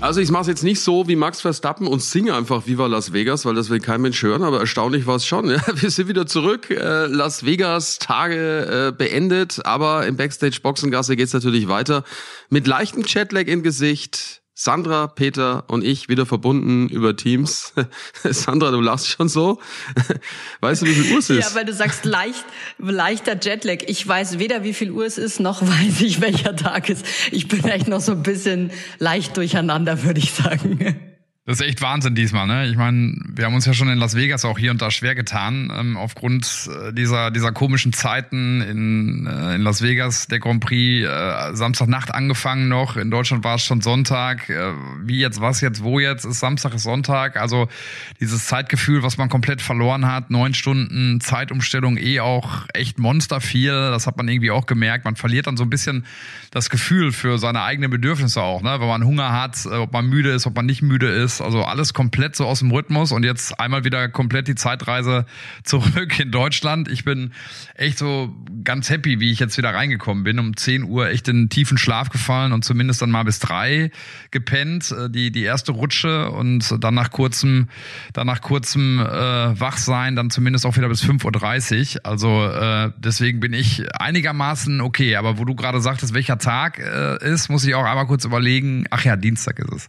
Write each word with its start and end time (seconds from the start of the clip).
Also 0.00 0.20
ich 0.20 0.30
mache 0.30 0.42
es 0.42 0.46
jetzt 0.46 0.62
nicht 0.62 0.80
so 0.80 1.08
wie 1.08 1.16
Max 1.16 1.40
Verstappen 1.40 1.88
und 1.88 2.00
singe 2.00 2.34
einfach 2.34 2.68
Viva 2.68 2.86
Las 2.86 3.12
Vegas, 3.12 3.44
weil 3.44 3.56
das 3.56 3.68
will 3.68 3.80
kein 3.80 4.00
Mensch 4.00 4.22
hören, 4.22 4.44
aber 4.44 4.60
erstaunlich 4.60 5.08
war 5.08 5.16
es 5.16 5.26
schon. 5.26 5.50
Ja. 5.50 5.60
Wir 5.74 5.90
sind 5.90 6.06
wieder 6.06 6.24
zurück, 6.26 6.70
äh, 6.70 7.06
Las 7.06 7.44
Vegas 7.44 7.98
Tage 7.98 8.90
äh, 8.90 8.92
beendet, 8.96 9.66
aber 9.66 10.06
im 10.06 10.16
Backstage 10.16 10.60
Boxengasse 10.62 11.16
geht's 11.16 11.32
natürlich 11.32 11.66
weiter 11.66 12.04
mit 12.48 12.68
leichtem 12.68 13.04
Chatlag 13.04 13.48
im 13.48 13.64
Gesicht, 13.64 14.37
Sandra, 14.60 15.06
Peter 15.06 15.62
und 15.68 15.84
ich 15.84 16.08
wieder 16.08 16.26
verbunden 16.26 16.88
über 16.88 17.14
Teams. 17.14 17.72
Sandra, 18.24 18.72
du 18.72 18.80
lachst 18.80 19.06
schon 19.06 19.28
so. 19.28 19.60
Weißt 20.60 20.82
du, 20.82 20.86
wie 20.86 20.94
viel 20.94 21.12
Uhr 21.12 21.20
es 21.20 21.30
ist? 21.30 21.48
Ja, 21.48 21.54
weil 21.54 21.64
du 21.64 21.72
sagst 21.72 22.04
leicht, 22.04 22.44
leichter 22.76 23.38
Jetlag. 23.40 23.84
Ich 23.86 24.06
weiß 24.06 24.40
weder, 24.40 24.64
wie 24.64 24.74
viel 24.74 24.90
Uhr 24.90 25.06
es 25.06 25.16
ist, 25.16 25.38
noch 25.38 25.62
weiß 25.62 26.00
ich, 26.00 26.20
welcher 26.20 26.56
Tag 26.56 26.88
ist. 26.88 27.06
Ich 27.30 27.46
bin 27.46 27.62
echt 27.66 27.86
noch 27.86 28.00
so 28.00 28.10
ein 28.10 28.24
bisschen 28.24 28.72
leicht 28.98 29.36
durcheinander, 29.36 30.02
würde 30.02 30.18
ich 30.18 30.32
sagen. 30.32 31.07
Das 31.48 31.60
ist 31.60 31.66
echt 31.66 31.80
Wahnsinn 31.80 32.14
diesmal, 32.14 32.46
ne? 32.46 32.66
Ich 32.66 32.76
meine, 32.76 33.14
wir 33.34 33.46
haben 33.46 33.54
uns 33.54 33.64
ja 33.64 33.72
schon 33.72 33.88
in 33.88 33.96
Las 33.96 34.14
Vegas 34.14 34.44
auch 34.44 34.58
hier 34.58 34.70
und 34.70 34.82
da 34.82 34.90
schwer 34.90 35.14
getan, 35.14 35.72
ähm, 35.74 35.96
aufgrund 35.96 36.68
äh, 36.68 36.92
dieser, 36.92 37.30
dieser 37.30 37.52
komischen 37.52 37.94
Zeiten 37.94 38.60
in, 38.60 39.26
äh, 39.26 39.54
in 39.54 39.62
Las 39.62 39.80
Vegas, 39.80 40.26
der 40.26 40.40
Grand 40.40 40.62
Prix, 40.62 41.08
äh, 41.08 41.56
Samstagnacht 41.56 42.14
angefangen 42.14 42.68
noch, 42.68 42.98
in 42.98 43.10
Deutschland 43.10 43.44
war 43.44 43.54
es 43.54 43.64
schon 43.64 43.80
Sonntag, 43.80 44.50
äh, 44.50 44.74
wie 45.02 45.20
jetzt, 45.20 45.40
was 45.40 45.62
jetzt, 45.62 45.82
wo 45.82 45.98
jetzt, 45.98 46.26
ist 46.26 46.38
Samstag, 46.38 46.74
ist 46.74 46.82
Sonntag, 46.82 47.38
also 47.38 47.66
dieses 48.20 48.44
Zeitgefühl, 48.44 49.02
was 49.02 49.16
man 49.16 49.30
komplett 49.30 49.62
verloren 49.62 50.04
hat, 50.04 50.30
neun 50.30 50.52
Stunden 50.52 51.18
Zeitumstellung 51.22 51.96
eh 51.96 52.20
auch 52.20 52.66
echt 52.74 52.98
monster 52.98 53.40
viel, 53.40 53.72
das 53.72 54.06
hat 54.06 54.18
man 54.18 54.28
irgendwie 54.28 54.50
auch 54.50 54.66
gemerkt, 54.66 55.06
man 55.06 55.16
verliert 55.16 55.46
dann 55.46 55.56
so 55.56 55.64
ein 55.64 55.70
bisschen 55.70 56.04
das 56.50 56.68
Gefühl 56.68 57.10
für 57.10 57.38
seine 57.38 57.62
eigenen 57.62 57.90
Bedürfnisse 57.90 58.42
auch, 58.42 58.60
ne? 58.60 58.80
Wenn 58.80 58.88
man 58.88 59.02
Hunger 59.02 59.32
hat, 59.32 59.64
äh, 59.64 59.76
ob 59.76 59.94
man 59.94 60.10
müde 60.10 60.28
ist, 60.28 60.46
ob 60.46 60.54
man 60.54 60.66
nicht 60.66 60.82
müde 60.82 61.08
ist, 61.08 61.37
also 61.40 61.62
alles 61.62 61.94
komplett 61.94 62.36
so 62.36 62.46
aus 62.46 62.60
dem 62.60 62.70
Rhythmus 62.70 63.12
und 63.12 63.24
jetzt 63.24 63.58
einmal 63.58 63.84
wieder 63.84 64.08
komplett 64.08 64.48
die 64.48 64.54
Zeitreise 64.54 65.26
zurück 65.64 66.18
in 66.18 66.30
Deutschland. 66.30 66.88
Ich 66.88 67.04
bin 67.04 67.32
echt 67.74 67.98
so 67.98 68.34
ganz 68.64 68.90
happy, 68.90 69.20
wie 69.20 69.30
ich 69.30 69.38
jetzt 69.38 69.58
wieder 69.58 69.74
reingekommen 69.74 70.24
bin. 70.24 70.38
Um 70.38 70.56
10 70.56 70.84
Uhr 70.84 71.08
echt 71.08 71.28
in 71.28 71.48
tiefen 71.48 71.78
Schlaf 71.78 72.10
gefallen 72.10 72.52
und 72.52 72.64
zumindest 72.64 73.02
dann 73.02 73.10
mal 73.10 73.24
bis 73.24 73.38
drei 73.38 73.90
gepennt. 74.30 74.92
Äh, 74.92 75.10
die, 75.10 75.30
die 75.30 75.42
erste 75.42 75.72
Rutsche 75.72 76.30
und 76.30 76.82
dann 76.82 76.94
nach 76.94 77.10
kurzem, 77.10 77.68
dann 78.12 78.26
nach 78.26 78.40
kurzem 78.40 79.00
äh, 79.00 79.60
Wachsein 79.60 80.16
dann 80.16 80.30
zumindest 80.30 80.66
auch 80.66 80.76
wieder 80.76 80.88
bis 80.88 81.02
5.30 81.04 81.96
Uhr. 81.96 82.06
Also 82.06 82.46
äh, 82.46 82.90
deswegen 82.98 83.40
bin 83.40 83.52
ich 83.52 83.84
einigermaßen 84.00 84.80
okay. 84.80 85.16
Aber 85.16 85.38
wo 85.38 85.44
du 85.44 85.54
gerade 85.54 85.80
sagtest, 85.80 86.14
welcher 86.14 86.38
Tag 86.38 86.78
äh, 86.78 87.24
ist, 87.24 87.48
muss 87.48 87.64
ich 87.64 87.74
auch 87.74 87.84
einmal 87.84 88.06
kurz 88.06 88.24
überlegen. 88.24 88.86
Ach 88.90 89.04
ja, 89.04 89.16
Dienstag 89.16 89.58
ist 89.58 89.72
es. 89.72 89.88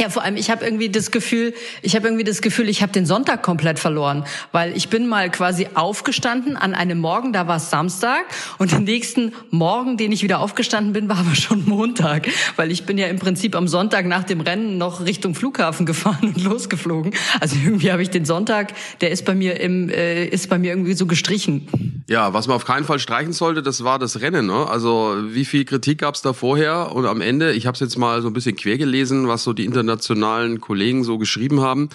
Ja, 0.00 0.08
vor 0.08 0.22
allem 0.22 0.36
ich 0.36 0.50
habe 0.50 0.64
irgendwie 0.64 0.88
das 0.88 1.10
Gefühl, 1.10 1.54
ich 1.82 1.94
habe 1.94 2.08
irgendwie 2.08 2.24
das 2.24 2.40
Gefühl, 2.40 2.68
ich 2.68 2.82
habe 2.82 2.92
den 2.92 3.06
Sonntag 3.06 3.42
komplett 3.42 3.78
verloren, 3.78 4.24
weil 4.50 4.76
ich 4.76 4.88
bin 4.88 5.06
mal 5.06 5.30
quasi 5.30 5.68
aufgestanden 5.74 6.56
an 6.56 6.74
einem 6.74 6.98
Morgen, 6.98 7.32
da 7.32 7.46
war 7.46 7.56
es 7.56 7.70
Samstag 7.70 8.24
und 8.58 8.72
den 8.72 8.84
nächsten 8.84 9.32
Morgen, 9.50 9.96
den 9.96 10.10
ich 10.10 10.22
wieder 10.22 10.40
aufgestanden 10.40 10.92
bin, 10.92 11.08
war 11.08 11.18
aber 11.18 11.34
schon 11.34 11.64
Montag, 11.66 12.28
weil 12.56 12.70
ich 12.70 12.84
bin 12.84 12.98
ja 12.98 13.06
im 13.06 13.18
Prinzip 13.18 13.54
am 13.54 13.68
Sonntag 13.68 14.06
nach 14.06 14.24
dem 14.24 14.40
Rennen 14.40 14.78
noch 14.78 15.04
Richtung 15.04 15.34
Flughafen 15.34 15.86
gefahren 15.86 16.32
und 16.34 16.42
losgeflogen. 16.42 17.12
Also 17.40 17.56
irgendwie 17.62 17.92
habe 17.92 18.02
ich 18.02 18.10
den 18.10 18.24
Sonntag, 18.24 18.72
der 19.00 19.10
ist 19.10 19.24
bei 19.24 19.34
mir 19.34 19.60
im 19.60 19.88
äh, 19.90 20.24
ist 20.24 20.48
bei 20.48 20.58
mir 20.58 20.72
irgendwie 20.72 20.94
so 20.94 21.06
gestrichen. 21.06 21.68
Ja, 22.08 22.34
was 22.34 22.46
man 22.46 22.56
auf 22.56 22.64
keinen 22.64 22.84
Fall 22.84 22.98
streichen 22.98 23.32
sollte, 23.32 23.62
das 23.62 23.84
war 23.84 23.98
das 23.98 24.20
Rennen. 24.20 24.46
Ne? 24.46 24.66
Also 24.66 25.16
wie 25.28 25.44
viel 25.44 25.64
Kritik 25.64 25.98
gab 25.98 26.14
es 26.14 26.22
da 26.22 26.32
vorher 26.32 26.92
und 26.92 27.06
am 27.06 27.20
Ende, 27.20 27.52
ich 27.52 27.66
habe 27.66 27.74
es 27.74 27.80
jetzt 27.80 27.96
mal 27.96 28.22
so 28.22 28.28
ein 28.28 28.32
bisschen 28.32 28.56
quer 28.56 28.78
gelesen, 28.78 29.28
was 29.28 29.44
so 29.44 29.52
die 29.52 29.64
Inter 29.64 29.81
internationalen 29.82 30.60
Kollegen 30.60 31.04
so 31.04 31.18
geschrieben 31.18 31.60
haben. 31.60 31.88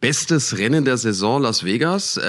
Bestes 0.00 0.58
Rennen 0.58 0.84
der 0.84 0.96
Saison 0.96 1.42
Las 1.42 1.64
Vegas. 1.64 2.16
Äh, 2.16 2.22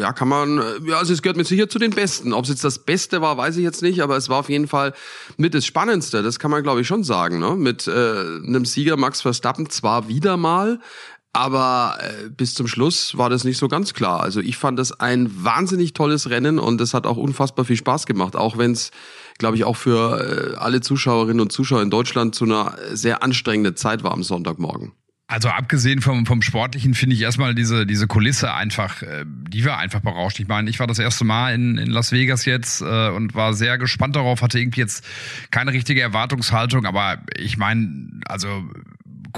ja, 0.00 0.12
kann 0.12 0.28
man, 0.28 0.62
ja, 0.84 0.98
also 0.98 1.12
es 1.12 1.22
gehört 1.22 1.36
mit 1.36 1.46
sicher 1.46 1.68
zu 1.68 1.78
den 1.78 1.92
Besten. 1.92 2.32
Ob 2.32 2.44
es 2.44 2.50
jetzt 2.50 2.64
das 2.64 2.80
Beste 2.80 3.20
war, 3.22 3.36
weiß 3.36 3.56
ich 3.56 3.62
jetzt 3.62 3.82
nicht, 3.82 4.02
aber 4.02 4.16
es 4.16 4.28
war 4.28 4.38
auf 4.38 4.48
jeden 4.48 4.68
Fall 4.68 4.92
mit 5.36 5.54
das 5.54 5.64
Spannendste. 5.64 6.22
Das 6.22 6.38
kann 6.38 6.50
man, 6.50 6.62
glaube 6.62 6.80
ich, 6.80 6.86
schon 6.86 7.04
sagen. 7.04 7.38
Ne? 7.38 7.54
Mit 7.56 7.86
äh, 7.86 7.90
einem 7.90 8.64
Sieger 8.64 8.96
Max 8.96 9.20
Verstappen 9.20 9.70
zwar 9.70 10.08
wieder 10.08 10.36
mal, 10.36 10.80
aber 11.32 11.98
äh, 12.00 12.28
bis 12.28 12.54
zum 12.54 12.66
Schluss 12.66 13.16
war 13.16 13.30
das 13.30 13.44
nicht 13.44 13.58
so 13.58 13.68
ganz 13.68 13.94
klar. 13.94 14.20
Also 14.20 14.40
ich 14.40 14.56
fand 14.56 14.78
das 14.78 14.98
ein 14.98 15.30
wahnsinnig 15.44 15.92
tolles 15.92 16.30
Rennen 16.30 16.58
und 16.58 16.80
es 16.80 16.94
hat 16.94 17.06
auch 17.06 17.16
unfassbar 17.16 17.64
viel 17.64 17.76
Spaß 17.76 18.06
gemacht, 18.06 18.36
auch 18.36 18.58
wenn 18.58 18.72
es 18.72 18.90
glaube 19.40 19.56
ich, 19.56 19.64
auch 19.64 19.76
für 19.76 20.54
äh, 20.54 20.56
alle 20.56 20.80
Zuschauerinnen 20.80 21.40
und 21.40 21.50
Zuschauer 21.50 21.82
in 21.82 21.90
Deutschland 21.90 22.36
zu 22.36 22.44
einer 22.44 22.76
sehr 22.92 23.24
anstrengenden 23.24 23.74
Zeit 23.74 24.04
war 24.04 24.12
am 24.12 24.22
Sonntagmorgen. 24.22 24.92
Also 25.26 25.48
abgesehen 25.48 26.02
vom, 26.02 26.26
vom 26.26 26.42
Sportlichen 26.42 26.92
finde 26.94 27.14
ich 27.14 27.22
erstmal 27.22 27.54
diese, 27.54 27.86
diese 27.86 28.06
Kulisse 28.06 28.52
einfach, 28.52 29.02
äh, 29.02 29.24
die 29.26 29.64
war 29.64 29.78
einfach 29.78 30.00
berauscht. 30.00 30.38
Ich 30.40 30.48
meine, 30.48 30.68
ich 30.70 30.78
war 30.78 30.86
das 30.86 30.98
erste 30.98 31.24
Mal 31.24 31.54
in, 31.54 31.78
in 31.78 31.90
Las 31.90 32.12
Vegas 32.12 32.44
jetzt 32.44 32.82
und 32.82 33.34
war 33.34 33.54
sehr 33.54 33.78
gespannt 33.78 34.16
darauf, 34.16 34.42
hatte 34.42 34.60
irgendwie 34.60 34.80
jetzt 34.80 35.04
keine 35.50 35.72
richtige 35.72 36.00
Erwartungshaltung, 36.00 36.84
aber 36.84 37.18
ich 37.36 37.56
meine, 37.56 38.20
also 38.26 38.64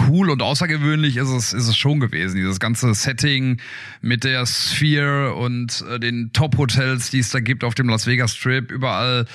cool 0.08 0.30
und 0.30 0.42
außergewöhnlich 0.42 1.16
ist 1.16 1.28
es, 1.28 1.52
ist 1.52 1.68
es 1.68 1.76
schon 1.76 2.00
gewesen. 2.00 2.36
Dieses 2.36 2.60
ganze 2.60 2.94
Setting 2.94 3.60
mit 4.00 4.24
der 4.24 4.46
Sphere 4.46 5.34
und 5.34 5.84
äh, 5.90 5.98
den 5.98 6.32
Top-Hotels, 6.32 7.10
die 7.10 7.18
es 7.18 7.30
da 7.30 7.40
gibt 7.40 7.64
auf 7.64 7.74
dem 7.74 7.88
Las 7.88 8.06
Vegas 8.06 8.34
Strip, 8.34 8.70
überall 8.70 9.26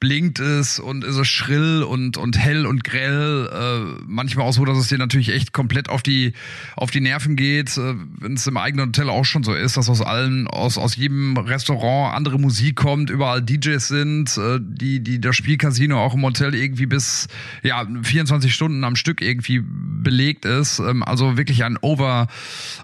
blinkt 0.00 0.40
es 0.40 0.78
und 0.80 1.04
ist 1.04 1.16
es 1.16 1.28
schrill 1.28 1.82
und, 1.82 2.16
und 2.16 2.38
hell 2.38 2.66
und 2.66 2.82
grell. 2.84 3.48
Äh, 3.52 4.02
manchmal 4.06 4.46
auch 4.46 4.52
so, 4.52 4.64
dass 4.64 4.78
es 4.78 4.88
dir 4.88 4.96
natürlich 4.96 5.28
echt 5.28 5.52
komplett 5.52 5.90
auf 5.90 6.02
die, 6.02 6.32
auf 6.74 6.90
die 6.90 7.02
Nerven 7.02 7.36
geht, 7.36 7.76
äh, 7.76 7.94
wenn 8.18 8.32
es 8.32 8.46
im 8.46 8.56
eigenen 8.56 8.88
Hotel 8.88 9.10
auch 9.10 9.26
schon 9.26 9.44
so 9.44 9.54
ist, 9.54 9.76
dass 9.76 9.90
aus 9.90 10.00
allen, 10.00 10.48
aus, 10.48 10.78
aus 10.78 10.96
jedem 10.96 11.36
Restaurant 11.36 12.16
andere 12.16 12.38
Musik 12.38 12.76
kommt, 12.76 13.10
überall 13.10 13.42
DJs 13.42 13.86
sind, 13.86 14.38
äh, 14.38 14.58
die, 14.60 15.00
die 15.00 15.20
das 15.20 15.36
Spielcasino 15.36 16.00
auch 16.00 16.14
im 16.14 16.22
Hotel 16.22 16.54
irgendwie 16.54 16.86
bis 16.86 17.28
ja 17.62 17.86
24 18.02 18.54
Stunden 18.54 18.82
am 18.84 18.96
Stück 18.96 19.20
irgendwie 19.20 19.62
belegt 19.62 20.46
ist. 20.46 20.78
Ähm, 20.78 21.02
also 21.02 21.36
wirklich 21.36 21.62
ein 21.62 21.76
Over, 21.82 22.28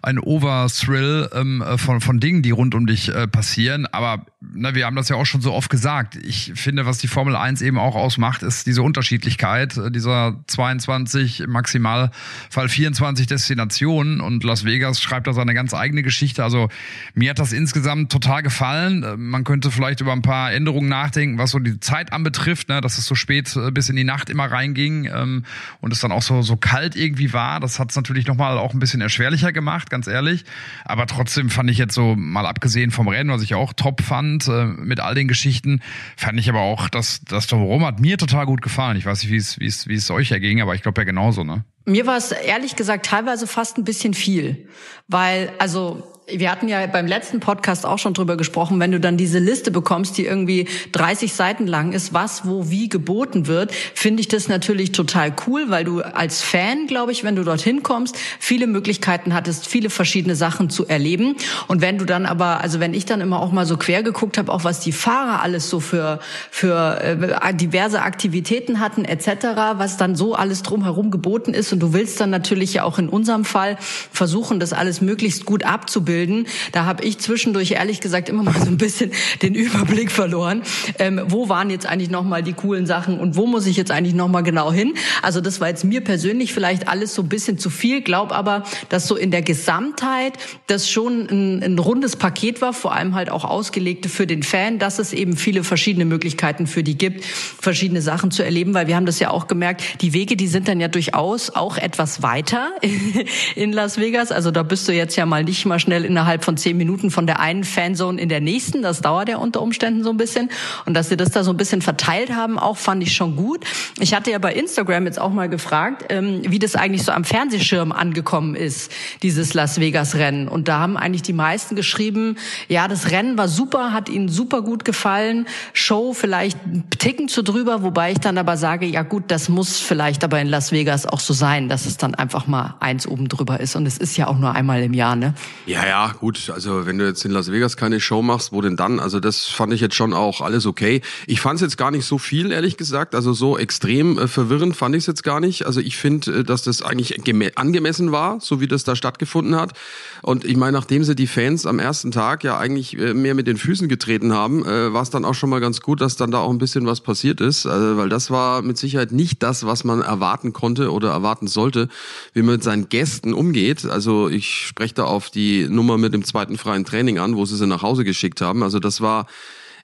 ein 0.02 0.18
Over-Thrill 0.18 1.30
ähm, 1.32 1.64
von, 1.76 2.02
von 2.02 2.20
Dingen, 2.20 2.42
die 2.42 2.50
rund 2.50 2.74
um 2.74 2.86
dich 2.86 3.08
äh, 3.08 3.26
passieren. 3.26 3.86
Aber 3.86 4.26
na, 4.40 4.74
wir 4.74 4.84
haben 4.84 4.96
das 4.96 5.08
ja 5.08 5.16
auch 5.16 5.24
schon 5.24 5.40
so 5.40 5.54
oft 5.54 5.70
gesagt. 5.70 6.16
Ich 6.16 6.52
finde, 6.54 6.84
was 6.84 6.98
die 6.98 7.08
Formel 7.08 7.34
1 7.34 7.62
eben 7.62 7.78
auch 7.78 7.94
ausmacht, 7.94 8.42
ist 8.42 8.66
diese 8.66 8.82
Unterschiedlichkeit 8.82 9.78
äh, 9.78 9.90
dieser 9.90 10.42
22, 10.46 11.44
Maximalfall 11.46 12.68
24 12.68 13.26
Destinationen 13.26 14.20
und 14.20 14.44
Las 14.44 14.64
Vegas 14.66 15.00
schreibt 15.00 15.26
da 15.26 15.32
seine 15.32 15.54
ganz 15.54 15.72
eigene 15.72 16.02
Geschichte. 16.02 16.44
Also 16.44 16.68
mir 17.14 17.30
hat 17.30 17.38
das 17.38 17.54
insgesamt 17.54 18.12
total 18.12 18.42
gefallen. 18.42 19.02
Äh, 19.04 19.16
man 19.16 19.44
könnte 19.44 19.70
vielleicht 19.70 20.02
über 20.02 20.12
ein 20.12 20.22
paar 20.22 20.52
Änderungen 20.52 20.90
nachdenken, 20.90 21.38
was 21.38 21.52
so 21.52 21.58
die 21.58 21.80
Zeit 21.80 22.12
anbetrifft, 22.12 22.68
ne, 22.68 22.82
dass 22.82 22.98
es 22.98 23.06
so 23.06 23.14
spät 23.14 23.56
äh, 23.56 23.70
bis 23.70 23.88
in 23.88 23.96
die 23.96 24.04
Nacht 24.04 24.28
immer 24.28 24.50
reinging 24.50 25.06
ähm, 25.06 25.44
und 25.80 25.94
es 25.94 26.00
dann 26.00 26.12
auch 26.12 26.22
so, 26.22 26.42
so 26.42 26.56
kalt 26.56 26.94
irgendwie 26.94 27.32
war. 27.32 27.58
Das 27.58 27.78
hat 27.78 27.88
es 27.88 27.96
natürlich 27.96 28.26
nochmal 28.26 28.58
auch 28.58 28.74
ein 28.74 28.80
bisschen 28.80 29.00
erschwerlicher 29.00 29.52
gemacht, 29.52 29.88
ganz 29.88 30.06
ehrlich. 30.06 30.44
Aber 30.84 31.06
trotzdem 31.06 31.48
fand 31.48 31.70
ich 31.70 31.78
jetzt 31.78 31.94
so, 31.94 32.14
mal 32.16 32.44
abgesehen 32.44 32.90
vom 32.90 33.08
Rennen, 33.08 33.30
was 33.30 33.40
ich 33.40 33.54
auch 33.54 33.72
top 33.72 34.02
fand, 34.02 34.25
äh, 34.48 34.64
mit 34.64 35.00
all 35.00 35.14
den 35.14 35.28
Geschichten, 35.28 35.80
fand 36.16 36.38
ich 36.38 36.48
aber 36.48 36.60
auch 36.60 36.88
das, 36.88 37.20
das 37.28 37.46
Drumherum 37.46 37.84
hat 37.84 38.00
mir 38.00 38.18
total 38.18 38.46
gut 38.46 38.62
gefallen. 38.62 38.96
Ich 38.96 39.06
weiß 39.06 39.22
nicht, 39.22 39.32
wie 39.32 39.36
es, 39.36 39.58
wie 39.60 39.66
es, 39.66 39.88
wie 39.88 39.94
es 39.94 40.10
euch 40.10 40.32
erging, 40.32 40.60
aber 40.60 40.74
ich 40.74 40.82
glaube 40.82 41.00
ja 41.00 41.04
genauso, 41.04 41.44
ne? 41.44 41.64
Mir 41.84 42.06
war 42.06 42.16
es 42.16 42.32
ehrlich 42.32 42.74
gesagt 42.74 43.06
teilweise 43.06 43.46
fast 43.46 43.78
ein 43.78 43.84
bisschen 43.84 44.12
viel, 44.12 44.68
weil 45.06 45.52
also 45.58 46.15
wir 46.28 46.50
hatten 46.50 46.66
ja 46.66 46.84
beim 46.88 47.06
letzten 47.06 47.38
Podcast 47.38 47.86
auch 47.86 48.00
schon 48.00 48.12
drüber 48.12 48.36
gesprochen, 48.36 48.80
wenn 48.80 48.90
du 48.90 48.98
dann 48.98 49.16
diese 49.16 49.38
Liste 49.38 49.70
bekommst, 49.70 50.18
die 50.18 50.26
irgendwie 50.26 50.66
30 50.90 51.32
Seiten 51.32 51.68
lang 51.68 51.92
ist, 51.92 52.12
was, 52.14 52.44
wo, 52.44 52.68
wie 52.68 52.88
geboten 52.88 53.46
wird, 53.46 53.72
finde 53.72 54.22
ich 54.22 54.26
das 54.26 54.48
natürlich 54.48 54.90
total 54.90 55.32
cool, 55.46 55.66
weil 55.68 55.84
du 55.84 56.00
als 56.00 56.42
Fan, 56.42 56.88
glaube 56.88 57.12
ich, 57.12 57.22
wenn 57.22 57.36
du 57.36 57.44
dorthin 57.44 57.84
kommst, 57.84 58.18
viele 58.40 58.66
Möglichkeiten 58.66 59.34
hattest, 59.34 59.68
viele 59.68 59.88
verschiedene 59.88 60.34
Sachen 60.34 60.68
zu 60.68 60.88
erleben. 60.88 61.36
Und 61.68 61.80
wenn 61.80 61.96
du 61.96 62.04
dann 62.04 62.26
aber, 62.26 62.60
also 62.60 62.80
wenn 62.80 62.92
ich 62.92 63.04
dann 63.04 63.20
immer 63.20 63.40
auch 63.40 63.52
mal 63.52 63.64
so 63.64 63.76
quer 63.76 64.02
geguckt 64.02 64.36
habe, 64.36 64.52
auch 64.52 64.64
was 64.64 64.80
die 64.80 64.92
Fahrer 64.92 65.42
alles 65.42 65.70
so 65.70 65.78
für, 65.78 66.18
für 66.50 67.00
äh, 67.02 67.54
diverse 67.54 68.02
Aktivitäten 68.02 68.80
hatten, 68.80 69.04
etc., 69.04 69.28
was 69.76 69.96
dann 69.96 70.16
so 70.16 70.34
alles 70.34 70.64
drumherum 70.64 71.12
geboten 71.12 71.54
ist. 71.54 71.72
Und 71.72 71.78
du 71.78 71.92
willst 71.92 72.20
dann 72.20 72.30
natürlich 72.30 72.74
ja 72.74 72.82
auch 72.82 72.98
in 72.98 73.08
unserem 73.08 73.44
Fall 73.44 73.78
versuchen, 74.10 74.58
das 74.58 74.72
alles 74.72 75.00
möglichst 75.00 75.44
gut 75.44 75.62
abzubilden 75.64 76.15
bilden. 76.16 76.46
Da 76.72 76.86
habe 76.86 77.04
ich 77.04 77.18
zwischendurch 77.18 77.72
ehrlich 77.72 78.00
gesagt 78.00 78.30
immer 78.30 78.42
mal 78.42 78.58
so 78.58 78.68
ein 78.68 78.78
bisschen 78.78 79.10
den 79.42 79.54
Überblick 79.54 80.10
verloren. 80.10 80.62
Ähm, 80.98 81.20
wo 81.26 81.50
waren 81.50 81.68
jetzt 81.68 81.84
eigentlich 81.84 82.08
noch 82.08 82.24
mal 82.24 82.42
die 82.42 82.54
coolen 82.54 82.86
Sachen 82.86 83.20
und 83.20 83.36
wo 83.36 83.46
muss 83.46 83.66
ich 83.66 83.76
jetzt 83.76 83.90
eigentlich 83.90 84.14
noch 84.14 84.28
mal 84.28 84.40
genau 84.40 84.72
hin? 84.72 84.94
Also 85.20 85.42
das 85.42 85.60
war 85.60 85.68
jetzt 85.68 85.84
mir 85.84 86.00
persönlich 86.00 86.54
vielleicht 86.54 86.88
alles 86.88 87.14
so 87.14 87.20
ein 87.20 87.28
bisschen 87.28 87.58
zu 87.58 87.68
viel. 87.68 88.00
Glaub 88.00 88.32
aber, 88.32 88.62
dass 88.88 89.06
so 89.06 89.14
in 89.14 89.30
der 89.30 89.42
Gesamtheit 89.42 90.32
das 90.68 90.88
schon 90.88 91.26
ein, 91.30 91.62
ein 91.62 91.78
rundes 91.78 92.16
Paket 92.16 92.62
war, 92.62 92.72
vor 92.72 92.94
allem 92.94 93.14
halt 93.14 93.28
auch 93.28 93.44
ausgelegt 93.44 94.06
für 94.06 94.26
den 94.26 94.42
Fan, 94.42 94.78
dass 94.78 94.98
es 94.98 95.12
eben 95.12 95.36
viele 95.36 95.64
verschiedene 95.64 96.06
Möglichkeiten 96.06 96.66
für 96.66 96.82
die 96.82 96.96
gibt, 96.96 97.26
verschiedene 97.26 98.00
Sachen 98.00 98.30
zu 98.30 98.42
erleben, 98.42 98.72
weil 98.72 98.86
wir 98.86 98.96
haben 98.96 99.04
das 99.04 99.20
ja 99.20 99.30
auch 99.30 99.48
gemerkt, 99.48 99.82
die 100.00 100.14
Wege, 100.14 100.36
die 100.36 100.48
sind 100.48 100.66
dann 100.66 100.80
ja 100.80 100.88
durchaus 100.88 101.50
auch 101.50 101.76
etwas 101.76 102.22
weiter 102.22 102.70
in 103.54 103.72
Las 103.72 103.98
Vegas. 103.98 104.32
Also 104.32 104.50
da 104.50 104.62
bist 104.62 104.88
du 104.88 104.92
jetzt 104.92 105.16
ja 105.16 105.26
mal 105.26 105.44
nicht 105.44 105.66
mal 105.66 105.78
schnell 105.78 106.05
innerhalb 106.06 106.44
von 106.44 106.56
zehn 106.56 106.76
Minuten 106.76 107.10
von 107.10 107.26
der 107.26 107.40
einen 107.40 107.64
Fanzone 107.64 108.20
in 108.20 108.28
der 108.28 108.40
nächsten. 108.40 108.82
Das 108.82 109.00
dauert 109.00 109.28
ja 109.28 109.36
unter 109.36 109.60
Umständen 109.60 110.02
so 110.02 110.10
ein 110.10 110.16
bisschen. 110.16 110.50
Und 110.86 110.94
dass 110.94 111.08
sie 111.08 111.16
das 111.16 111.30
da 111.30 111.44
so 111.44 111.50
ein 111.50 111.56
bisschen 111.56 111.82
verteilt 111.82 112.34
haben, 112.34 112.58
auch 112.58 112.76
fand 112.76 113.02
ich 113.02 113.14
schon 113.14 113.36
gut. 113.36 113.64
Ich 113.98 114.14
hatte 114.14 114.30
ja 114.30 114.38
bei 114.38 114.54
Instagram 114.54 115.06
jetzt 115.06 115.18
auch 115.18 115.32
mal 115.32 115.48
gefragt, 115.48 116.06
ähm, 116.08 116.42
wie 116.46 116.58
das 116.58 116.76
eigentlich 116.76 117.02
so 117.02 117.12
am 117.12 117.24
Fernsehschirm 117.24 117.92
angekommen 117.92 118.54
ist, 118.54 118.92
dieses 119.22 119.54
Las 119.54 119.80
Vegas 119.80 120.14
Rennen. 120.14 120.48
Und 120.48 120.68
da 120.68 120.78
haben 120.78 120.96
eigentlich 120.96 121.22
die 121.22 121.32
meisten 121.32 121.76
geschrieben, 121.76 122.36
ja, 122.68 122.88
das 122.88 123.10
Rennen 123.10 123.36
war 123.36 123.48
super, 123.48 123.92
hat 123.92 124.08
ihnen 124.08 124.28
super 124.28 124.62
gut 124.62 124.84
gefallen. 124.84 125.46
Show 125.72 126.12
vielleicht 126.12 126.64
ein 126.66 126.84
Ticken 126.98 127.28
zu 127.28 127.42
drüber, 127.42 127.82
wobei 127.82 128.12
ich 128.12 128.18
dann 128.18 128.38
aber 128.38 128.56
sage, 128.56 128.86
ja 128.86 129.02
gut, 129.02 129.24
das 129.28 129.48
muss 129.48 129.78
vielleicht 129.78 130.24
aber 130.24 130.40
in 130.40 130.48
Las 130.48 130.72
Vegas 130.72 131.06
auch 131.06 131.20
so 131.20 131.34
sein, 131.34 131.68
dass 131.68 131.86
es 131.86 131.96
dann 131.96 132.14
einfach 132.14 132.46
mal 132.46 132.74
eins 132.80 133.06
oben 133.06 133.28
drüber 133.28 133.60
ist. 133.60 133.76
Und 133.76 133.86
es 133.86 133.98
ist 133.98 134.16
ja 134.16 134.26
auch 134.26 134.38
nur 134.38 134.54
einmal 134.54 134.82
im 134.82 134.94
Jahr, 134.94 135.16
ne? 135.16 135.34
Ja, 135.66 135.86
ja, 135.86 135.95
ja, 135.96 136.12
gut, 136.12 136.50
also 136.52 136.84
wenn 136.84 136.98
du 136.98 137.06
jetzt 137.06 137.24
in 137.24 137.30
Las 137.30 137.50
Vegas 137.50 137.78
keine 137.78 138.00
Show 138.00 138.20
machst, 138.20 138.52
wo 138.52 138.60
denn 138.60 138.76
dann? 138.76 139.00
Also 139.00 139.18
das 139.18 139.46
fand 139.46 139.72
ich 139.72 139.80
jetzt 139.80 139.94
schon 139.94 140.12
auch 140.12 140.42
alles 140.42 140.66
okay. 140.66 141.00
Ich 141.26 141.40
fand 141.40 141.54
es 141.54 141.62
jetzt 141.62 141.78
gar 141.78 141.90
nicht 141.90 142.04
so 142.04 142.18
viel, 142.18 142.52
ehrlich 142.52 142.76
gesagt. 142.76 143.14
Also 143.14 143.32
so 143.32 143.56
extrem 143.56 144.18
äh, 144.18 144.28
verwirrend 144.28 144.76
fand 144.76 144.94
ich 144.94 145.04
es 145.04 145.06
jetzt 145.06 145.22
gar 145.22 145.40
nicht. 145.40 145.64
Also 145.64 145.80
ich 145.80 145.96
finde, 145.96 146.40
äh, 146.40 146.44
dass 146.44 146.60
das 146.64 146.82
eigentlich 146.82 147.18
angemessen 147.56 148.12
war, 148.12 148.42
so 148.42 148.60
wie 148.60 148.68
das 148.68 148.84
da 148.84 148.94
stattgefunden 148.94 149.56
hat. 149.56 149.72
Und 150.20 150.44
ich 150.44 150.58
meine, 150.58 150.72
nachdem 150.72 151.02
sie 151.02 151.14
die 151.14 151.26
Fans 151.26 151.64
am 151.64 151.78
ersten 151.78 152.10
Tag 152.10 152.44
ja 152.44 152.58
eigentlich 152.58 152.98
äh, 152.98 153.14
mehr 153.14 153.34
mit 153.34 153.46
den 153.46 153.56
Füßen 153.56 153.88
getreten 153.88 154.34
haben, 154.34 154.66
äh, 154.66 154.92
war 154.92 155.00
es 155.00 155.08
dann 155.08 155.24
auch 155.24 155.34
schon 155.34 155.48
mal 155.48 155.60
ganz 155.60 155.80
gut, 155.80 156.02
dass 156.02 156.16
dann 156.16 156.30
da 156.30 156.40
auch 156.40 156.50
ein 156.50 156.58
bisschen 156.58 156.84
was 156.84 157.00
passiert 157.00 157.40
ist. 157.40 157.64
Also, 157.64 157.96
weil 157.96 158.10
das 158.10 158.30
war 158.30 158.60
mit 158.60 158.76
Sicherheit 158.76 159.12
nicht 159.12 159.42
das, 159.42 159.64
was 159.64 159.82
man 159.82 160.02
erwarten 160.02 160.52
konnte 160.52 160.92
oder 160.92 161.08
erwarten 161.10 161.46
sollte, 161.46 161.88
wie 162.34 162.42
man 162.42 162.56
mit 162.56 162.64
seinen 162.64 162.90
Gästen 162.90 163.32
umgeht. 163.32 163.86
Also 163.86 164.28
ich 164.28 164.66
spreche 164.66 164.92
da 164.92 165.04
auf 165.04 165.30
die 165.30 165.66
Nummer 165.70 165.85
Nummer 165.86 165.98
mit 165.98 166.12
dem 166.12 166.24
zweiten 166.24 166.58
freien 166.58 166.84
Training 166.84 167.18
an, 167.18 167.36
wo 167.36 167.44
sie 167.44 167.56
sie 167.56 167.66
nach 167.66 167.82
Hause 167.82 168.02
geschickt 168.02 168.40
haben. 168.40 168.64
Also 168.64 168.80
das 168.80 169.00
war 169.00 169.26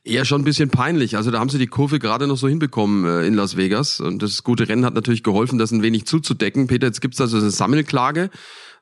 eher 0.02 0.24
schon 0.24 0.40
ein 0.40 0.44
bisschen 0.44 0.68
peinlich. 0.68 1.16
Also 1.16 1.30
da 1.30 1.38
haben 1.38 1.48
sie 1.48 1.58
die 1.58 1.68
Kurve 1.68 2.00
gerade 2.00 2.26
noch 2.26 2.36
so 2.36 2.48
hinbekommen 2.48 3.04
äh, 3.04 3.24
in 3.26 3.34
Las 3.34 3.56
Vegas. 3.56 4.00
Und 4.00 4.20
das 4.20 4.42
gute 4.42 4.68
Rennen 4.68 4.84
hat 4.84 4.94
natürlich 4.94 5.22
geholfen, 5.22 5.60
das 5.60 5.70
ein 5.70 5.82
wenig 5.82 6.06
zuzudecken. 6.06 6.66
Peter, 6.66 6.88
jetzt 6.88 7.00
gibt's 7.00 7.20
also 7.20 7.36
eine 7.36 7.50
Sammelklage. 7.50 8.30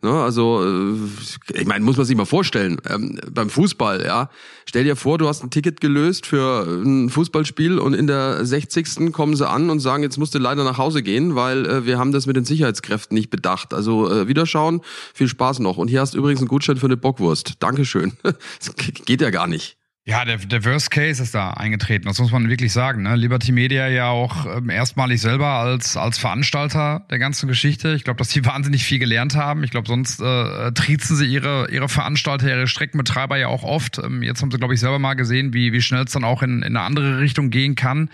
Ne, 0.02 0.11
also, 0.12 0.64
äh, 0.64 1.61
ich 1.61 1.67
meine, 1.67 1.85
muss 1.85 1.99
man 1.99 2.06
sich 2.06 2.17
mal 2.17 2.25
vorstellen, 2.25 2.81
ähm, 2.88 3.19
beim 3.31 3.50
Fußball, 3.50 4.02
ja. 4.02 4.31
Stell 4.64 4.85
dir 4.85 4.97
vor, 4.97 5.19
du 5.19 5.29
hast 5.29 5.43
ein 5.44 5.50
Ticket 5.50 5.82
gelöst 5.82 6.25
für 6.25 6.67
ein 6.67 7.11
Fußballspiel 7.11 7.79
und 7.79 7.93
in 7.93 8.06
der 8.06 8.47
60. 8.47 9.12
kommen 9.12 9.37
sie 9.37 9.47
an 9.47 9.69
und 9.69 9.81
sagen, 9.81 10.02
jetzt 10.02 10.17
musst 10.17 10.35
du 10.35 10.38
leider 10.38 10.64
nach 10.64 10.79
Hause 10.79 11.02
gehen, 11.02 11.35
weil 11.35 11.67
äh, 11.67 11.85
wir 11.85 11.99
haben 11.99 12.12
das 12.12 12.26
mit 12.26 12.37
den 12.37 12.47
Sicherheitskräften 12.47 13.14
nicht 13.14 13.29
bedacht. 13.29 13.75
Also 13.75 14.11
äh, 14.11 14.26
Wiederschauen, 14.26 14.81
viel 15.12 15.29
Spaß 15.29 15.58
noch. 15.58 15.76
Und 15.76 15.88
hier 15.88 16.00
hast 16.00 16.14
du 16.14 16.19
übrigens 16.19 16.41
einen 16.41 16.49
Gutschein 16.49 16.79
für 16.79 16.87
eine 16.87 16.97
Bockwurst. 16.97 17.55
Dankeschön. 17.58 18.12
das 18.23 18.75
geht 18.76 19.20
ja 19.20 19.29
gar 19.29 19.49
nicht. 19.49 19.80
Ja, 20.06 20.25
der, 20.25 20.38
der 20.38 20.64
Worst 20.64 20.91
Case 20.91 21.23
ist 21.23 21.35
da 21.35 21.50
eingetreten, 21.50 22.06
das 22.06 22.19
muss 22.19 22.32
man 22.32 22.49
wirklich 22.49 22.73
sagen. 22.73 23.02
Ne? 23.02 23.17
Liberty 23.17 23.52
Media 23.52 23.87
ja 23.87 24.08
auch 24.08 24.47
ähm, 24.56 24.70
erstmalig 24.70 25.20
selber 25.20 25.47
als, 25.47 25.97
als 25.99 26.17
Veranstalter 26.17 27.06
der 27.11 27.19
ganzen 27.19 27.49
Geschichte. 27.49 27.93
Ich 27.93 28.05
glaube, 28.05 28.17
dass 28.17 28.29
die 28.29 28.44
wahnsinnig 28.47 28.82
viel 28.82 28.99
gelernt 28.99 29.37
haben. 29.37 29.62
Ich 29.62 29.70
glaube, 29.70 29.88
sonst 29.88 30.20
äh, 30.20 30.73
triezen 30.73 31.17
sie 31.17 31.26
ihre, 31.26 31.70
ihre 31.70 31.91
Veranstalter, 31.91 32.49
ihre 32.49 32.67
Streckenbetreiber 32.67 33.37
ja 33.37 33.49
auch 33.49 33.62
oft. 33.62 33.99
Ähm, 33.99 34.23
jetzt 34.23 34.41
haben 34.41 34.50
sie, 34.50 34.56
glaube 34.56 34.73
ich, 34.73 34.81
selber 34.81 34.99
mal 34.99 35.14
gesehen, 35.14 35.52
wie, 35.52 35.75
wie 35.75 35.82
schnell 35.82 36.05
es 36.05 36.12
dann 36.12 36.25
auch 36.25 36.43
in, 36.43 36.62
in 36.62 36.76
eine 36.76 36.81
andere 36.81 37.19
Richtung 37.19 37.50
gehen 37.50 37.75
kann. 37.75 38.08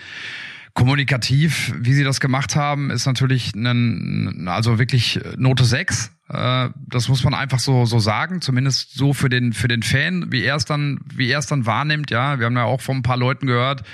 Kommunikativ, 0.77 1.75
wie 1.81 1.95
sie 1.95 2.05
das 2.05 2.21
gemacht 2.21 2.55
haben, 2.55 2.91
ist 2.91 3.07
natürlich 3.07 3.55
ein, 3.55 4.47
also 4.47 4.79
wirklich 4.79 5.19
Note 5.39 5.65
6 5.65 6.13
äh, 6.29 6.71
das 6.89 7.09
muss 7.09 7.23
man 7.23 7.35
einfach 7.35 7.61
so 7.61 7.85
so 7.85 7.99
sagen, 7.99 8.41
zumindest 8.41 8.95
so 8.95 9.13
für 9.13 9.29
den 9.29 9.53
für 9.53 9.69
den 9.69 9.83
Fan, 9.83 10.27
wie 10.33 10.43
er 10.43 10.57
es 10.57 10.65
dann 10.65 11.01
wie 11.15 11.31
er 11.31 11.39
es 11.39 11.47
dann 11.47 11.67
wahrnimmt. 11.67 12.11
Ja, 12.11 12.39
wir 12.39 12.47
haben 12.47 12.57
ja 12.57 12.65
auch 12.65 12.81
von 12.81 12.99
ein 12.99 13.03
paar 13.03 13.17
Leuten 13.17 13.47
gehört, 13.47 13.85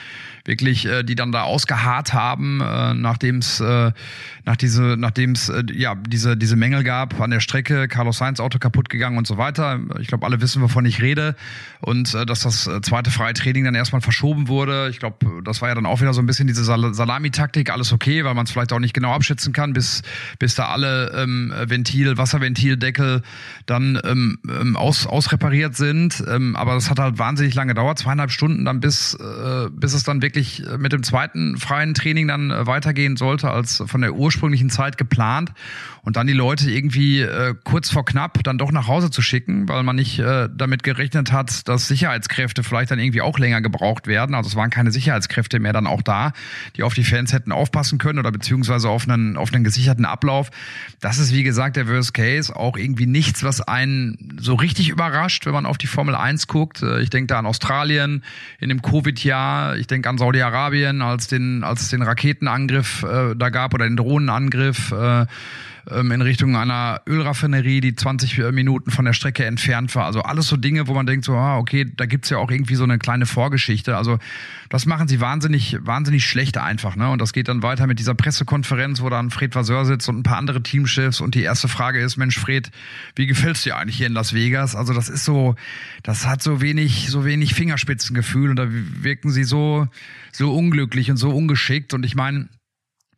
wirklich, 0.44 0.86
äh, 0.86 1.02
die 1.02 1.14
dann 1.14 1.30
da 1.30 1.42
ausgeharrt 1.42 2.14
haben, 2.14 2.60
äh, 2.60 2.94
nachdem 2.94 3.38
es 3.38 3.62
nach 4.44 4.56
diese, 4.56 4.96
nachdem 4.98 5.32
es 5.32 5.48
äh, 5.48 5.62
ja 5.72 5.94
diese 5.94 6.36
diese 6.36 6.56
Mängel 6.56 6.82
gab 6.84 7.20
an 7.20 7.30
der 7.30 7.40
Strecke, 7.40 7.88
Carlos 7.88 8.18
Sainz 8.18 8.40
Auto 8.40 8.58
kaputt 8.58 8.88
gegangen 8.88 9.18
und 9.18 9.26
so 9.26 9.38
weiter. 9.38 9.80
Ich 10.00 10.08
glaube, 10.08 10.26
alle 10.26 10.40
wissen, 10.40 10.62
wovon 10.62 10.84
ich 10.84 11.00
rede 11.00 11.36
und 11.80 12.14
äh, 12.14 12.26
dass 12.26 12.40
das 12.40 12.66
äh, 12.66 12.80
zweite 12.80 13.10
freie 13.10 13.34
Training 13.34 13.64
dann 13.64 13.74
erstmal 13.74 14.00
verschoben 14.00 14.48
wurde. 14.48 14.88
Ich 14.90 14.98
glaube, 14.98 15.42
das 15.44 15.62
war 15.62 15.68
ja 15.68 15.74
dann 15.74 15.86
auch 15.86 16.00
wieder 16.00 16.12
so 16.12 16.20
ein 16.20 16.26
bisschen 16.26 16.46
diese 16.46 16.64
Sal 16.64 16.92
Salami-Taktik, 16.92 17.70
alles 17.70 17.92
okay, 17.92 18.24
weil 18.24 18.34
man 18.34 18.44
es 18.44 18.50
vielleicht 18.50 18.72
auch 18.72 18.80
nicht 18.80 18.94
genau 18.94 19.12
abschätzen 19.12 19.52
kann, 19.52 19.72
bis 19.72 20.02
bis 20.38 20.54
da 20.54 20.66
alle 20.66 21.12
ähm, 21.16 21.52
Ventil, 21.66 22.18
Wasserventildeckel 22.18 23.22
dann 23.66 24.00
ähm, 24.04 24.38
ähm, 24.48 24.76
aus 24.76 25.06
ausrepariert 25.06 25.76
sind. 25.76 26.22
Ähm, 26.28 26.56
aber 26.56 26.74
das 26.74 26.90
hat 26.90 26.98
halt 26.98 27.18
wahnsinnig 27.18 27.54
lange 27.54 27.70
gedauert, 27.70 27.98
zweieinhalb 27.98 28.30
Stunden 28.30 28.64
dann 28.64 28.80
bis 28.80 29.14
äh, 29.14 29.68
bis 29.70 29.94
es 29.94 30.02
dann 30.02 30.22
wirklich 30.22 30.66
äh, 30.66 30.78
mit 30.78 30.92
dem 30.92 31.02
zweiten 31.02 31.56
freien 31.58 31.94
Training 31.94 32.28
dann 32.28 32.50
äh, 32.50 32.66
weitergehen 32.66 33.16
sollte 33.16 33.50
als 33.50 33.82
von 33.86 34.00
der 34.00 34.14
ursprünglichen 34.32 34.70
Zeit 34.70 34.96
geplant 34.98 35.52
und 36.04 36.16
dann 36.16 36.26
die 36.26 36.32
Leute 36.32 36.68
irgendwie 36.68 37.20
äh, 37.20 37.54
kurz 37.62 37.90
vor 37.90 38.04
knapp 38.04 38.42
dann 38.42 38.58
doch 38.58 38.72
nach 38.72 38.88
Hause 38.88 39.10
zu 39.10 39.22
schicken, 39.22 39.68
weil 39.68 39.84
man 39.84 39.94
nicht 39.94 40.18
äh, 40.18 40.48
damit 40.52 40.82
gerechnet 40.82 41.30
hat, 41.30 41.68
dass 41.68 41.86
Sicherheitskräfte 41.86 42.64
vielleicht 42.64 42.90
dann 42.90 42.98
irgendwie 42.98 43.20
auch 43.20 43.38
länger 43.38 43.60
gebraucht 43.60 44.08
werden. 44.08 44.34
Also 44.34 44.48
es 44.48 44.56
waren 44.56 44.70
keine 44.70 44.90
Sicherheitskräfte 44.90 45.60
mehr 45.60 45.72
dann 45.72 45.86
auch 45.86 46.02
da, 46.02 46.32
die 46.76 46.82
auf 46.82 46.94
die 46.94 47.04
Fans 47.04 47.32
hätten 47.32 47.52
aufpassen 47.52 47.98
können 47.98 48.18
oder 48.18 48.32
beziehungsweise 48.32 48.88
auf 48.88 49.08
einen, 49.08 49.36
auf 49.36 49.52
einen 49.52 49.62
gesicherten 49.62 50.04
Ablauf. 50.04 50.50
Das 50.98 51.20
ist 51.20 51.32
wie 51.32 51.44
gesagt 51.44 51.76
der 51.76 51.86
Worst 51.86 52.14
Case, 52.14 52.54
auch 52.54 52.76
irgendwie 52.76 53.06
nichts, 53.06 53.44
was 53.44 53.60
einen 53.60 54.36
so 54.40 54.54
richtig 54.54 54.88
überrascht, 54.88 55.46
wenn 55.46 55.52
man 55.52 55.66
auf 55.66 55.78
die 55.78 55.86
Formel 55.86 56.16
1 56.16 56.48
guckt. 56.48 56.82
Äh, 56.82 57.00
ich 57.00 57.10
denke 57.10 57.28
da 57.28 57.38
an 57.38 57.46
Australien 57.46 58.24
in 58.58 58.70
dem 58.70 58.82
Covid-Jahr, 58.82 59.76
ich 59.76 59.86
denke 59.86 60.08
an 60.08 60.18
Saudi-Arabien, 60.18 61.00
als 61.00 61.28
den, 61.28 61.62
als 61.62 61.82
es 61.82 61.90
den 61.90 62.02
Raketenangriff 62.02 63.04
äh, 63.04 63.36
da 63.36 63.50
gab 63.50 63.72
oder 63.72 63.84
den 63.84 63.96
Drohnenangriff. 63.96 64.90
Äh, 64.90 65.26
ähm, 65.90 66.12
in 66.12 66.22
Richtung 66.22 66.56
einer 66.56 67.00
Ölraffinerie, 67.06 67.80
die 67.80 67.94
20 67.94 68.38
äh, 68.38 68.52
Minuten 68.52 68.90
von 68.90 69.04
der 69.04 69.12
Strecke 69.12 69.44
entfernt 69.44 69.94
war. 69.94 70.06
Also 70.06 70.22
alles 70.22 70.46
so 70.46 70.56
Dinge, 70.56 70.86
wo 70.86 70.94
man 70.94 71.06
denkt, 71.06 71.24
so, 71.24 71.34
ah, 71.34 71.58
okay, 71.58 71.90
da 71.96 72.06
gibt's 72.06 72.30
ja 72.30 72.38
auch 72.38 72.50
irgendwie 72.50 72.74
so 72.74 72.84
eine 72.84 72.98
kleine 72.98 73.26
Vorgeschichte. 73.26 73.96
Also 73.96 74.18
das 74.68 74.86
machen 74.86 75.08
sie 75.08 75.20
wahnsinnig, 75.20 75.76
wahnsinnig 75.80 76.24
schlecht 76.24 76.58
einfach. 76.58 76.96
Ne? 76.96 77.10
Und 77.10 77.20
das 77.20 77.32
geht 77.32 77.48
dann 77.48 77.62
weiter 77.62 77.86
mit 77.86 77.98
dieser 77.98 78.14
Pressekonferenz, 78.14 79.02
wo 79.02 79.10
dann 79.10 79.30
Fred 79.30 79.54
Vasseur 79.54 79.84
sitzt 79.84 80.08
und 80.08 80.18
ein 80.18 80.22
paar 80.22 80.38
andere 80.38 80.62
Teamchefs. 80.62 81.20
Und 81.20 81.34
die 81.34 81.42
erste 81.42 81.68
Frage 81.68 82.00
ist, 82.00 82.16
Mensch, 82.16 82.38
Fred, 82.38 82.70
wie 83.16 83.26
gefällt's 83.26 83.62
dir 83.62 83.76
eigentlich 83.76 83.96
hier 83.96 84.06
in 84.06 84.12
Las 84.12 84.34
Vegas? 84.34 84.76
Also 84.76 84.94
das 84.94 85.08
ist 85.08 85.24
so, 85.24 85.56
das 86.02 86.26
hat 86.26 86.42
so 86.42 86.60
wenig, 86.60 87.08
so 87.08 87.24
wenig 87.24 87.54
Fingerspitzengefühl 87.54 88.50
und 88.50 88.56
da 88.56 88.66
wirken 88.68 89.30
sie 89.30 89.44
so, 89.44 89.88
so 90.30 90.54
unglücklich 90.54 91.10
und 91.10 91.16
so 91.16 91.30
ungeschickt. 91.30 91.92
Und 91.94 92.04
ich 92.04 92.14
meine, 92.14 92.48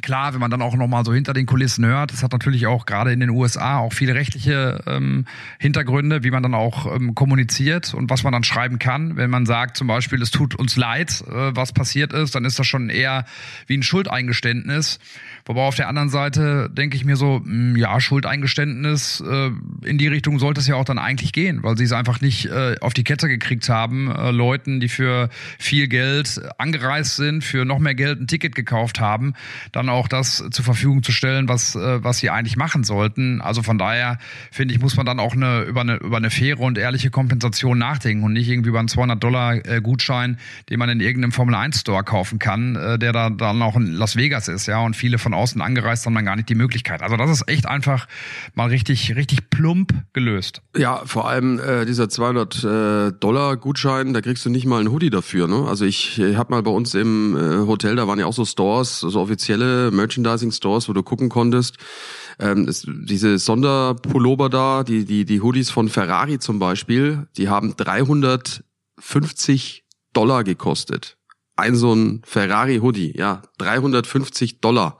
klar, 0.04 0.34
wenn 0.34 0.40
man 0.40 0.50
dann 0.50 0.60
auch 0.60 0.76
nochmal 0.76 1.02
so 1.04 1.14
hinter 1.14 1.32
den 1.32 1.46
Kulissen 1.46 1.84
hört, 1.86 2.12
es 2.12 2.22
hat 2.22 2.32
natürlich 2.32 2.66
auch 2.66 2.84
gerade 2.84 3.10
in 3.10 3.20
den 3.20 3.30
USA 3.30 3.78
auch 3.78 3.94
viele 3.94 4.14
rechtliche 4.14 4.82
ähm, 4.86 5.24
Hintergründe, 5.58 6.22
wie 6.22 6.30
man 6.30 6.42
dann 6.42 6.52
auch 6.52 6.94
ähm, 6.94 7.14
kommuniziert 7.14 7.94
und 7.94 8.10
was 8.10 8.22
man 8.22 8.32
dann 8.32 8.44
schreiben 8.44 8.78
kann. 8.78 9.16
Wenn 9.16 9.30
man 9.30 9.46
sagt 9.46 9.78
zum 9.78 9.86
Beispiel, 9.86 10.20
es 10.20 10.30
tut 10.30 10.54
uns 10.56 10.76
leid, 10.76 11.24
äh, 11.26 11.56
was 11.56 11.72
passiert 11.72 12.12
ist, 12.12 12.34
dann 12.34 12.44
ist 12.44 12.58
das 12.58 12.66
schon 12.66 12.90
eher 12.90 13.24
wie 13.66 13.78
ein 13.78 13.82
Schuldeingeständnis. 13.82 14.98
Wobei 15.46 15.62
auf 15.62 15.74
der 15.74 15.88
anderen 15.88 16.10
Seite 16.10 16.68
denke 16.70 16.96
ich 16.96 17.06
mir 17.06 17.16
so, 17.16 17.40
mh, 17.42 17.44
hm, 17.44 17.76
ja, 17.76 17.98
Schuldeingeständnis, 17.98 19.22
äh, 19.26 19.50
in 19.84 19.96
die 19.96 20.08
Richtung 20.08 20.38
sollte 20.38 20.60
es 20.60 20.66
ja 20.66 20.74
auch 20.74 20.84
dann 20.84 20.98
eigentlich 20.98 21.32
gehen, 21.32 21.62
weil 21.62 21.78
sie 21.78 21.84
es 21.84 21.92
einfach 21.92 22.20
nicht 22.20 22.46
äh, 22.46 22.76
auf 22.82 22.92
die 22.92 23.04
Kette 23.04 23.28
gekriegt 23.28 23.70
haben, 23.70 24.10
äh, 24.10 24.30
Leuten, 24.30 24.80
die 24.80 24.90
für 24.90 25.30
viel 25.58 25.88
Geld 25.88 26.42
angereist 26.58 27.16
sind, 27.16 27.42
für 27.42 27.64
noch 27.64 27.78
mehr 27.78 27.94
Geld 27.94 28.20
ein 28.20 28.26
Ticket 28.26 28.54
gekauft 28.54 29.00
haben, 29.00 29.32
dann 29.72 29.88
auch 29.88 29.93
das 30.08 30.44
zur 30.50 30.64
Verfügung 30.64 31.02
zu 31.02 31.12
stellen, 31.12 31.48
was, 31.48 31.74
äh, 31.74 32.02
was 32.02 32.18
sie 32.18 32.30
eigentlich 32.30 32.56
machen 32.56 32.84
sollten. 32.84 33.40
Also 33.40 33.62
von 33.62 33.78
daher 33.78 34.18
finde 34.50 34.74
ich, 34.74 34.80
muss 34.80 34.96
man 34.96 35.06
dann 35.06 35.20
auch 35.20 35.34
eine, 35.34 35.62
über, 35.62 35.82
eine, 35.82 35.96
über 35.96 36.16
eine 36.16 36.30
faire 36.30 36.60
und 36.60 36.78
ehrliche 36.78 37.10
Kompensation 37.10 37.78
nachdenken 37.78 38.24
und 38.24 38.32
nicht 38.32 38.48
irgendwie 38.48 38.70
über 38.70 38.78
einen 38.78 38.88
200 38.88 39.22
Dollar 39.22 39.54
äh, 39.54 39.80
Gutschein, 39.80 40.38
den 40.70 40.78
man 40.78 40.88
in 40.88 41.00
irgendeinem 41.00 41.32
Formel 41.32 41.54
1 41.54 41.80
Store 41.80 42.04
kaufen 42.04 42.38
kann, 42.38 42.76
äh, 42.76 42.98
der 42.98 43.12
da 43.12 43.30
dann 43.30 43.62
auch 43.62 43.76
in 43.76 43.92
Las 43.92 44.16
Vegas 44.16 44.48
ist, 44.48 44.66
ja, 44.66 44.80
und 44.80 44.96
viele 44.96 45.18
von 45.18 45.34
außen 45.34 45.60
angereist 45.60 46.06
haben 46.06 46.14
dann 46.14 46.24
gar 46.24 46.36
nicht 46.36 46.48
die 46.48 46.54
Möglichkeit. 46.54 47.02
Also 47.02 47.16
das 47.16 47.30
ist 47.30 47.48
echt 47.48 47.66
einfach 47.66 48.06
mal 48.54 48.68
richtig, 48.68 49.16
richtig 49.16 49.50
plump 49.50 49.94
gelöst. 50.12 50.62
Ja, 50.76 51.02
vor 51.04 51.28
allem 51.28 51.58
äh, 51.58 51.84
dieser 51.84 52.08
200 52.08 52.64
äh, 52.64 53.12
da 53.20 54.20
kriegst 54.20 54.44
du 54.44 54.50
nicht 54.50 54.66
mal 54.66 54.80
einen 54.80 54.90
Hoodie 54.90 55.10
dafür. 55.10 55.48
Ne? 55.48 55.66
Also 55.68 55.84
ich, 55.84 56.18
ich 56.18 56.36
habe 56.36 56.52
mal 56.52 56.62
bei 56.62 56.70
uns 56.70 56.94
im 56.94 57.36
äh, 57.36 57.66
Hotel, 57.66 57.96
da 57.96 58.06
waren 58.06 58.18
ja 58.18 58.26
auch 58.26 58.32
so 58.32 58.44
Stores, 58.44 59.00
so 59.00 59.20
offizielle 59.20 59.83
Merchandising 59.90 60.52
Stores, 60.52 60.88
wo 60.88 60.92
du 60.92 61.02
gucken 61.02 61.28
konntest. 61.28 61.76
Ähm, 62.38 62.68
es, 62.68 62.86
diese 62.86 63.38
Sonderpullover 63.38 64.48
da, 64.48 64.84
die 64.84 65.04
die 65.04 65.24
die 65.24 65.40
Hoodies 65.40 65.70
von 65.70 65.88
Ferrari 65.88 66.38
zum 66.38 66.58
Beispiel, 66.58 67.26
die 67.36 67.48
haben 67.48 67.76
350 67.76 69.84
Dollar 70.12 70.44
gekostet. 70.44 71.16
Ein 71.56 71.76
so 71.76 71.94
ein 71.94 72.22
Ferrari 72.24 72.78
Hoodie, 72.78 73.16
ja, 73.16 73.42
350 73.58 74.60
Dollar. 74.60 74.98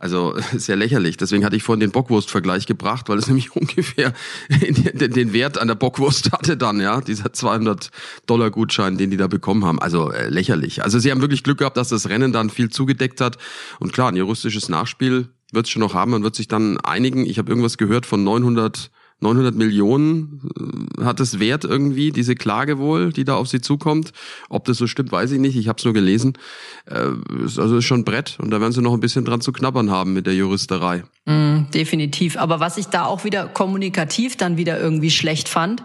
Also 0.00 0.34
sehr 0.56 0.76
lächerlich. 0.76 1.16
Deswegen 1.18 1.44
hatte 1.44 1.54
ich 1.54 1.62
vorhin 1.62 1.80
den 1.80 1.92
Bockwurst-Vergleich 1.92 2.66
gebracht, 2.66 3.08
weil 3.08 3.18
es 3.18 3.26
nämlich 3.28 3.54
ungefähr 3.54 4.12
den 4.48 5.32
Wert 5.32 5.58
an 5.58 5.68
der 5.68 5.76
Bockwurst 5.76 6.32
hatte 6.32 6.56
dann, 6.56 6.80
ja, 6.80 7.00
dieser 7.00 7.32
200 7.32 7.90
Dollar 8.26 8.50
Gutschein, 8.50 8.96
den 8.96 9.10
die 9.10 9.16
da 9.16 9.28
bekommen 9.28 9.64
haben. 9.64 9.80
Also 9.80 10.10
äh, 10.10 10.28
lächerlich. 10.28 10.82
Also 10.82 10.98
sie 10.98 11.10
haben 11.12 11.20
wirklich 11.20 11.44
Glück 11.44 11.58
gehabt, 11.58 11.76
dass 11.76 11.90
das 11.90 12.08
Rennen 12.08 12.32
dann 12.32 12.50
viel 12.50 12.70
zugedeckt 12.70 13.20
hat. 13.20 13.36
Und 13.78 13.92
klar, 13.92 14.08
ein 14.08 14.16
juristisches 14.16 14.68
Nachspiel 14.68 15.28
wird 15.52 15.66
es 15.66 15.70
schon 15.70 15.80
noch 15.80 15.94
haben. 15.94 16.12
Man 16.12 16.22
wird 16.22 16.34
sich 16.34 16.48
dann 16.48 16.78
einigen. 16.78 17.26
Ich 17.26 17.38
habe 17.38 17.50
irgendwas 17.50 17.76
gehört 17.76 18.06
von 18.06 18.24
900 18.24 18.90
900 19.20 19.54
Millionen 19.54 20.50
äh, 20.98 21.04
hat 21.04 21.20
es 21.20 21.38
Wert 21.38 21.64
irgendwie, 21.64 22.10
diese 22.10 22.34
Klage 22.34 22.78
wohl, 22.78 23.12
die 23.12 23.24
da 23.24 23.36
auf 23.36 23.48
sie 23.48 23.60
zukommt. 23.60 24.12
Ob 24.48 24.64
das 24.64 24.78
so 24.78 24.86
stimmt, 24.86 25.12
weiß 25.12 25.30
ich 25.32 25.38
nicht. 25.38 25.56
Ich 25.56 25.68
habe 25.68 25.78
es 25.78 25.84
nur 25.84 25.94
gelesen. 25.94 26.34
Äh, 26.86 27.08
also 27.56 27.76
ist 27.76 27.84
schon 27.84 28.04
Brett 28.04 28.38
und 28.40 28.50
da 28.50 28.60
werden 28.60 28.72
sie 28.72 28.82
noch 28.82 28.94
ein 28.94 29.00
bisschen 29.00 29.24
dran 29.24 29.40
zu 29.40 29.52
knabbern 29.52 29.90
haben 29.90 30.12
mit 30.12 30.26
der 30.26 30.34
Juristerei. 30.34 31.04
Mm, 31.26 31.70
definitiv. 31.72 32.36
Aber 32.36 32.60
was 32.60 32.76
ich 32.76 32.86
da 32.86 33.04
auch 33.04 33.24
wieder 33.24 33.46
kommunikativ 33.46 34.36
dann 34.36 34.56
wieder 34.56 34.80
irgendwie 34.80 35.10
schlecht 35.10 35.48
fand, 35.48 35.82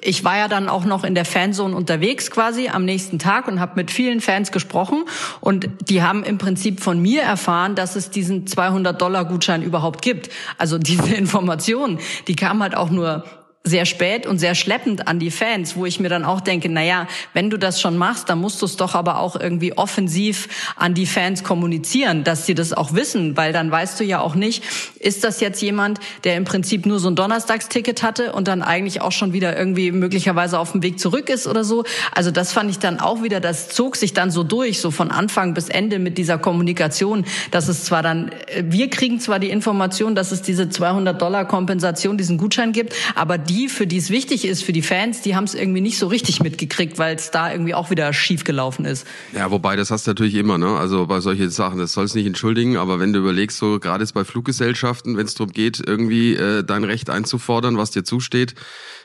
ich 0.00 0.24
war 0.24 0.38
ja 0.38 0.48
dann 0.48 0.70
auch 0.70 0.86
noch 0.86 1.04
in 1.04 1.14
der 1.14 1.26
Fanzone 1.26 1.76
unterwegs 1.76 2.30
quasi 2.30 2.68
am 2.68 2.86
nächsten 2.86 3.18
Tag 3.18 3.48
und 3.48 3.60
habe 3.60 3.72
mit 3.76 3.90
vielen 3.90 4.22
Fans 4.22 4.50
gesprochen 4.50 5.04
und 5.42 5.68
die 5.90 6.02
haben 6.02 6.24
im 6.24 6.38
Prinzip 6.38 6.80
von 6.80 7.00
mir 7.02 7.22
erfahren, 7.22 7.74
dass 7.74 7.96
es 7.96 8.08
diesen 8.08 8.46
200 8.46 8.98
Dollar 8.98 9.26
Gutschein 9.26 9.62
überhaupt 9.62 10.00
gibt. 10.00 10.30
Also 10.56 10.78
diese 10.78 11.14
Informationen, 11.14 11.98
die 12.28 12.34
kamen 12.34 12.62
halt 12.62 12.74
auch 12.74 12.88
nur 12.88 13.24
sehr 13.66 13.84
spät 13.84 14.26
und 14.26 14.38
sehr 14.38 14.54
schleppend 14.54 15.08
an 15.08 15.18
die 15.18 15.32
Fans, 15.32 15.74
wo 15.74 15.86
ich 15.86 15.98
mir 15.98 16.08
dann 16.08 16.24
auch 16.24 16.40
denke, 16.40 16.68
na 16.68 16.84
ja, 16.84 17.08
wenn 17.34 17.50
du 17.50 17.58
das 17.58 17.80
schon 17.80 17.96
machst, 17.96 18.28
dann 18.28 18.38
musst 18.38 18.62
du 18.62 18.66
es 18.66 18.76
doch 18.76 18.94
aber 18.94 19.18
auch 19.18 19.34
irgendwie 19.34 19.76
offensiv 19.76 20.48
an 20.76 20.94
die 20.94 21.04
Fans 21.04 21.42
kommunizieren, 21.42 22.22
dass 22.22 22.46
sie 22.46 22.54
das 22.54 22.72
auch 22.72 22.94
wissen, 22.94 23.36
weil 23.36 23.52
dann 23.52 23.68
weißt 23.68 23.98
du 23.98 24.04
ja 24.04 24.20
auch 24.20 24.36
nicht, 24.36 24.62
ist 25.00 25.24
das 25.24 25.40
jetzt 25.40 25.60
jemand, 25.60 25.98
der 26.22 26.36
im 26.36 26.44
Prinzip 26.44 26.86
nur 26.86 27.00
so 27.00 27.10
ein 27.10 27.16
Donnerstagsticket 27.16 28.04
hatte 28.04 28.32
und 28.32 28.46
dann 28.46 28.62
eigentlich 28.62 29.00
auch 29.00 29.10
schon 29.10 29.32
wieder 29.32 29.58
irgendwie 29.58 29.90
möglicherweise 29.90 30.60
auf 30.60 30.70
dem 30.70 30.84
Weg 30.84 31.00
zurück 31.00 31.28
ist 31.28 31.48
oder 31.48 31.64
so. 31.64 31.82
Also 32.14 32.30
das 32.30 32.52
fand 32.52 32.70
ich 32.70 32.78
dann 32.78 33.00
auch 33.00 33.24
wieder, 33.24 33.40
das 33.40 33.70
zog 33.70 33.96
sich 33.96 34.14
dann 34.14 34.30
so 34.30 34.44
durch, 34.44 34.80
so 34.80 34.92
von 34.92 35.10
Anfang 35.10 35.54
bis 35.54 35.68
Ende 35.68 35.98
mit 35.98 36.18
dieser 36.18 36.38
Kommunikation, 36.38 37.24
dass 37.50 37.66
es 37.66 37.82
zwar 37.84 38.04
dann, 38.04 38.30
äh, 38.46 38.62
wir 38.64 38.90
kriegen 38.90 39.18
zwar 39.18 39.40
die 39.40 39.50
Information, 39.50 40.14
dass 40.14 40.30
es 40.30 40.42
diese 40.42 40.68
200 40.68 41.20
Dollar 41.20 41.46
Kompensation, 41.46 42.16
diesen 42.16 42.38
Gutschein 42.38 42.70
gibt, 42.70 42.94
aber 43.16 43.38
die 43.38 43.55
die, 43.56 43.68
für 43.68 43.86
die 43.86 43.96
es 43.96 44.10
wichtig 44.10 44.44
ist, 44.44 44.62
für 44.62 44.72
die 44.72 44.82
Fans, 44.82 45.22
die 45.22 45.34
haben 45.34 45.44
es 45.44 45.54
irgendwie 45.54 45.80
nicht 45.80 45.98
so 45.98 46.08
richtig 46.08 46.42
mitgekriegt, 46.42 46.98
weil 46.98 47.16
es 47.16 47.30
da 47.30 47.50
irgendwie 47.50 47.74
auch 47.74 47.90
wieder 47.90 48.12
schief 48.12 48.44
gelaufen 48.44 48.84
ist. 48.84 49.06
Ja, 49.34 49.50
wobei, 49.50 49.76
das 49.76 49.90
hast 49.90 50.06
du 50.06 50.10
natürlich 50.10 50.34
immer, 50.34 50.58
ne? 50.58 50.76
Also 50.76 51.06
bei 51.06 51.20
solchen 51.20 51.48
Sachen, 51.50 51.78
das 51.78 51.92
soll 51.92 52.04
es 52.04 52.14
nicht 52.14 52.26
entschuldigen, 52.26 52.76
aber 52.76 53.00
wenn 53.00 53.14
du 53.14 53.20
überlegst, 53.20 53.56
so 53.56 53.80
gerade 53.80 54.04
jetzt 54.04 54.12
bei 54.12 54.24
Fluggesellschaften, 54.24 55.16
wenn 55.16 55.26
es 55.26 55.34
darum 55.34 55.52
geht, 55.52 55.82
irgendwie 55.84 56.34
äh, 56.34 56.64
dein 56.64 56.84
Recht 56.84 57.08
einzufordern, 57.08 57.78
was 57.78 57.90
dir 57.90 58.04
zusteht, 58.04 58.54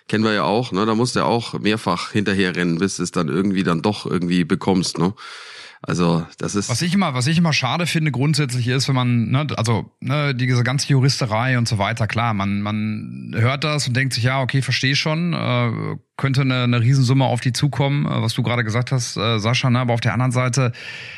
kennen 0.09 0.25
wir 0.25 0.33
ja 0.33 0.43
auch, 0.43 0.73
ne? 0.73 0.85
Da 0.85 0.95
musst 0.95 1.15
du 1.15 1.19
ja 1.19 1.25
auch 1.25 1.53
mehrfach 1.59 2.11
hinterher 2.11 2.55
rennen, 2.55 2.77
bis 2.77 2.99
es 2.99 3.11
dann 3.11 3.29
irgendwie 3.29 3.63
dann 3.63 3.81
doch 3.81 4.05
irgendwie 4.05 4.43
bekommst, 4.43 4.97
ne? 4.97 5.13
Also 5.83 6.25
das 6.37 6.53
ist. 6.53 6.69
Was 6.69 6.81
ich 6.83 6.93
immer, 6.93 7.15
was 7.15 7.25
ich 7.25 7.39
immer 7.39 7.53
schade 7.53 7.87
finde 7.87 8.11
grundsätzlich 8.11 8.67
ist, 8.67 8.87
wenn 8.87 8.95
man, 8.95 9.31
ne, 9.31 9.47
also 9.57 9.91
ne, 9.99 10.35
diese 10.35 10.63
ganze 10.63 10.87
Juristerei 10.89 11.57
und 11.57 11.67
so 11.67 11.79
weiter, 11.79 12.07
klar, 12.07 12.33
man 12.35 12.61
man 12.61 13.33
hört 13.35 13.63
das 13.63 13.87
und 13.87 13.97
denkt 13.97 14.13
sich, 14.13 14.23
ja, 14.23 14.41
okay, 14.41 14.61
verstehe 14.61 14.95
schon, 14.95 15.33
äh, 15.33 15.97
könnte 16.21 16.41
eine, 16.41 16.63
eine 16.63 16.79
Riesensumme 16.79 17.25
auf 17.25 17.41
die 17.41 17.51
zukommen, 17.51 18.05
äh, 18.05 18.21
was 18.21 18.33
du 18.33 18.43
gerade 18.43 18.63
gesagt 18.63 18.91
hast, 18.91 19.17
äh, 19.17 19.39
Sascha. 19.39 19.69
Ne? 19.69 19.79
Aber 19.79 19.93
auf 19.93 20.01
der 20.01 20.13
anderen 20.13 20.31
Seite, 20.31 20.71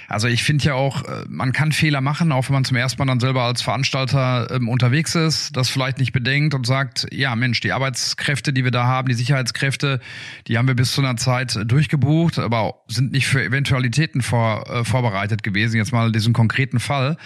also 0.07 0.29
ich 0.29 0.43
finde 0.43 0.63
ja 0.63 0.75
auch, 0.75 1.03
äh, 1.03 1.25
man 1.27 1.51
kann 1.51 1.74
Fehler 1.74 2.00
machen, 2.00 2.31
auch 2.31 2.48
wenn 2.48 2.53
man 2.53 2.63
zum 2.63 2.77
ersten 2.77 3.00
Mal 3.00 3.05
dann 3.07 3.19
selber 3.19 3.43
als 3.43 3.62
Veranstalter 3.62 4.48
ähm, 4.50 4.69
unterwegs 4.69 5.13
ist, 5.13 5.57
das 5.57 5.69
vielleicht 5.69 6.00
nicht 6.00 6.13
bedenkt 6.13 6.55
und 6.55 6.65
sagt, 6.65 7.05
ja 7.12 7.36
Mensch, 7.36 7.60
die 7.60 7.74
Arbeitskräfte, 7.74 8.53
die 8.53 8.63
wir 8.63 8.72
da 8.72 8.86
haben, 8.86 9.10
die 9.10 9.13
Sicherheitskräfte, 9.13 10.00
die 10.48 10.57
haben 10.57 10.67
wir 10.69 10.75
bis 10.75 10.93
zu 10.93 11.01
einer 11.01 11.17
Zeit 11.17 11.60
durchgebucht, 11.65 12.39
aber 12.39 12.75
sind 12.88 13.12
nicht 13.12 13.27
für 13.27 13.43
Eventualitäten 13.43 14.22
vor, 14.22 14.69
äh, 14.69 14.86
vorbereitet 14.86 15.43
gewesen. 15.43 15.75
Jetzt 15.75 15.91
mal 15.91 16.13
diesen 16.13 16.31
konkreten 16.31 16.79
Fall 16.79 17.17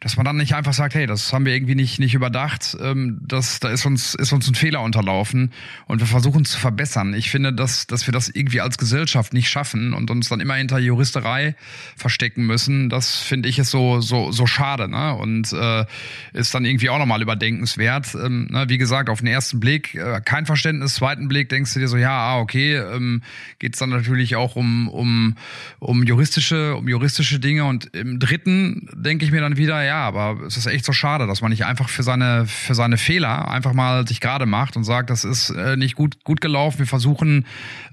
dass 0.00 0.16
man 0.16 0.24
dann 0.24 0.36
nicht 0.36 0.54
einfach 0.54 0.72
sagt, 0.72 0.94
hey, 0.94 1.06
das 1.06 1.32
haben 1.32 1.46
wir 1.46 1.54
irgendwie 1.54 1.74
nicht, 1.74 1.98
nicht 1.98 2.14
überdacht, 2.14 2.76
ähm, 2.80 3.18
das, 3.22 3.60
da 3.60 3.70
ist 3.70 3.86
uns, 3.86 4.14
ist 4.14 4.32
uns 4.32 4.48
ein 4.48 4.54
Fehler 4.54 4.82
unterlaufen 4.82 5.52
und 5.86 6.00
wir 6.00 6.06
versuchen 6.06 6.42
es 6.42 6.50
zu 6.52 6.58
verbessern. 6.58 7.14
Ich 7.14 7.25
finde, 7.30 7.52
dass, 7.52 7.86
dass 7.86 8.06
wir 8.06 8.12
das 8.12 8.28
irgendwie 8.28 8.60
als 8.60 8.78
Gesellschaft 8.78 9.32
nicht 9.32 9.48
schaffen 9.48 9.92
und 9.92 10.10
uns 10.10 10.28
dann 10.28 10.40
immer 10.40 10.54
hinter 10.54 10.78
Juristerei 10.78 11.54
verstecken 11.96 12.46
müssen, 12.46 12.88
das 12.88 13.16
finde 13.16 13.48
ich 13.48 13.58
ist 13.58 13.70
so, 13.70 14.00
so, 14.00 14.32
so 14.32 14.46
schade, 14.46 14.88
ne? 14.88 15.14
Und 15.14 15.52
äh, 15.52 15.84
ist 16.32 16.54
dann 16.54 16.64
irgendwie 16.64 16.90
auch 16.90 16.98
nochmal 16.98 17.22
überdenkenswert. 17.22 18.14
Ähm, 18.14 18.48
ne? 18.50 18.68
Wie 18.68 18.78
gesagt, 18.78 19.08
auf 19.08 19.20
den 19.20 19.28
ersten 19.28 19.60
Blick 19.60 19.94
äh, 19.94 20.20
kein 20.24 20.46
Verständnis, 20.46 20.94
zweiten 20.94 21.28
Blick 21.28 21.48
denkst 21.48 21.74
du 21.74 21.80
dir 21.80 21.88
so, 21.88 21.96
ja, 21.96 22.16
ah, 22.16 22.38
okay, 22.38 22.76
ähm, 22.76 23.22
geht 23.58 23.80
dann 23.80 23.90
natürlich 23.90 24.36
auch 24.36 24.56
um, 24.56 24.88
um, 24.88 25.36
um 25.78 26.02
juristische, 26.02 26.76
um 26.76 26.88
juristische 26.88 27.38
Dinge 27.38 27.64
und 27.64 27.94
im 27.94 28.18
dritten 28.18 28.88
denke 28.94 29.24
ich 29.24 29.30
mir 29.30 29.40
dann 29.40 29.56
wieder, 29.56 29.82
ja, 29.84 30.06
aber 30.06 30.40
es 30.46 30.56
ist 30.56 30.66
echt 30.66 30.84
so 30.84 30.92
schade, 30.92 31.26
dass 31.26 31.42
man 31.42 31.50
nicht 31.50 31.64
einfach 31.64 31.88
für 31.88 32.02
seine, 32.02 32.46
für 32.46 32.74
seine 32.74 32.96
Fehler 32.96 33.48
einfach 33.48 33.72
mal 33.72 34.06
sich 34.06 34.20
gerade 34.20 34.46
macht 34.46 34.76
und 34.76 34.84
sagt, 34.84 35.10
das 35.10 35.24
ist 35.24 35.50
äh, 35.50 35.76
nicht 35.76 35.94
gut, 35.94 36.24
gut 36.24 36.40
gelaufen. 36.40 36.78
Wir 36.78 36.86
versuchen, 36.86 37.05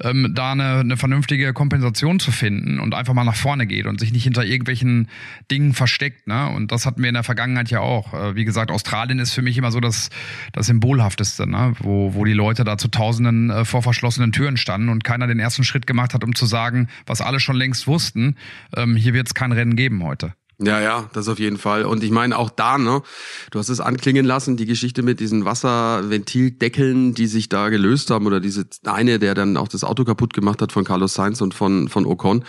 ähm, 0.02 0.32
da 0.34 0.52
eine, 0.52 0.80
eine 0.80 0.98
vernünftige 0.98 1.54
Kompensation 1.54 2.20
zu 2.20 2.32
finden 2.32 2.80
und 2.80 2.94
einfach 2.94 3.14
mal 3.14 3.24
nach 3.24 3.36
vorne 3.36 3.68
geht 3.68 3.86
und 3.86 4.00
sich 4.00 4.12
nicht 4.12 4.24
hinter 4.24 4.46
irgendwelchen 4.46 5.10
Dingen 5.52 5.74
versteckt. 5.74 6.28
Ne? 6.28 6.50
Und 6.50 6.72
das 6.72 6.86
hatten 6.86 7.02
wir 7.02 7.10
in 7.10 7.14
der 7.16 7.24
Vergangenheit 7.24 7.70
ja 7.70 7.80
auch. 7.80 8.14
Äh, 8.14 8.36
wie 8.36 8.46
gesagt, 8.46 8.72
Australien 8.72 9.20
ist 9.20 9.34
für 9.34 9.42
mich 9.42 9.58
immer 9.58 9.72
so 9.72 9.80
das, 9.80 10.10
das 10.52 10.68
Symbolhafteste, 10.68 11.50
ne? 11.50 11.74
wo, 11.80 12.14
wo 12.14 12.26
die 12.26 12.34
Leute 12.34 12.64
da 12.64 12.78
zu 12.78 12.88
Tausenden 12.88 13.50
äh, 13.50 13.66
vor 13.66 13.82
verschlossenen 13.82 14.32
Türen 14.32 14.58
standen 14.58 14.90
und 14.90 15.04
keiner 15.04 15.28
den 15.28 15.40
ersten 15.40 15.64
Schritt 15.64 15.88
gemacht 15.88 16.14
hat, 16.14 16.24
um 16.24 16.36
zu 16.36 16.46
sagen, 16.46 16.88
was 17.06 17.22
alle 17.22 17.40
schon 17.40 17.56
längst 17.56 17.88
wussten, 17.88 18.36
ähm, 18.76 18.96
hier 18.96 19.14
wird 19.14 19.28
es 19.28 19.34
kein 19.34 19.52
Rennen 19.52 19.76
geben 19.76 20.04
heute. 20.04 20.34
Ja, 20.60 20.80
ja, 20.80 21.10
das 21.14 21.28
auf 21.28 21.40
jeden 21.40 21.58
Fall. 21.58 21.84
Und 21.84 22.04
ich 22.04 22.12
meine 22.12 22.38
auch 22.38 22.52
da, 22.52 22.78
ne, 22.78 23.02
du 23.50 23.60
hast 23.60 23.70
es 23.70 23.80
anklingen 23.80 24.24
lassen, 24.24 24.56
die 24.56 24.68
Geschichte 24.68 25.02
mit 25.02 25.20
diesen 25.20 25.46
Wasserventildeckeln, 25.46 27.16
die 27.16 27.26
sich 27.26 27.50
da 27.50 27.70
gelöst 27.70 28.12
haben, 28.12 28.28
oder 28.28 28.40
diese 28.40 28.66
eine, 28.86 29.18
der 29.18 29.34
dann 29.34 29.58
auch 29.58 29.68
das 29.68 29.84
Auto 29.84 30.04
kaputt 30.06 30.34
gemacht 30.34 30.62
hat 30.62 30.72
von 30.72 30.84
Carlos 30.84 31.16
Sainz 31.16 31.42
und 31.42 31.56
von, 31.56 31.90
von 31.90 32.06
Ocon. 32.06 32.44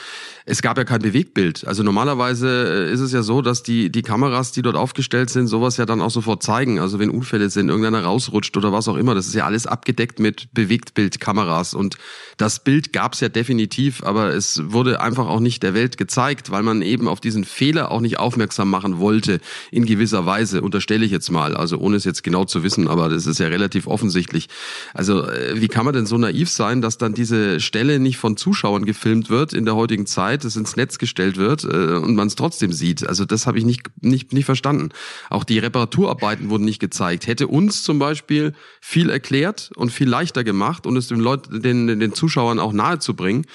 Es 0.45 0.61
gab 0.61 0.77
ja 0.77 0.85
kein 0.85 1.01
Bewegtbild. 1.01 1.67
Also 1.67 1.83
normalerweise 1.83 2.89
äh, 2.89 2.93
ist 2.93 3.01
es 3.01 3.13
ja 3.13 3.23
so, 3.23 3.41
dass 3.41 3.63
die, 3.63 3.91
die 3.91 4.03
Kameras, 4.03 4.53
die 4.53 4.61
dort 4.61 4.77
aufgestellt 4.77 5.31
sind, 5.31 5.47
sowas 5.47 5.79
ja 5.79 5.87
dann 5.87 6.03
auch 6.03 6.11
sofort 6.11 6.43
zeigen. 6.43 6.79
Also 6.79 6.99
wenn 6.99 7.09
Unfälle 7.09 7.49
sind, 7.49 7.71
irgendeiner 7.71 8.05
rausrutscht 8.05 8.55
oder 8.59 8.71
was 8.71 8.87
auch 8.87 8.97
immer, 8.97 9.15
das 9.15 9.27
ist 9.27 9.35
ja 9.35 9.47
alles 9.47 9.67
abgedeckt 9.67 10.19
mit 10.19 10.53
Bewegtbildkameras. 10.53 11.73
Und 11.73 11.97
das 12.37 12.63
Bild 12.63 12.93
gab's 12.93 13.21
ja 13.21 13.31
definitiv, 13.31 14.05
aber 14.05 14.35
es 14.35 14.61
wurde 14.67 15.01
einfach 15.01 15.27
auch 15.27 15.41
nicht 15.41 15.63
der 15.63 15.73
Welt 15.73 15.97
gezeigt, 15.97 16.51
weil 16.51 16.63
man 16.63 16.83
eben 16.83 17.09
auf 17.09 17.21
diesen 17.21 17.45
Fehler 17.45 17.94
auch 17.95 18.01
nicht 18.01 18.19
aufmerksam 18.19 18.69
machen 18.69 18.99
wollte, 18.99 19.41
in 19.71 19.87
gewisser 19.87 20.27
Weise, 20.27 20.61
unterstelle 20.61 21.05
ich 21.05 21.13
jetzt 21.13 21.31
mal, 21.31 21.57
also 21.57 21.79
ohne 21.79 21.97
es 21.97 22.05
jetzt 22.05 22.23
genau 22.23 22.45
zu 22.45 22.63
wissen, 22.63 22.89
aber 22.89 23.09
das 23.09 23.27
ist 23.27 23.39
ja 23.39 23.47
relativ 23.47 23.87
offensichtlich. 23.87 24.49
Also 24.93 25.27
äh, 25.27 25.61
wie 25.61 25.69
kann 25.69 25.85
man 25.85 25.95
denn 25.95 26.07
so 26.07 26.19
naiv 26.19 26.51
sein, 26.51 26.83
dass 26.83 26.99
dann 26.99 27.15
diese 27.15 27.61
Stelle 27.61 27.99
nicht 27.99 28.19
von 28.19 28.37
Zuschauern 28.37 28.85
gefilmt 28.85 29.31
wird 29.31 29.53
in 29.53 29.65
der 29.65 29.77
heutigen 29.77 30.07
Zeit, 30.07 30.45
es 30.45 30.57
ins 30.57 30.77
Netz 30.77 30.99
gestellt 30.99 31.37
wird 31.37 31.65
äh, 31.65 31.97
und 31.97 32.15
man 32.15 32.27
es 32.27 32.35
trotzdem 32.35 32.73
sieht? 32.73 33.07
Also 33.07 33.25
das 33.25 33.47
habe 33.47 33.59
ich 33.59 33.65
nicht, 33.65 33.83
nicht, 34.03 34.33
nicht 34.33 34.45
verstanden. 34.45 34.91
Auch 35.31 35.45
die 35.45 35.59
Reparaturarbeiten 35.59 36.51
wurden 36.51 36.65
nicht 36.65 36.81
gezeigt. 36.81 37.27
Hätte 37.27 37.47
uns 37.47 37.83
zum 37.83 37.99
Beispiel 37.99 38.53
viel 38.81 39.09
erklärt 39.09 39.71
und 39.77 39.91
viel 39.91 40.09
leichter 40.09 40.45
gemacht 40.45 40.87
und 40.87 40.97
es 40.97 41.09
den 41.09 41.21
Leuten, 41.21 41.63
den, 41.63 41.87
den 41.87 42.13
Zuschauern 42.13 42.59
auch 42.59 42.73
nahezubringen. 42.73 43.47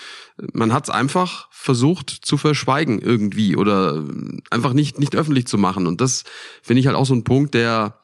Man 0.53 0.73
hat 0.73 0.85
es 0.85 0.89
einfach 0.89 1.47
versucht 1.51 2.09
zu 2.09 2.37
verschweigen 2.37 2.99
irgendwie 2.99 3.55
oder 3.55 4.03
einfach 4.49 4.73
nicht, 4.73 4.99
nicht 4.99 5.15
öffentlich 5.15 5.47
zu 5.47 5.57
machen. 5.57 5.87
Und 5.87 6.01
das 6.01 6.23
finde 6.61 6.81
ich 6.81 6.87
halt 6.87 6.95
auch 6.95 7.05
so 7.05 7.13
ein 7.13 7.23
Punkt, 7.23 7.53
der 7.53 7.99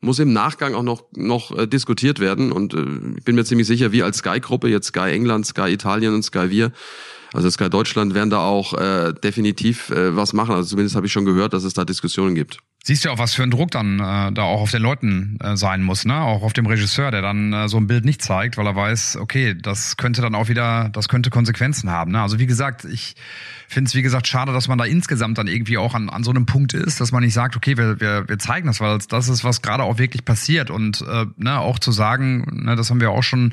muss 0.00 0.18
im 0.18 0.32
Nachgang 0.32 0.74
auch 0.74 0.82
noch, 0.82 1.04
noch 1.16 1.56
äh, 1.56 1.66
diskutiert 1.66 2.20
werden. 2.20 2.52
Und 2.52 2.74
äh, 2.74 2.84
ich 3.16 3.24
bin 3.24 3.34
mir 3.34 3.44
ziemlich 3.44 3.66
sicher, 3.66 3.92
wir 3.92 4.04
als 4.04 4.18
Sky-Gruppe, 4.18 4.68
jetzt 4.68 4.88
Sky 4.88 5.10
England, 5.10 5.46
Sky 5.46 5.72
Italien 5.72 6.14
und 6.14 6.22
Sky 6.22 6.50
Wir, 6.50 6.72
also 7.32 7.50
Sky 7.50 7.68
Deutschland 7.68 8.14
werden 8.14 8.30
da 8.30 8.40
auch 8.40 8.74
äh, 8.74 9.12
definitiv 9.12 9.90
äh, 9.90 10.16
was 10.16 10.32
machen. 10.32 10.54
Also 10.54 10.70
zumindest 10.70 10.96
habe 10.96 11.06
ich 11.06 11.12
schon 11.12 11.24
gehört, 11.24 11.52
dass 11.52 11.64
es 11.64 11.74
da 11.74 11.84
Diskussionen 11.84 12.34
gibt. 12.34 12.58
Siehst 12.88 13.04
du 13.04 13.10
auch, 13.10 13.18
was 13.18 13.34
für 13.34 13.42
ein 13.42 13.50
Druck 13.50 13.70
dann 13.70 14.00
äh, 14.00 14.32
da 14.32 14.44
auch 14.44 14.62
auf 14.62 14.70
den 14.70 14.80
Leuten 14.80 15.36
äh, 15.42 15.58
sein 15.58 15.82
muss, 15.82 16.06
ne? 16.06 16.22
Auch 16.22 16.42
auf 16.42 16.54
dem 16.54 16.64
Regisseur, 16.64 17.10
der 17.10 17.20
dann 17.20 17.52
äh, 17.52 17.68
so 17.68 17.76
ein 17.76 17.86
Bild 17.86 18.06
nicht 18.06 18.22
zeigt, 18.22 18.56
weil 18.56 18.66
er 18.66 18.76
weiß, 18.76 19.18
okay, 19.20 19.54
das 19.54 19.98
könnte 19.98 20.22
dann 20.22 20.34
auch 20.34 20.48
wieder, 20.48 20.88
das 20.94 21.10
könnte 21.10 21.28
Konsequenzen 21.28 21.90
haben. 21.90 22.12
Ne? 22.12 22.22
Also 22.22 22.38
wie 22.38 22.46
gesagt, 22.46 22.86
ich 22.86 23.14
finde 23.74 23.88
es, 23.88 23.94
wie 23.94 24.02
gesagt, 24.02 24.26
schade, 24.26 24.52
dass 24.52 24.66
man 24.66 24.78
da 24.78 24.84
insgesamt 24.84 25.36
dann 25.36 25.46
irgendwie 25.46 25.76
auch 25.76 25.94
an, 25.94 26.08
an 26.08 26.24
so 26.24 26.30
einem 26.30 26.46
Punkt 26.46 26.72
ist, 26.72 27.02
dass 27.02 27.12
man 27.12 27.22
nicht 27.22 27.34
sagt, 27.34 27.54
okay, 27.54 27.76
wir, 27.76 28.00
wir, 28.00 28.26
wir 28.26 28.38
zeigen 28.38 28.66
das, 28.66 28.80
weil 28.80 28.98
das 29.08 29.28
ist, 29.28 29.44
was 29.44 29.60
gerade 29.60 29.82
auch 29.82 29.98
wirklich 29.98 30.24
passiert. 30.24 30.70
Und 30.70 31.02
äh, 31.02 31.26
ne, 31.36 31.58
auch 31.58 31.78
zu 31.78 31.92
sagen, 31.92 32.46
ne, 32.64 32.76
das 32.76 32.88
haben 32.88 33.02
wir 33.02 33.10
auch 33.10 33.22
schon, 33.22 33.52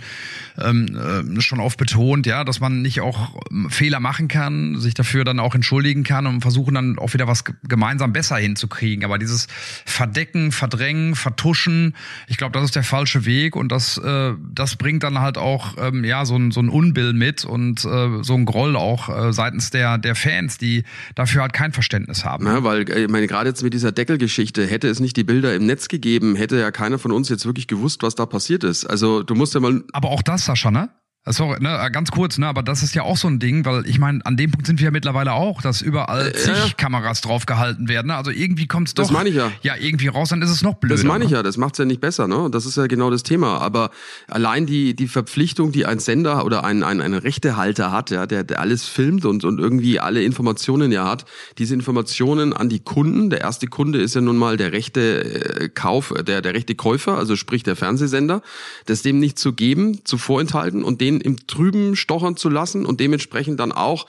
ähm, 0.58 1.36
äh, 1.38 1.42
schon 1.42 1.60
oft 1.60 1.78
betont, 1.78 2.26
ja, 2.28 2.46
dass 2.46 2.62
man 2.62 2.82
nicht 2.82 3.02
auch 3.02 3.36
ähm, 3.52 3.70
Fehler 3.70 4.00
machen 4.00 4.30
kann, 4.30 4.80
sich 4.80 4.94
dafür 4.94 5.26
dann 5.26 5.40
auch 5.40 5.54
entschuldigen 5.54 6.04
kann 6.04 6.28
und 6.28 6.40
versuchen 6.40 6.76
dann 6.76 6.98
auch 6.98 7.14
wieder 7.14 7.28
was 7.28 7.44
gemeinsam 7.68 8.14
besser 8.14 8.38
hinzukriegen. 8.38 9.04
Aber 9.04 9.18
dieses 9.18 9.48
Verdecken, 9.86 10.54
Verdrängen, 10.54 11.16
Vertuschen, 11.16 11.94
ich 12.28 12.38
glaube, 12.38 12.54
das 12.54 12.64
ist 12.64 12.76
der 12.78 12.84
falsche 12.84 13.26
Weg 13.26 13.58
und 13.58 13.70
das, 13.70 13.98
äh, 13.98 14.32
das 14.54 14.78
bringt 14.78 15.04
dann 15.04 15.20
halt 15.20 15.38
auch 15.38 15.76
ähm, 15.78 16.06
ja 16.06 16.24
so 16.24 16.38
ein, 16.38 16.52
so 16.52 16.62
ein 16.62 16.70
Unbill 16.70 17.12
mit 17.12 17.44
und 17.44 17.84
äh, 17.84 18.24
so 18.24 18.34
ein 18.34 18.46
Groll 18.46 18.78
auch 18.78 19.10
äh, 19.10 19.34
seitens 19.34 19.72
der 19.72 19.98
der 20.06 20.16
Fans, 20.16 20.58
die 20.58 20.84
dafür 21.16 21.42
halt 21.42 21.54
kein 21.54 21.74
Verständnis 21.74 22.24
haben. 22.24 22.46
Ja, 22.46 22.64
weil 22.64 22.90
äh, 22.90 23.04
ich 23.04 23.10
meine, 23.10 23.28
gerade 23.28 23.50
jetzt 23.50 23.64
mit 23.64 23.74
dieser 23.74 23.92
Deckelgeschichte, 23.92 24.66
hätte 24.66 24.88
es 24.88 25.00
nicht 25.00 25.18
die 25.18 25.24
Bilder 25.24 25.54
im 25.56 25.66
Netz 25.66 25.88
gegeben, 25.88 26.36
hätte 26.36 26.60
ja 26.60 26.72
keiner 26.72 27.00
von 27.00 27.12
uns 27.12 27.30
jetzt 27.30 27.46
wirklich 27.46 27.68
gewusst, 27.68 28.04
was 28.04 28.16
da 28.16 28.26
passiert 28.26 28.64
ist. 28.64 28.86
Also 28.86 29.24
du 29.24 29.36
musst 29.36 29.54
ja 29.54 29.60
mal. 29.60 29.84
Aber 29.92 30.10
auch 30.10 30.22
das, 30.22 30.46
Sascha, 30.46 30.72
ne? 30.72 30.90
Sorry, 31.28 31.60
ne, 31.60 31.80
äh, 31.84 31.90
ganz 31.90 32.12
kurz, 32.12 32.38
ne, 32.38 32.46
aber 32.46 32.62
das 32.62 32.84
ist 32.84 32.94
ja 32.94 33.02
auch 33.02 33.18
so 33.18 33.28
ein 33.28 33.40
Ding, 33.40 33.66
weil 33.66 33.88
ich 33.88 33.98
meine, 33.98 34.24
an 34.26 34.38
dem 34.38 34.52
Punkt 34.52 34.68
sind 34.68 34.80
wir 34.80 34.86
ja 34.86 34.92
mittlerweile 34.92 35.34
auch, 35.34 35.60
dass 35.60 35.82
überall 35.82 36.32
zig 36.34 36.54
ja, 36.54 36.66
ja. 36.66 36.72
Kameras 36.78 37.22
draufgehalten 37.22 37.88
werden. 37.88 38.08
Ne? 38.08 38.16
Also 38.16 38.30
irgendwie 38.30 38.68
kommt 38.68 38.90
es 38.90 38.94
doch 38.94 39.04
das 39.04 39.12
meine 39.12 39.30
ich 39.30 39.36
ja. 39.36 39.52
ja 39.64 39.74
irgendwie 39.76 40.08
raus, 40.08 40.30
dann 40.30 40.44
ist 40.44 40.52
es 40.52 40.62
noch 40.62 40.76
blöder. 40.76 40.96
Das 40.96 41.04
meine 41.04 41.24
ich 41.24 41.32
ne? 41.32 41.38
ja, 41.38 41.44
das 41.44 41.58
macht's 41.58 41.80
ja 41.80 41.86
nicht 41.86 42.00
besser, 42.00 42.28
ne? 42.28 42.50
Das 42.52 42.68
ist 42.68 42.78
ja 42.78 42.86
genau 42.86 43.10
das 43.10 43.24
Thema. 43.24 43.58
Aber 43.60 43.90
allein 44.28 44.68
die, 44.68 44.96
die 44.96 45.08
Verpflichtung, 45.08 45.72
die 45.72 45.88
ein 45.88 45.98
Sender 45.98 46.46
oder 46.46 46.64
ein, 46.64 46.84
ein, 46.84 47.02
ein 47.02 47.16
Rechtehalter 47.16 47.92
hat, 47.92 48.12
ja, 48.12 48.28
der, 48.28 48.44
der 48.44 48.60
alles 48.60 48.86
filmt 48.86 49.26
und, 49.26 49.46
und 49.46 49.60
irgendwie 49.60 50.00
alle 50.00 50.22
Informationen 50.22 50.92
ja 50.92 51.08
hat, 51.08 51.26
diese 51.58 51.74
Informationen 51.74 52.54
an 52.54 52.70
die 52.70 52.82
Kunden, 52.82 53.32
der 53.32 53.42
erste 53.42 53.66
Kunde 53.66 54.00
ist 54.00 54.14
ja 54.14 54.22
nun 54.22 54.38
mal 54.38 54.58
der 54.58 54.74
rechte 54.74 55.62
äh, 55.62 55.70
Kauf, 55.70 56.14
der, 56.28 56.44
der 56.44 56.54
rechte 56.54 56.76
Käufer, 56.76 57.18
also 57.18 57.36
sprich 57.36 57.64
der 57.64 57.76
Fernsehsender, 57.76 58.44
das 58.86 59.02
dem 59.02 59.20
nicht 59.20 59.40
zu 59.40 59.54
geben, 59.54 60.06
zu 60.06 60.20
vorenthalten 60.20 60.84
und 60.84 61.02
den 61.02 61.15
im 61.22 61.48
Trüben 61.48 61.96
stochern 61.96 62.38
zu 62.38 62.50
lassen 62.50 62.86
und 62.86 63.00
dementsprechend 63.00 63.60
dann 63.60 63.72
auch 63.72 64.08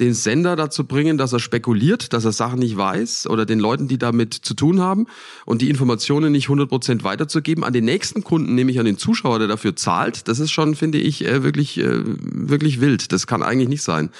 den 0.00 0.14
Sender 0.14 0.56
dazu 0.56 0.84
bringen, 0.84 1.18
dass 1.18 1.32
er 1.32 1.40
spekuliert, 1.40 2.12
dass 2.12 2.24
er 2.24 2.32
Sachen 2.32 2.58
nicht 2.58 2.76
weiß 2.76 3.26
oder 3.28 3.46
den 3.46 3.58
Leuten, 3.58 3.88
die 3.88 3.98
damit 3.98 4.34
zu 4.34 4.54
tun 4.54 4.80
haben 4.80 5.06
und 5.44 5.62
die 5.62 5.70
Informationen 5.70 6.32
nicht 6.32 6.48
100% 6.48 7.04
weiterzugeben 7.04 7.64
an 7.64 7.72
den 7.72 7.84
nächsten 7.84 8.22
Kunden, 8.22 8.54
nämlich 8.54 8.78
an 8.78 8.86
den 8.86 8.98
Zuschauer, 8.98 9.38
der 9.38 9.48
dafür 9.48 9.76
zahlt. 9.76 10.28
Das 10.28 10.38
ist 10.38 10.50
schon, 10.50 10.74
finde 10.74 10.98
ich, 10.98 11.24
äh, 11.24 11.42
wirklich, 11.42 11.78
äh, 11.78 12.02
wirklich 12.04 12.80
wild. 12.80 13.12
Das 13.12 13.26
kann 13.26 13.42
eigentlich 13.42 13.68
nicht 13.68 13.82
sein. 13.82 14.10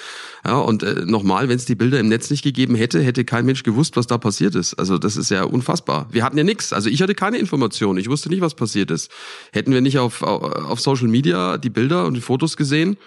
Ja, 0.45 0.57
und 0.57 0.83
äh, 0.83 1.05
nochmal, 1.05 1.49
wenn 1.49 1.57
es 1.57 1.65
die 1.65 1.75
Bilder 1.75 1.99
im 1.99 2.07
Netz 2.07 2.29
nicht 2.29 2.43
gegeben 2.43 2.75
hätte, 2.75 3.01
hätte 3.01 3.25
kein 3.25 3.45
Mensch 3.45 3.63
gewusst, 3.63 3.95
was 3.97 4.07
da 4.07 4.17
passiert 4.17 4.55
ist. 4.55 4.73
Also 4.75 4.97
das 4.97 5.17
ist 5.17 5.29
ja 5.29 5.43
unfassbar. 5.43 6.07
Wir 6.11 6.23
hatten 6.23 6.37
ja 6.37 6.43
nichts. 6.43 6.73
Also 6.73 6.89
ich 6.89 7.01
hatte 7.01 7.15
keine 7.15 7.37
Informationen. 7.37 7.99
Ich 7.99 8.09
wusste 8.09 8.29
nicht, 8.29 8.41
was 8.41 8.55
passiert 8.55 8.91
ist. 8.91 9.11
Hätten 9.51 9.73
wir 9.73 9.81
nicht 9.81 9.99
auf, 9.99 10.21
auf 10.23 10.79
Social 10.79 11.07
Media 11.07 11.57
die 11.57 11.69
Bilder 11.69 12.05
und 12.05 12.13
die 12.13 12.21
Fotos 12.21 12.57
gesehen, 12.57 12.97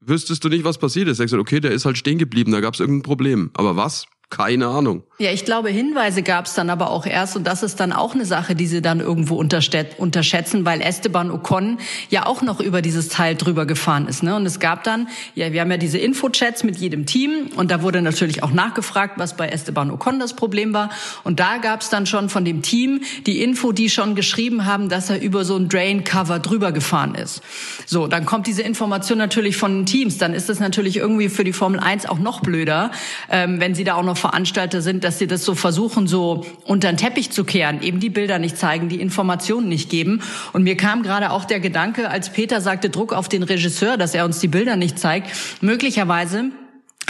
wüsstest 0.00 0.44
du 0.44 0.48
nicht, 0.48 0.64
was 0.64 0.78
passiert 0.78 1.08
ist. 1.08 1.18
Sagst 1.18 1.34
du, 1.34 1.38
okay, 1.38 1.60
der 1.60 1.72
ist 1.72 1.84
halt 1.84 1.98
stehen 1.98 2.18
geblieben, 2.18 2.52
da 2.52 2.60
gab 2.60 2.74
es 2.74 2.80
irgendein 2.80 3.02
Problem. 3.02 3.50
Aber 3.54 3.76
was? 3.76 4.06
Keine 4.30 4.68
Ahnung. 4.68 5.02
Ja, 5.18 5.32
ich 5.32 5.44
glaube, 5.44 5.68
Hinweise 5.68 6.22
gab 6.22 6.46
es 6.46 6.54
dann 6.54 6.70
aber 6.70 6.90
auch 6.90 7.04
erst 7.04 7.36
und 7.36 7.46
das 7.46 7.62
ist 7.64 7.78
dann 7.80 7.92
auch 7.92 8.14
eine 8.14 8.24
Sache, 8.24 8.54
die 8.54 8.66
sie 8.68 8.80
dann 8.80 9.00
irgendwo 9.00 9.34
unterschätzen, 9.34 10.64
weil 10.64 10.80
Esteban 10.80 11.30
Ocon 11.32 11.78
ja 12.08 12.24
auch 12.24 12.40
noch 12.40 12.60
über 12.60 12.80
dieses 12.80 13.08
Teil 13.08 13.34
drüber 13.34 13.66
gefahren 13.66 14.06
ist. 14.06 14.22
Ne? 14.22 14.34
Und 14.36 14.46
es 14.46 14.60
gab 14.60 14.84
dann, 14.84 15.08
ja, 15.34 15.52
wir 15.52 15.60
haben 15.60 15.70
ja 15.70 15.76
diese 15.76 15.98
Infochats 15.98 16.62
mit 16.62 16.78
jedem 16.78 17.06
Team 17.06 17.48
und 17.56 17.72
da 17.72 17.82
wurde 17.82 18.00
natürlich 18.02 18.42
auch 18.44 18.52
nachgefragt, 18.52 19.18
was 19.18 19.36
bei 19.36 19.48
Esteban 19.48 19.90
Ocon 19.90 20.20
das 20.20 20.34
Problem 20.34 20.72
war. 20.72 20.90
Und 21.24 21.40
da 21.40 21.58
gab 21.58 21.82
es 21.82 21.90
dann 21.90 22.06
schon 22.06 22.28
von 22.28 22.44
dem 22.44 22.62
Team 22.62 23.02
die 23.26 23.42
Info, 23.42 23.72
die 23.72 23.90
schon 23.90 24.14
geschrieben 24.14 24.64
haben, 24.64 24.88
dass 24.88 25.10
er 25.10 25.20
über 25.20 25.44
so 25.44 25.56
ein 25.56 25.68
Drain-Cover 25.68 26.38
drüber 26.38 26.70
gefahren 26.70 27.16
ist. 27.16 27.42
So, 27.84 28.06
dann 28.06 28.24
kommt 28.26 28.46
diese 28.46 28.62
Information 28.62 29.18
natürlich 29.18 29.56
von 29.56 29.80
den 29.80 29.86
Teams. 29.86 30.18
Dann 30.18 30.34
ist 30.34 30.48
es 30.48 30.60
natürlich 30.60 30.96
irgendwie 30.96 31.28
für 31.28 31.44
die 31.44 31.52
Formel 31.52 31.80
1 31.80 32.06
auch 32.06 32.20
noch 32.20 32.40
blöder, 32.40 32.92
ähm, 33.28 33.60
wenn 33.60 33.74
sie 33.74 33.84
da 33.84 33.96
auch 33.96 34.04
noch 34.04 34.19
Veranstalter 34.20 34.82
sind, 34.82 35.02
dass 35.02 35.18
sie 35.18 35.26
das 35.26 35.44
so 35.44 35.54
versuchen, 35.54 36.06
so 36.06 36.46
unter 36.64 36.92
den 36.92 36.96
Teppich 36.96 37.30
zu 37.30 37.44
kehren, 37.44 37.82
eben 37.82 37.98
die 37.98 38.10
Bilder 38.10 38.38
nicht 38.38 38.56
zeigen, 38.56 38.88
die 38.88 39.00
Informationen 39.00 39.68
nicht 39.68 39.90
geben. 39.90 40.22
Und 40.52 40.62
mir 40.62 40.76
kam 40.76 41.02
gerade 41.02 41.30
auch 41.30 41.44
der 41.44 41.60
Gedanke, 41.60 42.10
als 42.10 42.30
Peter 42.30 42.60
sagte, 42.60 42.90
Druck 42.90 43.12
auf 43.12 43.28
den 43.28 43.42
Regisseur, 43.42 43.96
dass 43.96 44.14
er 44.14 44.24
uns 44.24 44.38
die 44.38 44.48
Bilder 44.48 44.76
nicht 44.76 44.98
zeigt, 44.98 45.30
möglicherweise 45.60 46.50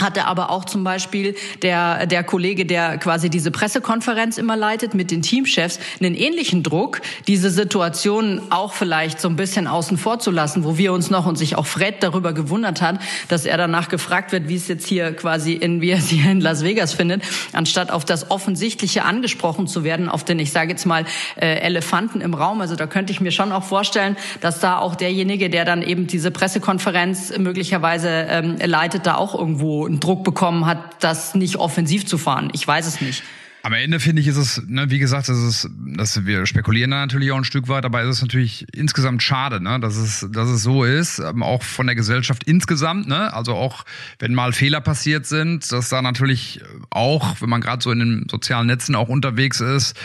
hatte 0.01 0.25
aber 0.25 0.49
auch 0.49 0.65
zum 0.65 0.83
Beispiel 0.83 1.35
der, 1.61 2.05
der 2.07 2.23
Kollege, 2.23 2.65
der 2.65 2.97
quasi 2.97 3.29
diese 3.29 3.51
Pressekonferenz 3.51 4.37
immer 4.37 4.57
leitet 4.57 4.93
mit 4.93 5.11
den 5.11 5.21
Teamchefs, 5.21 5.79
einen 5.99 6.15
ähnlichen 6.15 6.63
Druck, 6.63 7.01
diese 7.27 7.49
Situation 7.49 8.41
auch 8.49 8.73
vielleicht 8.73 9.19
so 9.19 9.27
ein 9.29 9.35
bisschen 9.35 9.67
außen 9.67 9.97
vor 9.97 10.19
zu 10.19 10.31
lassen, 10.31 10.63
wo 10.63 10.77
wir 10.77 10.93
uns 10.93 11.09
noch 11.09 11.25
und 11.25 11.37
sich 11.37 11.55
auch 11.55 11.65
Fred 11.65 12.01
darüber 12.01 12.33
gewundert 12.33 12.81
hat, 12.81 12.99
dass 13.27 13.45
er 13.45 13.57
danach 13.57 13.89
gefragt 13.89 14.31
wird, 14.31 14.47
wie 14.47 14.55
es 14.55 14.67
jetzt 14.67 14.87
hier 14.87 15.13
quasi 15.13 15.53
in, 15.53 15.81
wie 15.81 15.91
er 15.91 15.97
es 15.97 16.09
hier 16.09 16.31
in 16.31 16.41
Las 16.41 16.63
Vegas 16.63 16.93
findet, 16.93 17.23
anstatt 17.53 17.91
auf 17.91 18.05
das 18.05 18.31
Offensichtliche 18.31 19.03
angesprochen 19.03 19.67
zu 19.67 19.83
werden, 19.83 20.09
auf 20.09 20.23
den, 20.23 20.39
ich 20.39 20.51
sage 20.51 20.71
jetzt 20.71 20.85
mal, 20.85 21.05
äh, 21.35 21.59
Elefanten 21.59 22.21
im 22.21 22.33
Raum. 22.33 22.61
Also 22.61 22.75
da 22.75 22.87
könnte 22.87 23.11
ich 23.11 23.21
mir 23.21 23.31
schon 23.31 23.51
auch 23.51 23.63
vorstellen, 23.63 24.17
dass 24.39 24.59
da 24.59 24.79
auch 24.79 24.95
derjenige, 24.95 25.49
der 25.49 25.65
dann 25.65 25.81
eben 25.81 26.07
diese 26.07 26.31
Pressekonferenz 26.31 27.37
möglicherweise 27.37 28.09
ähm, 28.09 28.57
leitet, 28.63 29.05
da 29.05 29.15
auch 29.15 29.35
irgendwo 29.35 29.87
Druck 29.99 30.23
bekommen 30.23 30.65
hat, 30.65 31.03
das 31.03 31.35
nicht 31.35 31.57
offensiv 31.57 32.05
zu 32.05 32.17
fahren. 32.17 32.49
Ich 32.53 32.67
weiß 32.67 32.87
es 32.87 33.01
nicht. 33.01 33.23
Am 33.63 33.73
Ende 33.73 33.99
finde 33.99 34.21
ich, 34.21 34.27
ist 34.27 34.37
es, 34.37 34.63
ne, 34.67 34.89
wie 34.89 34.97
gesagt, 34.97 35.29
ist, 35.29 35.69
dass 35.95 36.25
wir 36.25 36.47
spekulieren 36.47 36.89
da 36.89 36.97
natürlich 36.97 37.31
auch 37.31 37.37
ein 37.37 37.43
Stück 37.43 37.67
weit, 37.67 37.85
aber 37.85 38.01
es 38.01 38.17
ist 38.17 38.21
natürlich 38.23 38.65
insgesamt 38.73 39.21
schade, 39.21 39.61
ne, 39.61 39.79
dass 39.79 39.97
es, 39.97 40.27
dass 40.31 40.49
es 40.49 40.63
so 40.63 40.83
ist, 40.83 41.19
ähm, 41.19 41.43
auch 41.43 41.61
von 41.61 41.85
der 41.85 41.95
Gesellschaft 41.95 42.43
insgesamt, 42.45 43.07
ne, 43.07 43.31
also 43.33 43.53
auch 43.53 43.85
wenn 44.17 44.33
mal 44.33 44.51
Fehler 44.51 44.81
passiert 44.81 45.27
sind, 45.27 45.71
dass 45.71 45.89
da 45.89 46.01
natürlich 46.01 46.61
auch, 46.89 47.39
wenn 47.39 47.49
man 47.49 47.61
gerade 47.61 47.83
so 47.83 47.91
in 47.91 47.99
den 47.99 48.27
sozialen 48.31 48.65
Netzen 48.65 48.95
auch 48.95 49.09
unterwegs 49.09 49.61
ist, 49.61 49.95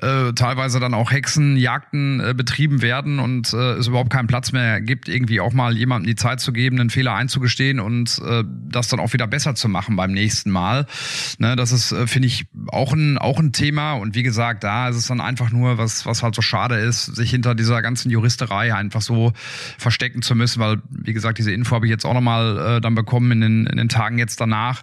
äh, 0.00 0.32
teilweise 0.32 0.80
dann 0.80 0.94
auch 0.94 1.10
Hexenjagden 1.10 2.20
äh, 2.20 2.34
betrieben 2.34 2.80
werden 2.80 3.18
und 3.18 3.52
äh, 3.52 3.72
es 3.74 3.88
überhaupt 3.88 4.10
keinen 4.10 4.26
Platz 4.26 4.52
mehr 4.52 4.80
gibt, 4.80 5.10
irgendwie 5.10 5.40
auch 5.40 5.52
mal 5.52 5.76
jemandem 5.76 6.06
die 6.06 6.16
Zeit 6.16 6.40
zu 6.40 6.52
geben, 6.52 6.80
einen 6.80 6.88
Fehler 6.88 7.14
einzugestehen 7.14 7.78
und 7.78 8.22
äh, 8.24 8.42
das 8.70 8.88
dann 8.88 9.00
auch 9.00 9.12
wieder 9.12 9.26
besser 9.26 9.54
zu 9.54 9.68
machen 9.68 9.96
beim 9.96 10.12
nächsten 10.12 10.50
Mal. 10.50 10.86
Ne, 11.38 11.56
das 11.56 11.72
ist, 11.72 11.92
äh, 11.92 12.06
finde 12.06 12.28
ich, 12.28 12.46
auch 12.68 12.94
ein 12.94 13.01
ein, 13.02 13.18
auch 13.18 13.38
ein 13.38 13.52
Thema. 13.52 13.94
Und 13.94 14.14
wie 14.14 14.22
gesagt, 14.22 14.64
da 14.64 14.88
ist 14.88 14.96
es 14.96 15.06
dann 15.06 15.20
einfach 15.20 15.50
nur, 15.50 15.78
was, 15.78 16.06
was 16.06 16.22
halt 16.22 16.34
so 16.34 16.42
schade 16.42 16.76
ist, 16.76 17.06
sich 17.06 17.30
hinter 17.30 17.54
dieser 17.54 17.82
ganzen 17.82 18.10
Juristerei 18.10 18.74
einfach 18.74 19.02
so 19.02 19.32
verstecken 19.78 20.22
zu 20.22 20.34
müssen, 20.34 20.60
weil, 20.60 20.78
wie 20.90 21.12
gesagt, 21.12 21.38
diese 21.38 21.52
Info 21.52 21.74
habe 21.74 21.86
ich 21.86 21.90
jetzt 21.90 22.06
auch 22.06 22.14
nochmal 22.14 22.76
äh, 22.76 22.80
dann 22.80 22.94
bekommen 22.94 23.32
in 23.32 23.40
den, 23.40 23.66
in 23.66 23.76
den 23.76 23.88
Tagen 23.88 24.18
jetzt 24.18 24.40
danach, 24.40 24.82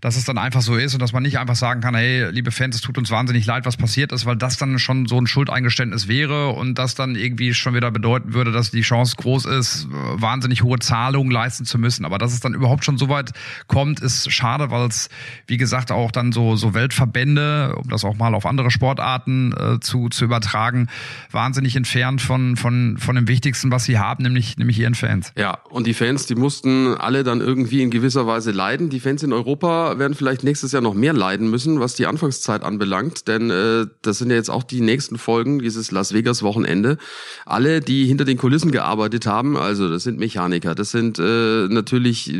dass 0.00 0.16
es 0.16 0.24
dann 0.24 0.38
einfach 0.38 0.62
so 0.62 0.76
ist 0.76 0.94
und 0.94 1.00
dass 1.00 1.12
man 1.12 1.22
nicht 1.22 1.38
einfach 1.38 1.56
sagen 1.56 1.80
kann, 1.80 1.94
hey, 1.94 2.30
liebe 2.30 2.50
Fans, 2.50 2.76
es 2.76 2.82
tut 2.82 2.98
uns 2.98 3.10
wahnsinnig 3.10 3.46
leid, 3.46 3.64
was 3.64 3.76
passiert 3.76 4.12
ist, 4.12 4.26
weil 4.26 4.36
das 4.36 4.56
dann 4.56 4.78
schon 4.78 5.06
so 5.06 5.18
ein 5.18 5.26
Schuldeingeständnis 5.26 6.08
wäre 6.08 6.50
und 6.50 6.76
das 6.78 6.94
dann 6.94 7.16
irgendwie 7.16 7.54
schon 7.54 7.74
wieder 7.74 7.90
bedeuten 7.90 8.34
würde, 8.34 8.52
dass 8.52 8.70
die 8.70 8.82
Chance 8.82 9.16
groß 9.16 9.46
ist, 9.46 9.88
wahnsinnig 9.90 10.62
hohe 10.62 10.78
Zahlungen 10.78 11.30
leisten 11.30 11.64
zu 11.64 11.78
müssen. 11.78 12.04
Aber 12.04 12.18
dass 12.18 12.32
es 12.32 12.40
dann 12.40 12.54
überhaupt 12.54 12.84
schon 12.84 12.98
so 12.98 13.08
weit 13.08 13.32
kommt, 13.66 14.00
ist 14.00 14.30
schade, 14.30 14.70
weil 14.70 14.86
es, 14.88 15.08
wie 15.46 15.56
gesagt, 15.56 15.90
auch 15.90 16.10
dann 16.10 16.32
so, 16.32 16.56
so 16.56 16.74
Weltverbände, 16.74 17.55
um 17.76 17.88
das 17.88 18.04
auch 18.04 18.16
mal 18.16 18.34
auf 18.34 18.46
andere 18.46 18.70
Sportarten 18.70 19.52
äh, 19.52 19.80
zu, 19.80 20.08
zu 20.08 20.24
übertragen, 20.24 20.88
wahnsinnig 21.30 21.76
entfernt 21.76 22.20
von, 22.20 22.56
von, 22.56 22.96
von 22.98 23.16
dem 23.16 23.28
Wichtigsten, 23.28 23.70
was 23.70 23.84
sie 23.84 23.98
haben, 23.98 24.22
nämlich, 24.22 24.56
nämlich 24.56 24.78
ihren 24.78 24.94
Fans. 24.94 25.32
Ja, 25.36 25.58
und 25.70 25.86
die 25.86 25.94
Fans, 25.94 26.26
die 26.26 26.34
mussten 26.34 26.94
alle 26.94 27.24
dann 27.24 27.40
irgendwie 27.40 27.82
in 27.82 27.90
gewisser 27.90 28.26
Weise 28.26 28.50
leiden. 28.50 28.90
Die 28.90 29.00
Fans 29.00 29.22
in 29.22 29.32
Europa 29.32 29.98
werden 29.98 30.14
vielleicht 30.14 30.44
nächstes 30.44 30.72
Jahr 30.72 30.82
noch 30.82 30.94
mehr 30.94 31.12
leiden 31.12 31.50
müssen, 31.50 31.80
was 31.80 31.94
die 31.94 32.06
Anfangszeit 32.06 32.62
anbelangt, 32.62 33.28
denn 33.28 33.50
äh, 33.50 33.86
das 34.02 34.18
sind 34.18 34.30
ja 34.30 34.36
jetzt 34.36 34.50
auch 34.50 34.62
die 34.62 34.80
nächsten 34.80 35.18
Folgen 35.18 35.58
dieses 35.60 35.90
Las 35.90 36.12
Vegas 36.12 36.42
Wochenende. 36.42 36.98
Alle, 37.44 37.80
die 37.80 38.06
hinter 38.06 38.24
den 38.24 38.38
Kulissen 38.38 38.70
gearbeitet 38.72 39.26
haben, 39.26 39.56
also 39.56 39.88
das 39.90 40.04
sind 40.04 40.18
Mechaniker, 40.18 40.74
das 40.74 40.90
sind 40.90 41.18
äh, 41.18 41.68
natürlich 41.68 42.32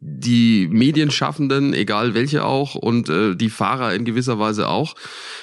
die 0.00 0.68
Medienschaffenden, 0.70 1.74
egal 1.74 2.14
welche 2.14 2.44
auch, 2.44 2.74
und 2.74 3.08
äh, 3.08 3.34
die 3.34 3.50
Fahrer 3.50 3.94
in 3.94 4.04
gewisser 4.04 4.38
Weise 4.38 4.63
auch. 4.68 4.94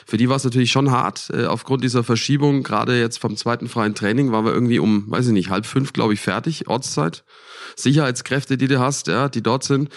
Für 0.06 0.18
die 0.18 0.30
war 0.30 0.36
es 0.36 0.44
natürlich 0.44 0.72
schon 0.72 0.92
hart. 0.92 1.30
Äh, 1.34 1.46
aufgrund 1.46 1.84
dieser 1.84 2.04
Verschiebung, 2.04 2.64
gerade 2.64 3.00
jetzt 3.00 3.20
vom 3.20 3.36
zweiten 3.38 3.68
freien 3.68 3.96
Training, 3.96 4.32
waren 4.32 4.46
wir 4.46 4.54
irgendwie 4.54 4.80
um, 4.80 5.10
weiß 5.10 5.28
ich 5.28 5.34
nicht, 5.34 5.50
halb 5.50 5.66
fünf, 5.66 5.94
glaube 5.94 6.14
ich, 6.14 6.22
fertig, 6.22 6.68
Ortszeit. 6.68 7.24
Sicherheitskräfte, 7.76 8.58
die 8.58 8.68
du 8.68 8.80
hast, 8.80 9.08
ja, 9.08 9.30
die 9.30 9.42
dort 9.42 9.64
sind. 9.64 9.90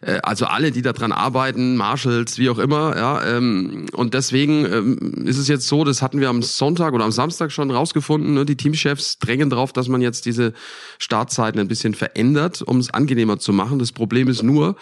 Äh, 0.00 0.20
also 0.22 0.46
alle, 0.46 0.70
die 0.70 0.82
daran 0.82 1.12
arbeiten, 1.12 1.76
Marshals, 1.76 2.38
wie 2.38 2.50
auch 2.50 2.58
immer, 2.58 2.96
ja. 2.96 3.24
Ähm, 3.24 3.86
und 3.92 4.14
deswegen 4.14 4.64
ähm, 4.66 5.24
ist 5.26 5.38
es 5.38 5.48
jetzt 5.48 5.68
so, 5.68 5.84
das 5.84 6.02
hatten 6.02 6.20
wir 6.20 6.28
am 6.28 6.42
Sonntag 6.42 6.92
oder 6.94 7.04
am 7.04 7.12
Samstag 7.12 7.52
schon 7.52 7.70
rausgefunden, 7.70 8.34
ne, 8.34 8.44
die 8.44 8.56
Teamchefs 8.56 9.18
drängen 9.18 9.50
darauf, 9.50 9.72
dass 9.72 9.88
man 9.88 10.00
jetzt 10.00 10.26
diese 10.26 10.52
Startzeiten 10.98 11.60
ein 11.60 11.68
bisschen 11.68 11.94
verändert, 11.94 12.62
um 12.62 12.78
es 12.78 12.90
angenehmer 12.90 13.38
zu 13.38 13.52
machen. 13.52 13.78
Das 13.78 13.92
Problem 13.92 14.28
ist 14.28 14.42
nur, 14.42 14.76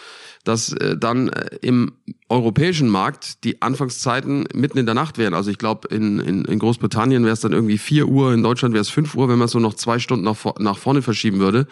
dass 0.44 0.72
äh, 0.72 0.96
dann 0.96 1.28
äh, 1.28 1.56
im 1.60 1.92
europäischen 2.28 2.88
Markt 2.88 3.44
die 3.44 3.60
Anfangszeiten 3.60 4.46
mitten 4.54 4.78
in 4.78 4.86
der 4.86 4.94
Nacht 4.94 5.18
wären. 5.18 5.34
Also 5.34 5.50
ich 5.50 5.58
glaube, 5.58 5.88
in, 5.88 6.18
in, 6.20 6.44
in 6.44 6.58
Großbritannien 6.58 7.24
wäre 7.24 7.34
es 7.34 7.40
dann 7.40 7.52
irgendwie 7.52 7.78
vier 7.78 8.08
Uhr, 8.08 8.32
in 8.32 8.42
Deutschland 8.42 8.72
wäre 8.72 8.82
es 8.82 8.88
fünf 8.88 9.14
Uhr, 9.14 9.28
wenn 9.28 9.38
man 9.38 9.48
so 9.48 9.58
noch 9.58 9.74
zwei 9.74 9.98
Stunden 9.98 10.24
nach, 10.24 10.36
nach 10.58 10.78
vorne 10.78 11.02
verschieben 11.02 11.40
würde. 11.40 11.66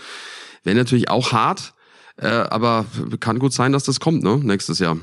Wäre 0.64 0.76
natürlich 0.76 1.08
auch 1.08 1.32
hart, 1.32 1.74
äh, 2.16 2.28
aber 2.28 2.86
kann 3.20 3.38
gut 3.38 3.52
sein, 3.52 3.72
dass 3.72 3.84
das 3.84 4.00
kommt, 4.00 4.22
ne, 4.22 4.36
nächstes 4.38 4.78
Jahr. 4.78 4.98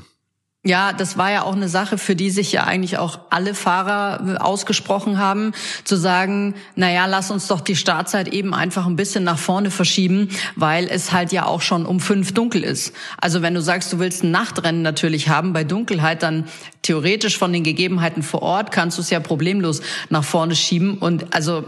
Ja, 0.66 0.92
das 0.92 1.16
war 1.16 1.30
ja 1.30 1.44
auch 1.44 1.54
eine 1.54 1.68
Sache, 1.68 1.96
für 1.96 2.16
die 2.16 2.28
sich 2.28 2.50
ja 2.50 2.64
eigentlich 2.64 2.98
auch 2.98 3.20
alle 3.30 3.54
Fahrer 3.54 4.34
äh, 4.34 4.36
ausgesprochen 4.36 5.16
haben, 5.16 5.52
zu 5.84 5.94
sagen, 5.94 6.56
na 6.74 6.90
ja, 6.90 7.06
lass 7.06 7.30
uns 7.30 7.46
doch 7.46 7.60
die 7.60 7.76
Startzeit 7.76 8.26
eben 8.26 8.52
einfach 8.52 8.84
ein 8.86 8.96
bisschen 8.96 9.22
nach 9.22 9.38
vorne 9.38 9.70
verschieben, 9.70 10.28
weil 10.56 10.88
es 10.88 11.12
halt 11.12 11.30
ja 11.30 11.46
auch 11.46 11.60
schon 11.60 11.86
um 11.86 12.00
fünf 12.00 12.34
dunkel 12.34 12.64
ist. 12.64 12.92
Also 13.16 13.42
wenn 13.42 13.54
du 13.54 13.62
sagst, 13.62 13.92
du 13.92 14.00
willst 14.00 14.24
ein 14.24 14.32
Nachtrennen 14.32 14.82
natürlich 14.82 15.28
haben 15.28 15.52
bei 15.52 15.62
Dunkelheit, 15.62 16.24
dann 16.24 16.48
theoretisch 16.82 17.38
von 17.38 17.52
den 17.52 17.62
Gegebenheiten 17.62 18.24
vor 18.24 18.42
Ort 18.42 18.72
kannst 18.72 18.98
du 18.98 19.02
es 19.02 19.10
ja 19.10 19.20
problemlos 19.20 19.82
nach 20.10 20.24
vorne 20.24 20.56
schieben. 20.56 20.98
Und 20.98 21.32
also 21.32 21.62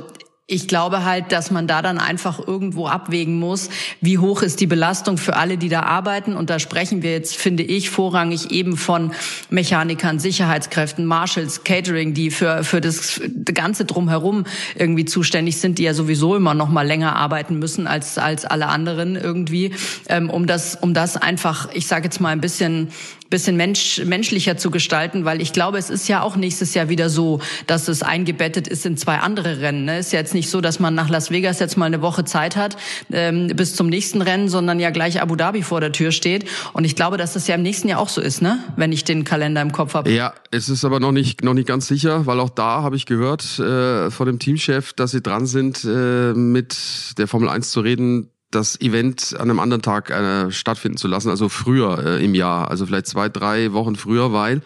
ich 0.51 0.67
glaube 0.67 1.05
halt, 1.05 1.31
dass 1.31 1.51
man 1.51 1.67
da 1.67 1.83
dann 1.83 1.99
einfach 1.99 2.41
irgendwo 2.45 2.87
abwägen 2.87 3.39
muss, 3.39 3.69
wie 4.01 4.17
hoch 4.17 4.41
ist 4.41 4.61
die 4.61 4.67
Belastung 4.67 5.19
für 5.19 5.37
alle, 5.37 5.59
die 5.59 5.69
da 5.69 5.83
arbeiten. 5.83 6.33
Und 6.33 6.49
da 6.49 6.59
sprechen 6.59 7.03
wir 7.03 7.13
jetzt, 7.13 7.37
finde 7.37 7.63
ich, 7.63 7.91
vorrangig 7.91 8.51
eben 8.51 8.79
von 8.79 9.13
Mechanikern, 9.51 10.19
Sicherheitskräften, 10.19 11.05
Marshals, 11.05 11.65
Catering, 11.65 12.15
die 12.15 12.31
für, 12.31 12.65
für 12.65 12.81
das 12.81 13.21
Ganze 13.53 13.85
drumherum 13.85 14.45
irgendwie 14.75 15.05
zuständig 15.05 15.59
sind, 15.59 15.79
die 15.79 15.83
ja 15.83 15.93
sowieso 15.93 16.35
immer 16.35 16.55
noch 16.55 16.71
mal 16.71 16.87
länger 16.87 17.15
arbeiten 17.15 17.59
müssen 17.59 17.87
als, 17.87 18.17
als 18.17 18.47
alle 18.47 18.69
anderen 18.69 19.17
irgendwie, 19.17 19.73
ähm, 20.09 20.31
um 20.31 20.47
das, 20.47 20.77
um 20.77 20.95
das 20.95 21.19
einfach, 21.19 21.69
ich 21.75 21.87
sage 21.87 22.05
jetzt 22.05 22.23
mal 22.23 22.31
ein 22.31 22.41
bisschen 22.41 22.89
bisschen 23.31 23.57
mensch, 23.57 24.03
menschlicher 24.05 24.57
zu 24.57 24.71
gestalten, 24.71 25.25
weil 25.25 25.41
ich 25.41 25.53
glaube, 25.53 25.79
es 25.79 25.91
ist 25.91 26.09
ja 26.09 26.23
auch 26.23 26.37
nächstes 26.37 26.75
Jahr 26.75 26.89
wieder 26.89 27.11
so, 27.11 27.41
dass 27.67 27.89
es 27.89 28.03
eingebettet 28.03 28.69
ist 28.69 28.87
in 28.87 28.97
zwei 28.97 29.19
andere 29.19 29.61
Rennen. 29.61 29.85
Ne? 29.85 29.99
Ist 29.99 30.13
ja 30.13 30.19
jetzt 30.19 30.35
nicht 30.35 30.51
so, 30.51 30.61
dass 30.61 30.81
man 30.81 30.95
nach 30.95 31.09
Las 31.09 31.31
Vegas 31.31 31.59
jetzt 31.59 31.77
mal 31.77 31.87
eine 31.87 32.03
Woche 32.03 32.25
Zeit 32.25 32.57
hat 32.57 32.77
ähm, 33.13 33.49
bis 33.49 33.75
zum 33.75 33.89
nächsten 33.89 34.23
Rennen, 34.23 34.49
sondern 34.49 34.81
ja 34.81 34.91
gleich 34.91 35.21
Abu 35.21 35.37
Dhabi 35.37 35.63
vor 35.63 35.81
der 35.81 35.93
Tür 35.93 36.13
steht. 36.13 36.47
Und 36.73 36.85
ich 36.85 36.97
glaube, 36.97 37.17
dass 37.17 37.35
das 37.35 37.47
ja 37.47 37.55
im 37.55 37.63
nächsten 37.63 37.89
Jahr 37.89 38.01
auch 38.01 38.09
so 38.09 38.21
ist, 38.21 38.43
ne? 38.43 38.59
Wenn 38.77 38.93
ich 38.93 39.05
den 39.05 39.25
Kalender 39.25 39.63
im 39.63 39.73
Kopf 39.73 39.95
habe. 39.95 40.11
Ja, 40.11 40.35
es 40.51 40.69
ist 40.69 40.85
aber 40.85 41.01
noch 41.01 41.13
nicht 41.13 41.45
noch 41.45 41.55
nicht 41.55 41.69
ganz 41.69 41.87
sicher, 41.87 42.27
weil 42.27 42.41
auch 42.41 42.51
da 42.51 42.83
habe 42.83 42.97
ich 42.97 43.07
gehört 43.07 43.59
äh, 43.59 44.11
von 44.11 44.27
dem 44.27 44.39
Teamchef, 44.39 44.93
dass 44.93 45.11
sie 45.11 45.23
dran 45.23 45.47
sind, 45.47 45.85
äh, 45.85 46.33
mit 46.35 47.19
der 47.19 47.29
Formel 47.29 47.49
1 47.49 47.71
zu 47.71 47.81
reden, 47.81 48.31
das 48.51 48.81
Event 48.81 49.35
an 49.39 49.51
einem 49.51 49.61
anderen 49.61 49.83
Tag 49.83 50.11
äh, 50.11 50.51
stattfinden 50.51 50.97
zu 50.97 51.09
lassen, 51.09 51.31
also 51.31 51.49
früher 51.49 51.99
äh, 52.05 52.25
im 52.25 52.35
Jahr, 52.35 52.71
also 52.71 52.87
vielleicht 52.87 53.07
zwei, 53.07 53.29
drei 53.29 53.73
Wochen 53.73 53.97
früher, 53.97 54.33
weil 54.33 54.63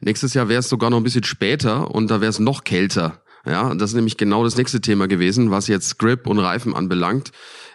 nächstes 0.00 0.34
Jahr 0.34 0.48
wäre 0.48 0.60
es 0.60 0.68
sogar 0.68 0.90
noch 0.90 0.96
ein 0.96 1.04
bisschen 1.04 1.24
später 1.24 1.90
und 1.90 2.10
da 2.10 2.20
wäre 2.20 2.30
es 2.30 2.38
noch 2.38 2.64
kälter. 2.64 3.22
Ja, 3.44 3.74
das 3.74 3.90
ist 3.90 3.96
nämlich 3.96 4.16
genau 4.16 4.44
das 4.44 4.56
nächste 4.56 4.80
Thema 4.80 5.08
gewesen, 5.08 5.50
was 5.50 5.66
jetzt 5.66 5.98
Grip 5.98 6.26
und 6.26 6.38
Reifen 6.38 6.74
anbelangt. 6.74 7.32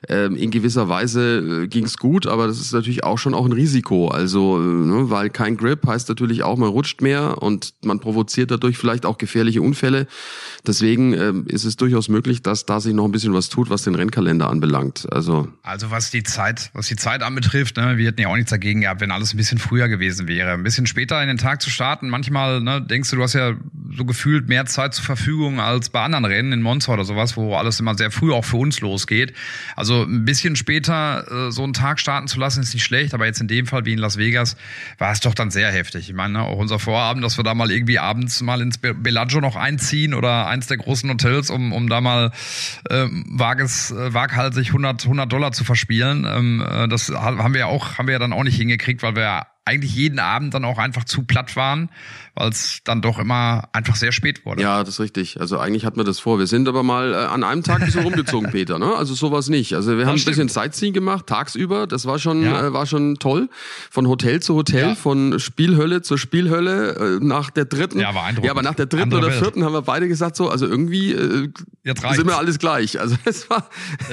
Ähm, 0.09 0.35
in 0.35 0.51
gewisser 0.51 0.89
Weise 0.89 1.63
äh, 1.63 1.67
ging 1.67 1.85
es 1.85 1.97
gut, 1.97 2.27
aber 2.27 2.47
das 2.47 2.59
ist 2.59 2.71
natürlich 2.73 3.03
auch 3.03 3.17
schon 3.17 3.33
auch 3.33 3.45
ein 3.45 3.51
Risiko. 3.51 4.09
Also, 4.09 4.59
äh, 4.59 4.63
ne, 4.63 5.09
weil 5.09 5.29
kein 5.29 5.57
Grip 5.57 5.85
heißt 5.87 6.09
natürlich 6.09 6.43
auch, 6.43 6.57
man 6.57 6.69
rutscht 6.69 7.01
mehr 7.01 7.41
und 7.41 7.73
man 7.83 7.99
provoziert 7.99 8.51
dadurch 8.51 8.77
vielleicht 8.77 9.05
auch 9.05 9.17
gefährliche 9.17 9.61
Unfälle. 9.61 10.07
Deswegen 10.65 11.13
ähm, 11.13 11.45
ist 11.47 11.65
es 11.65 11.77
durchaus 11.77 12.09
möglich, 12.09 12.41
dass 12.41 12.65
da 12.65 12.79
sich 12.79 12.93
noch 12.93 13.05
ein 13.05 13.11
bisschen 13.11 13.33
was 13.33 13.49
tut, 13.49 13.69
was 13.69 13.83
den 13.83 13.95
Rennkalender 13.95 14.49
anbelangt. 14.49 15.07
Also, 15.11 15.47
also 15.63 15.91
was 15.91 16.11
die 16.11 16.23
Zeit, 16.23 16.69
was 16.73 16.87
die 16.87 16.95
Zeit 16.95 17.23
anbetrifft, 17.23 17.77
ne, 17.77 17.97
wir 17.97 18.07
hätten 18.07 18.21
ja 18.21 18.27
auch 18.27 18.35
nichts 18.35 18.51
dagegen 18.51 18.81
gehabt, 18.81 19.01
wenn 19.01 19.11
alles 19.11 19.33
ein 19.33 19.37
bisschen 19.37 19.57
früher 19.57 19.87
gewesen 19.87 20.27
wäre. 20.27 20.51
Ein 20.51 20.63
bisschen 20.63 20.85
später 20.85 21.21
in 21.21 21.27
den 21.27 21.37
Tag 21.37 21.61
zu 21.61 21.69
starten. 21.69 22.09
Manchmal 22.09 22.61
ne, 22.61 22.81
denkst 22.81 23.09
du, 23.09 23.15
du 23.15 23.23
hast 23.23 23.33
ja 23.33 23.53
so 23.95 24.05
gefühlt 24.05 24.47
mehr 24.47 24.65
Zeit 24.65 24.93
zur 24.93 25.05
Verfügung 25.05 25.59
als 25.59 25.89
bei 25.89 26.01
anderen 26.01 26.25
Rennen 26.25 26.51
in 26.51 26.61
Monza 26.61 26.93
oder 26.93 27.05
sowas, 27.05 27.37
wo 27.37 27.55
alles 27.55 27.79
immer 27.79 27.95
sehr 27.95 28.11
früh 28.11 28.33
auch 28.33 28.45
für 28.45 28.57
uns 28.57 28.81
losgeht. 28.81 29.33
Also 29.75 29.86
ein 30.03 30.25
bisschen 30.25 30.55
später 30.55 31.47
äh, 31.47 31.51
so 31.51 31.63
einen 31.63 31.73
Tag 31.73 31.99
starten 31.99 32.27
zu 32.27 32.39
lassen, 32.39 32.61
ist 32.61 32.73
nicht 32.73 32.83
schlecht, 32.83 33.13
aber 33.13 33.25
jetzt 33.25 33.41
in 33.41 33.47
dem 33.47 33.67
Fall 33.67 33.85
wie 33.85 33.93
in 33.93 33.99
Las 33.99 34.17
Vegas 34.17 34.55
war 34.97 35.11
es 35.11 35.19
doch 35.19 35.33
dann 35.33 35.51
sehr 35.51 35.71
heftig. 35.71 36.09
Ich 36.09 36.15
meine, 36.15 36.41
auch 36.41 36.57
unser 36.57 36.79
Vorabend, 36.79 37.23
dass 37.23 37.37
wir 37.37 37.43
da 37.43 37.53
mal 37.53 37.71
irgendwie 37.71 37.99
abends 37.99 38.41
mal 38.41 38.61
ins 38.61 38.77
Bellagio 38.77 39.41
noch 39.41 39.55
einziehen 39.55 40.13
oder 40.13 40.47
eins 40.47 40.67
der 40.67 40.77
großen 40.77 41.09
Hotels, 41.09 41.49
um, 41.49 41.71
um 41.73 41.89
da 41.89 42.01
mal 42.01 42.31
äh, 42.89 43.07
vages, 43.09 43.91
äh, 43.91 44.13
waghalsig 44.13 44.67
100, 44.67 45.03
100 45.03 45.31
Dollar 45.31 45.51
zu 45.51 45.63
verspielen. 45.63 46.25
Ähm, 46.29 46.65
äh, 46.67 46.87
das 46.87 47.09
haben 47.09 47.53
wir 47.53 47.61
ja 47.61 47.65
auch, 47.67 47.97
haben 47.97 48.07
wir 48.07 48.13
ja 48.13 48.19
dann 48.19 48.33
auch 48.33 48.43
nicht 48.43 48.57
hingekriegt, 48.57 49.03
weil 49.03 49.15
wir 49.15 49.23
ja 49.23 49.47
eigentlich 49.67 49.93
jeden 49.93 50.19
Abend 50.19 50.53
dann 50.53 50.65
auch 50.65 50.77
einfach 50.77 51.03
zu 51.03 51.23
platt 51.23 51.55
waren, 51.55 51.89
weil 52.35 52.49
es 52.49 52.79
dann 52.83 53.01
doch 53.01 53.19
immer 53.19 53.67
einfach 53.73 53.95
sehr 53.95 54.11
spät 54.11 54.45
wurde. 54.45 54.61
Ja, 54.61 54.79
das 54.79 54.95
ist 54.95 54.99
richtig. 54.99 55.41
Also 55.41 55.59
eigentlich 55.59 55.85
hatten 55.85 55.97
wir 55.97 56.05
das 56.05 56.19
vor. 56.19 56.39
Wir 56.39 56.47
sind 56.47 56.67
aber 56.69 56.83
mal 56.83 57.13
äh, 57.13 57.15
an 57.17 57.43
einem 57.43 57.63
Tag 57.63 57.81
ein 57.81 57.85
bisschen 57.85 58.03
rumgezogen, 58.03 58.51
Peter. 58.51 58.79
Ne? 58.79 58.95
Also 58.95 59.13
sowas 59.13 59.49
nicht. 59.49 59.73
Also 59.73 59.91
wir 59.91 59.97
das 59.97 60.07
haben 60.07 60.17
stimmt. 60.17 60.37
ein 60.37 60.47
bisschen 60.47 60.49
Sightseeing 60.49 60.93
gemacht, 60.93 61.27
tagsüber. 61.27 61.85
Das 61.85 62.05
war 62.05 62.17
schon, 62.17 62.43
ja. 62.43 62.67
äh, 62.67 62.73
war 62.73 62.85
schon 62.85 63.15
toll. 63.15 63.49
Von 63.91 64.07
Hotel 64.07 64.41
zu 64.41 64.55
Hotel, 64.55 64.89
ja. 64.89 64.95
von 64.95 65.39
Spielhölle 65.39 66.01
zur 66.01 66.17
Spielhölle. 66.17 67.17
Äh, 67.17 67.25
nach 67.25 67.49
der 67.49 67.65
dritten. 67.65 67.99
Ja, 67.99 68.15
war 68.15 68.23
eindruckend. 68.23 68.45
Ja, 68.45 68.51
aber 68.51 68.61
nach 68.61 68.75
der 68.75 68.85
dritten 68.85 69.03
Andere 69.03 69.25
oder 69.25 69.31
vierten 69.31 69.57
Welt. 69.57 69.65
haben 69.65 69.73
wir 69.73 69.81
beide 69.81 70.07
gesagt 70.07 70.35
so, 70.35 70.49
also 70.49 70.65
irgendwie 70.65 71.11
äh, 71.11 71.49
sind 71.83 72.27
wir 72.27 72.37
alles 72.37 72.59
gleich. 72.59 72.99
Also 72.99 73.17
es 73.25 73.49
war 73.49 73.69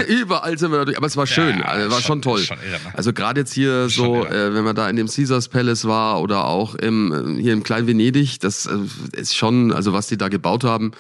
überall 0.09 0.59
sind 0.59 0.73
wir 0.73 0.79
dadurch. 0.79 0.97
Aber 0.97 1.07
es 1.07 1.17
war 1.17 1.27
schön. 1.27 1.59
Ja, 1.59 1.67
also, 1.67 1.91
war 1.91 2.01
schon, 2.01 2.07
schon 2.07 2.23
toll. 2.23 2.41
Schon 2.41 2.57
ne? 2.57 2.79
Also 2.95 3.13
gerade 3.13 3.41
jetzt 3.41 3.53
hier 3.53 3.89
so, 3.89 4.25
äh, 4.25 4.55
wenn 4.55 4.65
man 4.65 4.75
da 4.75 4.89
in 4.89 4.97
dem 4.97 5.09
Caesars 5.09 5.44
Caesars 5.45 5.49
Palace 5.49 5.85
war 5.87 6.21
oder 6.21 6.47
auch 6.47 6.75
im, 6.75 7.39
hier 7.39 7.53
im 7.53 7.63
Klein 7.63 7.87
Venedig, 7.87 8.41
das 8.41 8.67
äh, 8.67 8.77
ist 9.13 9.37
schon, 9.37 9.73
also 9.73 9.93
was 9.93 10.07
die 10.07 10.17
da 10.17 10.29
gebaut 10.29 10.65
haben, 10.65 10.93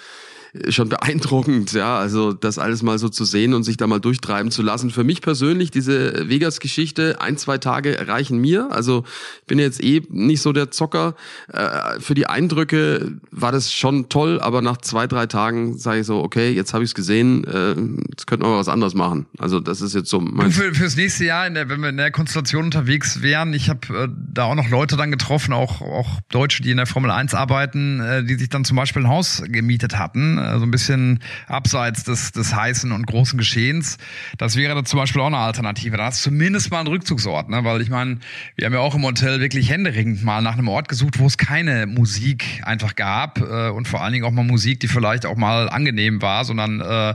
schon 0.68 0.88
beeindruckend, 0.88 1.72
ja. 1.72 1.96
Also 1.96 2.32
das 2.32 2.58
alles 2.58 2.82
mal 2.82 2.98
so 2.98 3.08
zu 3.08 3.24
sehen 3.24 3.54
und 3.54 3.64
sich 3.64 3.76
da 3.76 3.86
mal 3.86 4.00
durchtreiben 4.00 4.50
zu 4.50 4.62
lassen. 4.62 4.90
Für 4.90 5.04
mich 5.04 5.20
persönlich, 5.20 5.70
diese 5.70 6.28
Vegas-Geschichte, 6.28 7.20
ein, 7.20 7.36
zwei 7.36 7.58
Tage 7.58 8.06
reichen 8.06 8.38
mir. 8.38 8.68
Also 8.70 9.04
ich 9.40 9.46
bin 9.46 9.58
jetzt 9.58 9.82
eh 9.82 10.02
nicht 10.10 10.42
so 10.42 10.52
der 10.52 10.70
Zocker. 10.70 11.14
Äh, 11.52 12.00
für 12.00 12.14
die 12.14 12.26
Eindrücke 12.26 13.12
war 13.30 13.52
das 13.52 13.72
schon 13.72 14.08
toll, 14.08 14.40
aber 14.40 14.62
nach 14.62 14.76
zwei, 14.78 15.06
drei 15.06 15.26
Tagen 15.26 15.76
sage 15.76 16.00
ich 16.00 16.06
so, 16.06 16.22
okay, 16.22 16.52
jetzt 16.52 16.72
habe 16.72 16.84
ich 16.84 16.90
es 16.90 16.94
gesehen, 16.94 17.44
äh, 17.44 17.74
jetzt 18.10 18.26
könnten 18.26 18.44
wir 18.44 18.50
mal 18.50 18.58
was 18.58 18.68
anderes 18.68 18.94
machen. 18.94 19.26
Also 19.38 19.58
das 19.58 19.80
ist 19.80 19.94
jetzt 19.94 20.08
so 20.08 20.20
mein 20.20 20.52
für, 20.52 20.72
Fürs 20.74 20.96
nächste 20.96 21.24
Jahr, 21.24 21.46
in 21.46 21.54
der, 21.54 21.68
wenn 21.68 21.80
wir 21.80 21.88
in 21.88 21.96
der 21.96 22.10
Konstellation 22.10 22.66
unterwegs 22.66 23.22
wären, 23.22 23.54
ich 23.54 23.68
habe 23.68 23.80
äh, 23.88 24.08
da 24.32 24.44
auch 24.44 24.54
noch 24.54 24.68
Leute 24.68 24.96
dann 24.96 25.10
getroffen, 25.10 25.52
auch, 25.52 25.80
auch 25.80 26.20
Deutsche, 26.30 26.62
die 26.62 26.70
in 26.70 26.76
der 26.76 26.86
Formel 26.86 27.10
1 27.10 27.34
arbeiten, 27.34 28.00
äh, 28.00 28.24
die 28.24 28.34
sich 28.36 28.48
dann 28.48 28.64
zum 28.64 28.76
Beispiel 28.76 29.02
ein 29.02 29.08
Haus 29.08 29.42
gemietet 29.46 29.98
hatten, 29.98 30.38
äh, 30.44 30.58
so 30.58 30.64
ein 30.64 30.70
bisschen 30.70 31.20
abseits 31.46 32.04
des, 32.04 32.32
des 32.32 32.54
heißen 32.54 32.92
und 32.92 33.06
großen 33.06 33.38
Geschehens. 33.38 33.98
Das 34.38 34.56
wäre 34.56 34.74
da 34.74 34.84
zum 34.84 34.98
Beispiel 34.98 35.20
auch 35.22 35.26
eine 35.26 35.38
Alternative. 35.38 35.96
Da 35.96 36.06
hast 36.06 36.24
du 36.24 36.30
zumindest 36.30 36.70
mal 36.70 36.80
einen 36.80 36.88
Rückzugsort, 36.88 37.48
ne? 37.48 37.64
weil 37.64 37.80
ich 37.80 37.90
meine, 37.90 38.18
wir 38.56 38.66
haben 38.66 38.72
ja 38.72 38.80
auch 38.80 38.94
im 38.94 39.02
Hotel 39.04 39.40
wirklich 39.40 39.70
händeringend 39.70 40.24
mal 40.24 40.42
nach 40.42 40.54
einem 40.54 40.68
Ort 40.68 40.88
gesucht, 40.88 41.18
wo 41.18 41.26
es 41.26 41.38
keine 41.38 41.86
Musik 41.86 42.62
einfach 42.64 42.94
gab 42.94 43.40
äh, 43.40 43.70
und 43.70 43.88
vor 43.88 44.02
allen 44.02 44.12
Dingen 44.12 44.24
auch 44.24 44.30
mal 44.30 44.44
Musik, 44.44 44.80
die 44.80 44.88
vielleicht 44.88 45.26
auch 45.26 45.36
mal 45.36 45.68
angenehm 45.68 46.22
war, 46.22 46.44
sondern 46.44 46.80
äh, 46.80 47.14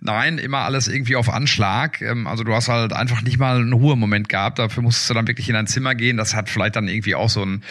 nein, 0.00 0.38
immer 0.38 0.58
alles 0.58 0.88
irgendwie 0.88 1.16
auf 1.16 1.28
Anschlag. 1.28 2.00
Ähm, 2.00 2.26
also 2.26 2.44
du 2.44 2.54
hast 2.54 2.68
halt 2.68 2.92
einfach 2.92 3.22
nicht 3.22 3.38
mal 3.38 3.56
einen 3.56 3.72
Ruhemoment 3.72 4.28
gehabt. 4.28 4.58
Dafür 4.58 4.82
musstest 4.82 5.10
du 5.10 5.14
dann 5.14 5.26
wirklich 5.26 5.48
in 5.48 5.56
ein 5.56 5.66
Zimmer 5.66 5.94
gehen. 5.94 6.16
Das 6.16 6.34
hat 6.34 6.48
vielleicht 6.48 6.76
dann 6.76 6.88
irgendwie 6.88 7.14
auch 7.14 7.28
so 7.28 7.44
ein, 7.44 7.62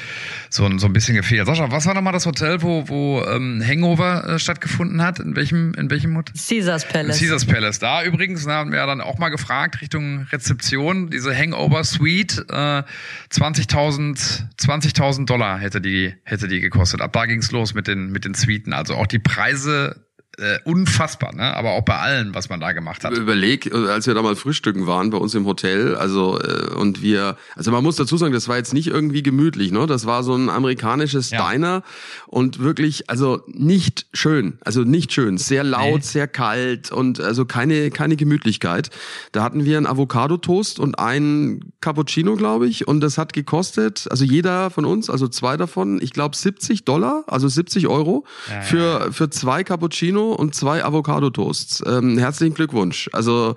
so 0.50 0.65
ein, 0.65 0.80
so 0.80 0.88
ein 0.88 0.94
bisschen 0.94 1.15
gefehlt. 1.15 1.48
Sascha, 1.48 1.72
was 1.72 1.86
war 1.86 1.94
nochmal 1.94 2.13
das 2.13 2.26
Hotel, 2.26 2.62
wo, 2.62 2.88
wo 2.88 3.24
ähm, 3.24 3.63
Hangover 3.65 4.28
äh, 4.28 4.39
stattgefunden 4.39 4.94
hat? 5.01 5.19
In 5.19 5.36
welchem, 5.36 5.73
in 5.73 5.89
welchem 5.89 6.15
Hotel? 6.15 6.36
Caesars 6.36 6.86
Palace. 6.86 7.19
Caesars 7.19 7.45
Palace. 7.45 7.79
Da 7.79 8.03
übrigens 8.03 8.45
na, 8.45 8.55
haben 8.55 8.71
wir 8.71 8.79
ja 8.79 8.86
dann 8.86 9.01
auch 9.01 9.17
mal 9.17 9.29
gefragt 9.29 9.81
Richtung 9.81 10.27
Rezeption. 10.31 11.10
Diese 11.10 11.36
Hangover 11.36 11.84
Suite, 11.84 12.45
äh, 12.49 12.84
20.000 13.31 14.45
20.000 14.58 15.25
Dollar 15.25 15.60
hätte 15.60 15.81
die, 15.81 16.13
hätte 16.23 16.47
die 16.47 16.60
gekostet. 16.60 17.01
Ab 17.01 17.13
da 17.13 17.25
ging's 17.25 17.51
los 17.51 17.73
mit 17.73 17.88
den, 17.88 18.12
mit 18.12 18.25
den 18.25 18.34
Suiten. 18.34 18.73
Also 18.73 18.95
auch 18.95 19.08
die 19.08 19.19
Preise 19.19 20.05
äh, 20.38 20.60
unfassbar, 20.63 21.34
ne? 21.34 21.56
Aber 21.56 21.71
auch 21.71 21.84
bei 21.84 21.98
allem, 21.98 22.36
was 22.36 22.50
man 22.50 22.60
da 22.60 22.74
gemacht 22.74 23.04
hat. 23.04 23.17
Überleg, 23.17 23.74
als 23.74 24.08
wir 24.08 24.13
da 24.13 24.21
mal 24.21 24.36
frühstücken 24.36 24.86
waren 24.88 25.10
bei 25.10 25.17
uns 25.17 25.34
im 25.34 25.45
Hotel, 25.45 25.95
also 25.95 26.39
äh, 26.39 26.74
und 26.76 27.02
wir, 27.02 27.38
also 27.56 27.71
man 27.71 27.84
muss 27.84 27.95
dazu 27.95 28.17
sagen, 28.17 28.34
das 28.34 28.48
war 28.48 28.58
jetzt 28.58 28.74
nicht 28.74 28.88
irgendwie 28.88 29.24
gemütlich, 29.24 29.71
ne? 29.71 29.88
Das 29.88 30.06
war 30.06 30.24
so 30.24 30.36
ein 30.36 30.50
amerikanisches 30.50 31.30
ja. 31.30 31.50
Diner 31.50 31.84
und 32.28 32.60
wirklich, 32.60 33.10
also 33.10 33.43
nicht 33.48 34.08
schön, 34.13 34.58
also 34.62 34.82
nicht 34.82 35.13
schön, 35.13 35.38
sehr 35.38 35.63
laut, 35.63 36.00
nee. 36.00 36.02
sehr 36.02 36.28
kalt 36.28 36.91
und 36.91 37.21
also 37.21 37.45
keine 37.45 37.89
keine 37.91 38.15
Gemütlichkeit. 38.17 38.89
Da 39.32 39.43
hatten 39.43 39.63
wir 39.63 39.78
einen 39.78 39.88
Avocado 39.88 40.38
Toast 40.38 40.80
und 40.80 41.00
einen 41.00 41.74
Cappuccino, 41.80 42.36
glaube 42.36 42.67
ich, 42.67 42.88
und 42.88 43.00
das 43.00 43.17
hat 43.17 43.32
gekostet, 43.34 44.08
also 44.10 44.26
jeder 44.26 44.69
von 44.69 44.86
uns, 44.86 45.10
also 45.10 45.28
zwei 45.28 45.56
davon, 45.56 46.02
ich 46.02 46.12
glaube 46.12 46.36
70 46.36 46.84
Dollar, 46.84 47.24
also 47.28 47.48
70 47.48 47.88
Euro 47.88 48.26
ja, 48.50 48.62
für 48.62 48.78
ja. 48.78 49.12
für 49.12 49.30
zwei 49.30 49.63
Cappuccino 49.63 50.24
und 50.33 50.55
zwei 50.55 50.83
Avocado-Toasts. 50.83 51.83
Ähm, 51.85 52.17
herzlichen 52.17 52.53
Glückwunsch. 52.53 53.09
Also 53.13 53.55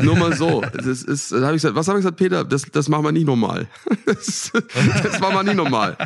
nur 0.00 0.16
mal 0.16 0.34
so. 0.34 0.62
Das 0.76 1.02
ist, 1.02 1.32
da 1.32 1.46
hab 1.46 1.50
ich 1.50 1.62
gesagt, 1.62 1.74
was 1.74 1.88
habe 1.88 1.98
ich 1.98 2.04
gesagt, 2.04 2.18
Peter? 2.18 2.44
Das, 2.44 2.62
das 2.70 2.88
machen 2.88 3.04
wir 3.04 3.12
nicht 3.12 3.26
normal. 3.26 3.66
Das, 4.06 4.52
das 5.02 5.20
machen 5.20 5.34
wir 5.34 5.42
nicht 5.42 5.56
normal. 5.56 5.96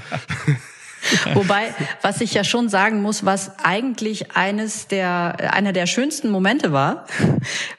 Wobei, 1.34 1.74
was 2.02 2.20
ich 2.20 2.34
ja 2.34 2.44
schon 2.44 2.68
sagen 2.68 3.02
muss, 3.02 3.24
was 3.24 3.52
eigentlich 3.62 4.36
eines 4.36 4.88
der, 4.88 5.52
einer 5.54 5.72
der 5.72 5.86
schönsten 5.86 6.30
Momente 6.30 6.72
war, 6.72 7.06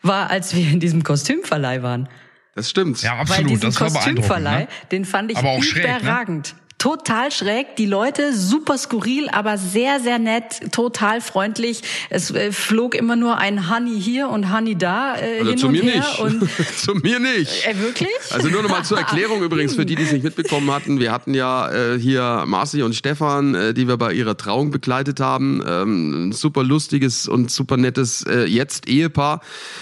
war, 0.02 0.30
als 0.30 0.56
wir 0.56 0.70
in 0.70 0.80
diesem 0.80 1.04
Kostümverleih 1.04 1.84
waren. 1.84 2.10
Das 2.56 2.70
stimmt. 2.70 3.02
Ja, 3.02 3.18
absolut. 3.18 3.44
Weil 3.44 3.48
diesen 3.48 3.62
das 3.62 3.76
Kostümverleih, 3.76 4.62
ne? 4.62 4.68
den 4.92 5.06
fand 5.06 5.32
ich 5.32 5.38
überragend. 5.40 6.48
Schräg, 6.48 6.54
ne? 6.54 6.62
Total 6.82 7.32
schräg. 7.32 7.76
Die 7.76 7.86
Leute 7.86 8.36
super 8.36 8.76
skurril, 8.76 9.30
aber 9.30 9.60
sehr, 9.60 10.00
sehr 10.00 10.18
nett, 10.18 10.72
total 10.72 11.22
freundlich. 11.22 11.84
Es 12.10 12.32
äh, 12.32 12.52
flog 12.52 12.96
immer 12.96 13.16
nur 13.16 13.38
ein 13.38 13.70
Honey 13.70 14.02
hier 14.02 14.30
und 14.30 14.52
Honey 14.52 14.76
da 14.76 15.16
äh, 15.16 15.42
also 15.42 15.50
hin 15.50 15.58
zu 15.60 15.68
und 15.68 15.74
mir 15.74 15.84
her. 15.84 15.96
Nicht. 15.96 16.20
Und 16.20 16.50
zu 16.78 16.96
mir 16.96 17.20
nicht. 17.20 17.68
Äh, 17.68 17.78
wirklich? 17.78 18.10
Also 18.32 18.50
nur 18.50 18.64
noch 18.64 18.72
mal 18.72 18.84
zur 18.84 18.98
Erklärung 18.98 19.44
übrigens 19.44 19.76
für 19.76 19.86
die, 19.86 19.94
die 19.96 20.02
es 20.02 20.12
nicht 20.12 20.24
mitbekommen 20.24 20.72
hatten. 20.72 21.00
Wir 21.00 21.12
hatten 21.12 21.36
ja 21.36 21.70
äh, 21.70 22.00
hier 22.00 22.46
Marci 22.48 22.82
und 22.82 22.96
Stefan, 22.96 23.54
äh, 23.54 23.74
die 23.76 23.88
wir 23.88 23.98
bei 23.98 24.14
ihrer 24.14 24.36
Trauung 24.36 24.72
begleitet 24.72 25.20
haben. 25.20 25.64
Ähm, 25.68 26.30
ein 26.30 26.32
super 26.32 26.64
lustiges 26.64 27.28
und 27.28 27.52
super 27.52 27.78
nettes 27.78 28.26
äh, 28.26 28.46
jetzt 28.46 28.90
Ehepaar. 28.90 29.42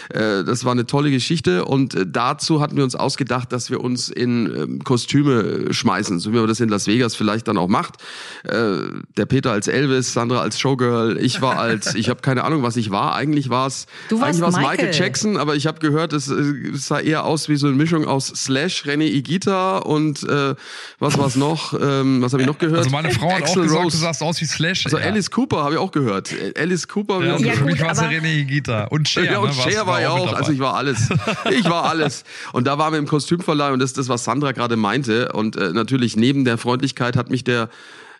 Äh, 0.10 0.44
das 0.44 0.66
war 0.66 0.74
eine 0.74 0.86
tolle 0.86 1.12
Geschichte 1.12 1.64
und 1.64 1.96
äh, 1.96 2.06
dazu 2.06 2.60
hatten 2.60 2.76
wir 2.76 2.84
uns 2.84 2.96
ausgedacht, 2.96 3.54
dass 3.54 3.72
wir 3.72 3.80
uns 3.80 4.10
in 4.10 4.80
äh, 4.80 4.84
Kostüme 4.84 5.74
schmeißen, 5.74 6.20
so 6.20 6.32
wie 6.32 6.36
wir 6.36 6.46
das 6.46 6.60
in 6.60 6.68
Las 6.68 6.89
Vegas 6.90 7.16
vielleicht 7.16 7.48
dann 7.48 7.58
auch 7.58 7.70
macht. 7.70 7.96
Äh, 8.44 8.78
der 9.18 9.26
Peter 9.26 9.52
als 9.52 9.68
Elvis, 9.68 10.12
Sandra 10.12 10.42
als 10.42 10.60
Showgirl, 10.60 11.18
ich 11.22 11.42
war 11.42 11.58
als, 11.58 11.96
ich 11.96 12.10
habe 12.10 12.22
keine 12.22 12.44
Ahnung, 12.44 12.64
was 12.64 12.76
ich 12.76 12.92
war. 12.92 13.16
Eigentlich 13.16 13.50
war 13.50 13.68
es 13.68 13.86
eigentlich 14.12 14.42
war's 14.42 14.56
Michael. 14.56 14.88
Michael 14.88 14.94
Jackson, 14.94 15.38
aber 15.38 15.56
ich 15.56 15.68
habe 15.68 15.80
gehört, 15.80 16.12
es, 16.12 16.28
es, 16.28 16.88
sah 16.88 17.00
eher 17.00 17.24
aus 17.24 17.48
wie 17.48 17.56
so 17.56 17.68
eine 17.68 17.76
Mischung 17.76 18.06
aus 18.06 18.28
Slash, 18.28 18.84
René 18.86 19.06
Igita 19.06 19.78
und 19.78 20.24
äh, 20.24 20.56
was 21.00 21.18
war's 21.18 21.36
noch? 21.36 21.74
Ähm, 21.80 22.22
was 22.22 22.34
habe 22.34 22.42
ich 22.42 22.48
noch 22.48 22.58
gehört? 22.58 22.80
Also 22.80 22.90
meine 22.90 23.12
Frau 23.12 23.32
hat 23.32 23.44
Axel 23.44 23.62
auch 23.62 23.64
gesagt, 23.64 23.84
Rose. 23.86 23.98
du 23.98 24.04
sahst 24.04 24.22
aus 24.22 24.42
wie 24.42 24.46
Slash. 24.46 24.86
Also 24.86 24.98
ja. 24.98 25.06
Alice 25.06 25.32
Cooper 25.32 25.64
habe 25.64 25.76
ich 25.76 25.80
auch 25.80 25.92
gehört. 25.92 26.34
Alice 26.58 26.88
Cooper 26.88 27.24
ja, 27.24 27.36
auch 27.36 27.40
ja, 27.40 27.54
gehört. 27.54 27.70
Gut, 27.70 27.82
war 27.82 28.10
René 28.10 28.40
Igita 28.40 28.86
und 28.86 29.08
Cher. 29.08 29.24
Ja, 29.24 29.40
und 29.40 29.56
ne, 29.56 29.72
Cher 29.72 29.88
war 29.88 30.02
ja 30.02 30.10
auch. 30.10 30.34
Also 30.34 30.52
ich 30.52 30.60
war 30.60 30.76
alles. 30.76 31.10
Ich 31.52 31.66
war 31.66 31.86
alles. 31.86 32.24
Und 32.54 32.68
da 32.68 32.78
waren 32.78 32.94
wir 32.94 33.00
im 33.00 33.08
Kostümverleih 33.08 33.72
und 33.72 33.80
das 33.80 33.92
ist 33.92 33.98
das, 33.98 34.10
was 34.10 34.24
Sandra 34.24 34.52
gerade 34.52 34.76
meinte. 34.76 35.32
Und 35.34 35.56
äh, 35.56 35.72
natürlich 35.74 36.16
neben 36.16 36.46
der 36.46 36.58
Freundlichkeit 36.80 37.18
hat 37.18 37.30
mich 37.30 37.44
der 37.44 37.70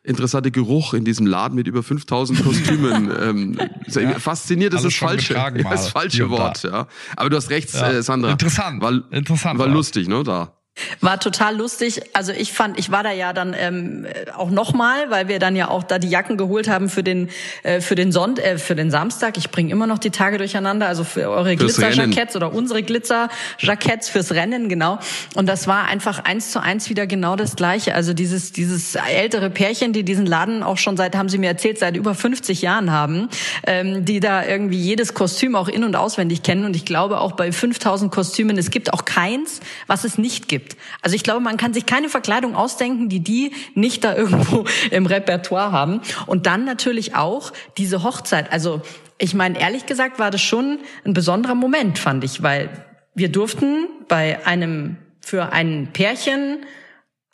interessante 0.04 0.52
Geruch 0.52 0.94
in 0.94 1.06
diesem 1.06 1.26
Laden 1.26 1.56
mit 1.56 1.68
über 1.68 1.82
5000 1.82 2.44
Kostümen. 2.44 3.12
ähm, 3.22 3.58
ja. 3.88 4.20
Fasziniert 4.20 4.74
ist 4.74 4.84
das 4.84 4.96
falsche, 4.96 5.34
das 5.70 5.90
falsche 5.90 6.30
Wort. 6.30 6.64
Ja. 6.64 6.88
Aber 7.16 7.30
du 7.30 7.38
hast 7.38 7.50
recht, 7.50 7.74
ja. 7.74 7.92
äh, 7.92 8.04
Sandra. 8.04 8.32
Interessant. 8.32 8.82
War, 8.82 9.02
Interessant. 9.12 9.60
War 9.60 9.68
lustig, 9.68 10.08
ne, 10.08 10.24
da. 10.24 10.59
War 11.02 11.20
total 11.20 11.58
lustig. 11.58 12.02
Also 12.14 12.32
ich 12.32 12.54
fand, 12.54 12.78
ich 12.80 12.92
war 12.92 13.04
da 13.04 13.12
ja 13.12 13.34
dann 13.34 13.56
ähm, 13.58 14.06
auch 14.36 14.50
nochmal, 14.50 15.10
weil 15.10 15.28
wir 15.28 15.40
dann 15.40 15.56
ja 15.56 15.70
auch 15.70 15.84
da 15.84 16.00
die 16.00 16.10
Jacken 16.10 16.38
geholt 16.38 16.68
haben 16.68 16.90
für 16.90 17.04
den 17.04 17.30
äh, 17.64 17.82
für 17.82 17.96
den 17.96 18.12
Sonnt 18.12 18.40
äh, 18.40 18.58
für 18.58 18.76
den 18.76 18.92
Samstag. 18.92 19.38
Ich 19.38 19.50
bringe 19.50 19.72
immer 19.72 19.88
noch 19.88 20.00
die 20.00 20.12
Tage 20.12 20.38
durcheinander, 20.38 20.88
also 20.88 21.04
für 21.04 21.30
eure 21.30 21.56
Glitzerjacketts 21.56 22.36
oder 22.36 22.54
unsere 22.54 22.84
Glitzerjacketts 22.84 24.10
fürs 24.10 24.32
Rennen, 24.34 24.70
genau. 24.70 25.00
Und 25.36 25.48
das 25.48 25.68
war 25.68 25.86
einfach 25.86 26.20
eins 26.20 26.52
zu 26.52 26.62
eins 26.62 26.90
wieder 26.90 27.08
genau 27.08 27.36
das 27.36 27.56
Gleiche. 27.56 27.96
Also 27.96 28.14
dieses 28.14 28.52
dieses 28.52 28.96
ältere 28.96 29.50
Pärchen, 29.50 29.94
die 29.94 30.04
diesen 30.04 30.26
Laden 30.26 30.64
auch 30.64 30.78
schon 30.78 30.98
seit, 30.98 31.16
haben 31.16 31.30
sie 31.30 31.38
mir 31.38 31.48
erzählt, 31.48 31.80
seit 31.80 31.96
über 31.96 32.16
50 32.16 32.62
Jahren 32.62 32.92
haben, 32.92 33.30
ähm, 33.66 34.06
die 34.06 34.20
da 34.20 34.46
irgendwie 34.46 34.80
jedes 34.80 35.14
Kostüm 35.14 35.56
auch 35.56 35.68
in 35.68 35.84
und 35.84 35.96
auswendig 35.96 36.44
kennen. 36.44 36.66
Und 36.66 36.76
ich 36.76 36.86
glaube 36.86 37.20
auch 37.20 37.34
bei 37.34 37.52
5000 37.52 38.12
Kostümen, 38.12 38.58
es 38.58 38.72
gibt 38.72 38.94
auch 38.94 39.06
keins, 39.06 39.60
was 39.88 40.04
es 40.04 40.18
nicht 40.18 40.48
gibt 40.48 40.69
gibt. 40.70 40.82
Also 41.02 41.16
ich 41.16 41.24
glaube, 41.24 41.42
man 41.42 41.58
kann 41.58 41.74
sich 41.74 41.86
keine 41.86 42.10
Verkleidung 42.10 42.56
ausdenken, 42.56 43.10
die 43.10 43.20
die 43.20 43.52
nicht 43.74 44.04
da 44.04 44.16
irgendwo 44.16 44.66
im 44.92 45.06
Repertoire 45.06 45.72
haben. 45.72 46.02
Und 46.26 46.46
dann 46.46 46.66
natürlich 46.66 47.16
auch 47.16 47.52
diese 47.78 48.04
Hochzeit. 48.04 48.52
Also 48.52 48.82
ich 49.18 49.34
meine, 49.34 49.60
ehrlich 49.60 49.86
gesagt 49.86 50.20
war 50.20 50.32
das 50.32 50.42
schon 50.42 50.80
ein 51.06 51.14
besonderer 51.14 51.56
Moment, 51.56 52.00
fand 52.00 52.24
ich, 52.24 52.42
weil 52.42 52.70
wir 53.14 53.30
durften 53.30 53.88
bei 54.08 54.46
einem 54.46 54.98
für 55.20 55.52
ein 55.52 55.90
Pärchen 55.92 56.66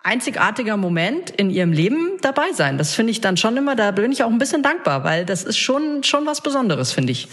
einzigartiger 0.01 0.77
Moment 0.77 1.31
in 1.31 1.49
ihrem 1.49 1.71
Leben 1.71 2.17
dabei 2.21 2.51
sein. 2.53 2.77
Das 2.77 2.93
finde 2.93 3.11
ich 3.11 3.21
dann 3.21 3.37
schon 3.37 3.57
immer, 3.57 3.75
da 3.75 3.91
bin 3.91 4.11
ich 4.11 4.23
auch 4.23 4.29
ein 4.29 4.37
bisschen 4.37 4.61
dankbar, 4.61 5.03
weil 5.03 5.25
das 5.25 5.43
ist 5.43 5.57
schon, 5.57 6.03
schon 6.03 6.25
was 6.25 6.41
Besonderes, 6.41 6.91
finde 6.91 7.11
ich. 7.11 7.27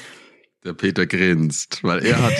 Der 0.64 0.74
Peter 0.74 1.06
grinst, 1.06 1.80
weil 1.82 2.06
er 2.06 2.22
hat, 2.22 2.32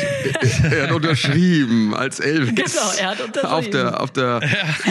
er 0.70 0.84
hat 0.84 0.92
unterschrieben 0.92 1.92
als 1.92 2.20
Elvis. 2.20 2.54
Genau, 2.54 2.92
er 3.00 3.10
hat 3.10 3.20
unterschrieben. 3.20 3.52
Auf 3.52 3.70
der, 3.70 4.00
auf 4.00 4.12
der 4.12 4.40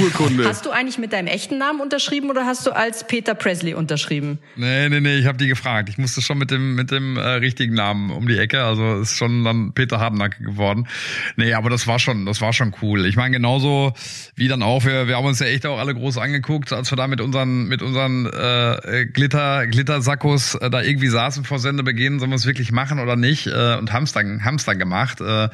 Urkunde. 0.04 0.46
Hast 0.46 0.66
du 0.66 0.70
eigentlich 0.72 0.98
mit 0.98 1.14
deinem 1.14 1.28
echten 1.28 1.58
Namen 1.58 1.80
unterschrieben 1.80 2.30
oder 2.30 2.46
hast 2.46 2.68
du 2.68 2.72
als 2.72 3.08
Peter 3.08 3.34
Presley 3.34 3.74
unterschrieben? 3.74 4.40
Nee, 4.58 4.90
nee, 4.90 5.00
nee, 5.00 5.16
ich 5.16 5.28
habe 5.28 5.38
die 5.38 5.48
gefragt. 5.48 5.88
Ich 5.88 5.98
musste 5.98 6.22
schon 6.22 6.40
mit 6.40 6.52
dem, 6.52 6.76
mit 6.76 6.92
dem 6.92 7.16
äh, 7.16 7.22
richtigen 7.22 7.74
Namen 7.74 8.12
um 8.12 8.28
die 8.28 8.38
Ecke. 8.38 8.64
Also 8.64 9.00
ist 9.00 9.16
schon 9.16 9.46
dann 9.46 9.72
Peter 9.72 10.02
Hardenacke 10.02 10.44
geworden. 10.44 10.90
Nee, 11.38 11.54
aber 11.54 11.70
das 11.70 11.88
war 11.88 12.00
schon, 12.00 12.26
das 12.26 12.42
war 12.42 12.52
schon 12.52 12.76
cool. 12.82 13.06
Ich 13.06 13.16
meine, 13.16 13.32
genauso 13.32 13.94
wie 14.36 14.50
dann 14.50 14.62
auch, 14.62 14.84
wir, 14.84 15.08
wir 15.08 15.16
haben 15.16 15.26
uns 15.26 15.40
ja 15.40 15.46
echt 15.46 15.66
auch 15.66 15.80
alle 15.80 15.96
groß 15.96 16.18
angeguckt, 16.18 16.74
als 16.74 16.92
wir 16.92 16.98
da 16.98 17.08
mit 17.08 17.22
unseren, 17.22 17.70
mit 17.70 17.82
unseren 17.82 18.26
äh, 18.26 19.06
Glitter, 19.06 19.68
Glittersackos 19.68 20.56
äh, 20.56 20.70
da 20.70 20.82
irgendwie 20.82 21.08
saßen 21.08 21.46
vor 21.46 21.60
Sendebeginn, 21.60 22.20
sollen 22.20 22.32
wir 22.32 22.36
es 22.36 22.46
wirklich 22.46 22.74
machen 22.74 23.00
oder 23.00 23.21
nicht 23.22 23.48
äh, 23.48 23.78
und 23.78 23.94
haben's 23.94 24.12
dann, 24.12 24.44
haben's 24.44 24.66
dann 24.66 24.78
gemacht. 24.78 25.22
Äh, 25.22 25.50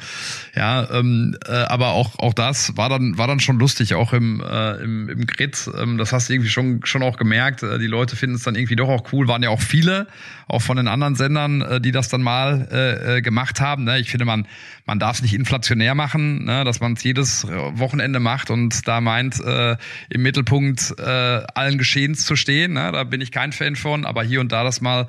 ja, 0.56 0.90
ähm, 0.90 1.36
äh, 1.46 1.52
aber 1.52 1.90
auch 1.90 2.18
auch 2.18 2.34
das 2.34 2.76
war 2.76 2.88
dann 2.88 3.16
war 3.18 3.28
dann 3.28 3.38
schon 3.38 3.58
lustig, 3.58 3.94
auch 3.94 4.12
im 4.12 4.40
äh, 4.40 4.82
im, 4.82 5.08
im 5.08 5.26
Grid. 5.26 5.70
Ähm, 5.78 5.98
das 5.98 6.12
hast 6.12 6.28
du 6.28 6.32
irgendwie 6.32 6.50
schon 6.50 6.80
schon 6.84 7.02
auch 7.02 7.16
gemerkt. 7.16 7.62
Äh, 7.62 7.78
die 7.78 7.86
Leute 7.86 8.16
finden 8.16 8.36
es 8.36 8.42
dann 8.42 8.56
irgendwie 8.56 8.76
doch 8.76 8.88
auch 8.88 9.12
cool. 9.12 9.28
Waren 9.28 9.42
ja 9.42 9.50
auch 9.50 9.60
viele, 9.60 10.08
auch 10.48 10.62
von 10.62 10.76
den 10.76 10.88
anderen 10.88 11.14
Sendern, 11.14 11.62
äh, 11.62 11.80
die 11.80 11.92
das 11.92 12.08
dann 12.08 12.22
mal 12.22 12.68
äh, 12.72 13.18
äh 13.18 13.22
gemacht 13.22 13.60
haben. 13.60 13.84
Ne? 13.84 13.98
Ich 14.00 14.10
finde, 14.10 14.24
man 14.24 14.46
man 14.88 14.98
darf 14.98 15.16
es 15.16 15.22
nicht 15.22 15.34
inflationär 15.34 15.94
machen, 15.94 16.46
ne? 16.46 16.64
dass 16.64 16.80
man 16.80 16.94
es 16.94 17.04
jedes 17.04 17.46
Wochenende 17.46 18.20
macht 18.20 18.50
und 18.50 18.88
da 18.88 19.02
meint, 19.02 19.38
äh, 19.38 19.76
im 20.08 20.22
Mittelpunkt 20.22 20.94
äh, 20.98 21.02
allen 21.02 21.76
Geschehens 21.76 22.24
zu 22.24 22.36
stehen. 22.36 22.72
Ne? 22.72 22.90
Da 22.90 23.04
bin 23.04 23.20
ich 23.20 23.30
kein 23.30 23.52
Fan 23.52 23.76
von, 23.76 24.06
aber 24.06 24.22
hier 24.22 24.40
und 24.40 24.50
da 24.50 24.64
das 24.64 24.80
mal 24.80 25.06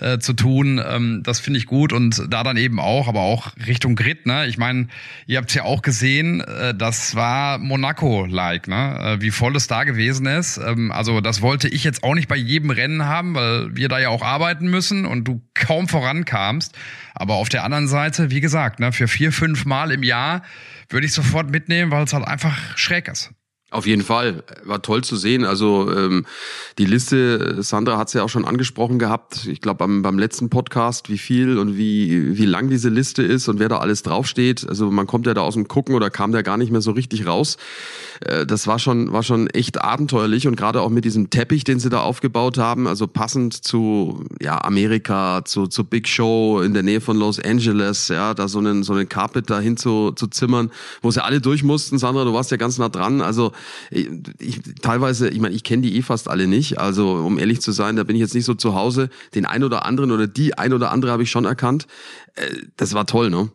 äh, 0.00 0.18
zu 0.18 0.32
tun, 0.32 0.82
ähm, 0.84 1.22
das 1.22 1.38
finde 1.38 1.58
ich 1.58 1.66
gut 1.66 1.92
und 1.92 1.99
da 2.08 2.42
dann 2.42 2.56
eben 2.56 2.80
auch, 2.80 3.08
aber 3.08 3.20
auch 3.20 3.52
Richtung 3.66 3.96
Grid. 3.96 4.26
Ne? 4.26 4.46
Ich 4.46 4.56
meine, 4.56 4.88
ihr 5.26 5.38
habt 5.38 5.54
ja 5.54 5.64
auch 5.64 5.82
gesehen, 5.82 6.40
äh, 6.40 6.74
das 6.74 7.14
war 7.14 7.58
Monaco-like, 7.58 8.68
ne? 8.68 8.98
äh, 9.18 9.20
wie 9.20 9.30
voll 9.30 9.54
es 9.56 9.66
da 9.66 9.84
gewesen 9.84 10.26
ist. 10.26 10.56
Ähm, 10.58 10.90
also 10.92 11.20
das 11.20 11.42
wollte 11.42 11.68
ich 11.68 11.84
jetzt 11.84 12.02
auch 12.02 12.14
nicht 12.14 12.28
bei 12.28 12.36
jedem 12.36 12.70
Rennen 12.70 13.04
haben, 13.04 13.34
weil 13.34 13.76
wir 13.76 13.88
da 13.88 13.98
ja 13.98 14.08
auch 14.08 14.22
arbeiten 14.22 14.68
müssen 14.68 15.04
und 15.04 15.24
du 15.24 15.42
kaum 15.54 15.88
vorankamst. 15.88 16.76
Aber 17.14 17.34
auf 17.34 17.48
der 17.48 17.64
anderen 17.64 17.88
Seite, 17.88 18.30
wie 18.30 18.40
gesagt, 18.40 18.80
ne, 18.80 18.92
für 18.92 19.08
vier, 19.08 19.32
fünf 19.32 19.66
Mal 19.66 19.90
im 19.90 20.02
Jahr 20.02 20.42
würde 20.88 21.06
ich 21.06 21.12
sofort 21.12 21.50
mitnehmen, 21.50 21.90
weil 21.90 22.04
es 22.04 22.12
halt 22.12 22.26
einfach 22.26 22.76
schräg 22.78 23.08
ist. 23.08 23.32
Auf 23.72 23.86
jeden 23.86 24.02
Fall. 24.02 24.42
War 24.64 24.82
toll 24.82 25.04
zu 25.04 25.14
sehen. 25.14 25.44
Also 25.44 25.92
ähm, 25.92 26.26
die 26.78 26.86
Liste, 26.86 27.62
Sandra 27.62 27.98
hat 27.98 28.08
es 28.08 28.14
ja 28.14 28.24
auch 28.24 28.28
schon 28.28 28.44
angesprochen 28.44 28.98
gehabt, 28.98 29.46
ich 29.46 29.60
glaube 29.60 29.78
beim, 29.78 30.02
beim 30.02 30.18
letzten 30.18 30.50
Podcast, 30.50 31.08
wie 31.08 31.18
viel 31.18 31.56
und 31.56 31.76
wie, 31.76 32.36
wie 32.36 32.46
lang 32.46 32.68
diese 32.68 32.88
Liste 32.88 33.22
ist 33.22 33.48
und 33.48 33.60
wer 33.60 33.68
da 33.68 33.78
alles 33.78 34.02
draufsteht. 34.02 34.68
Also 34.68 34.90
man 34.90 35.06
kommt 35.06 35.26
ja 35.26 35.34
da 35.34 35.42
aus 35.42 35.54
dem 35.54 35.68
Gucken 35.68 35.94
oder 35.94 36.10
kam 36.10 36.32
da 36.32 36.42
gar 36.42 36.56
nicht 36.56 36.72
mehr 36.72 36.80
so 36.80 36.90
richtig 36.90 37.26
raus. 37.26 37.58
Äh, 38.20 38.44
das 38.44 38.66
war 38.66 38.80
schon, 38.80 39.12
war 39.12 39.22
schon 39.22 39.46
echt 39.46 39.80
abenteuerlich 39.80 40.48
und 40.48 40.56
gerade 40.56 40.80
auch 40.80 40.90
mit 40.90 41.04
diesem 41.04 41.30
Teppich, 41.30 41.62
den 41.62 41.78
sie 41.78 41.90
da 41.90 42.00
aufgebaut 42.00 42.58
haben, 42.58 42.88
also 42.88 43.06
passend 43.06 43.54
zu 43.54 44.24
ja, 44.40 44.64
Amerika, 44.64 45.42
zu, 45.44 45.68
zu 45.68 45.84
Big 45.84 46.08
Show 46.08 46.60
in 46.60 46.74
der 46.74 46.82
Nähe 46.82 47.00
von 47.00 47.16
Los 47.16 47.38
Angeles, 47.38 48.08
ja, 48.08 48.34
da 48.34 48.48
so 48.48 48.58
einen, 48.58 48.82
so 48.82 48.94
einen 48.94 49.08
Carpet 49.08 49.48
dahin 49.48 49.76
zu, 49.76 50.10
zu 50.10 50.26
zimmern, 50.26 50.72
wo 51.02 51.12
sie 51.12 51.22
alle 51.22 51.40
durch 51.40 51.62
mussten. 51.62 51.98
Sandra, 51.98 52.24
du 52.24 52.34
warst 52.34 52.50
ja 52.50 52.56
ganz 52.56 52.76
nah 52.76 52.88
dran. 52.88 53.20
Also 53.20 53.52
ich, 53.90 54.60
teilweise, 54.82 55.28
ich 55.28 55.40
meine, 55.40 55.54
ich 55.54 55.64
kenne 55.64 55.82
die 55.82 55.96
eh 55.96 56.02
fast 56.02 56.28
alle 56.28 56.46
nicht. 56.46 56.78
Also 56.78 57.12
um 57.14 57.38
ehrlich 57.38 57.60
zu 57.60 57.72
sein, 57.72 57.96
da 57.96 58.04
bin 58.04 58.16
ich 58.16 58.20
jetzt 58.20 58.34
nicht 58.34 58.44
so 58.44 58.54
zu 58.54 58.74
Hause. 58.74 59.10
Den 59.34 59.46
ein 59.46 59.64
oder 59.64 59.84
anderen 59.84 60.10
oder 60.10 60.26
die 60.26 60.56
ein 60.56 60.72
oder 60.72 60.90
andere 60.90 61.12
habe 61.12 61.22
ich 61.22 61.30
schon 61.30 61.44
erkannt. 61.44 61.86
Äh, 62.34 62.46
das 62.76 62.94
war 62.94 63.06
toll, 63.06 63.30
ne? 63.30 63.50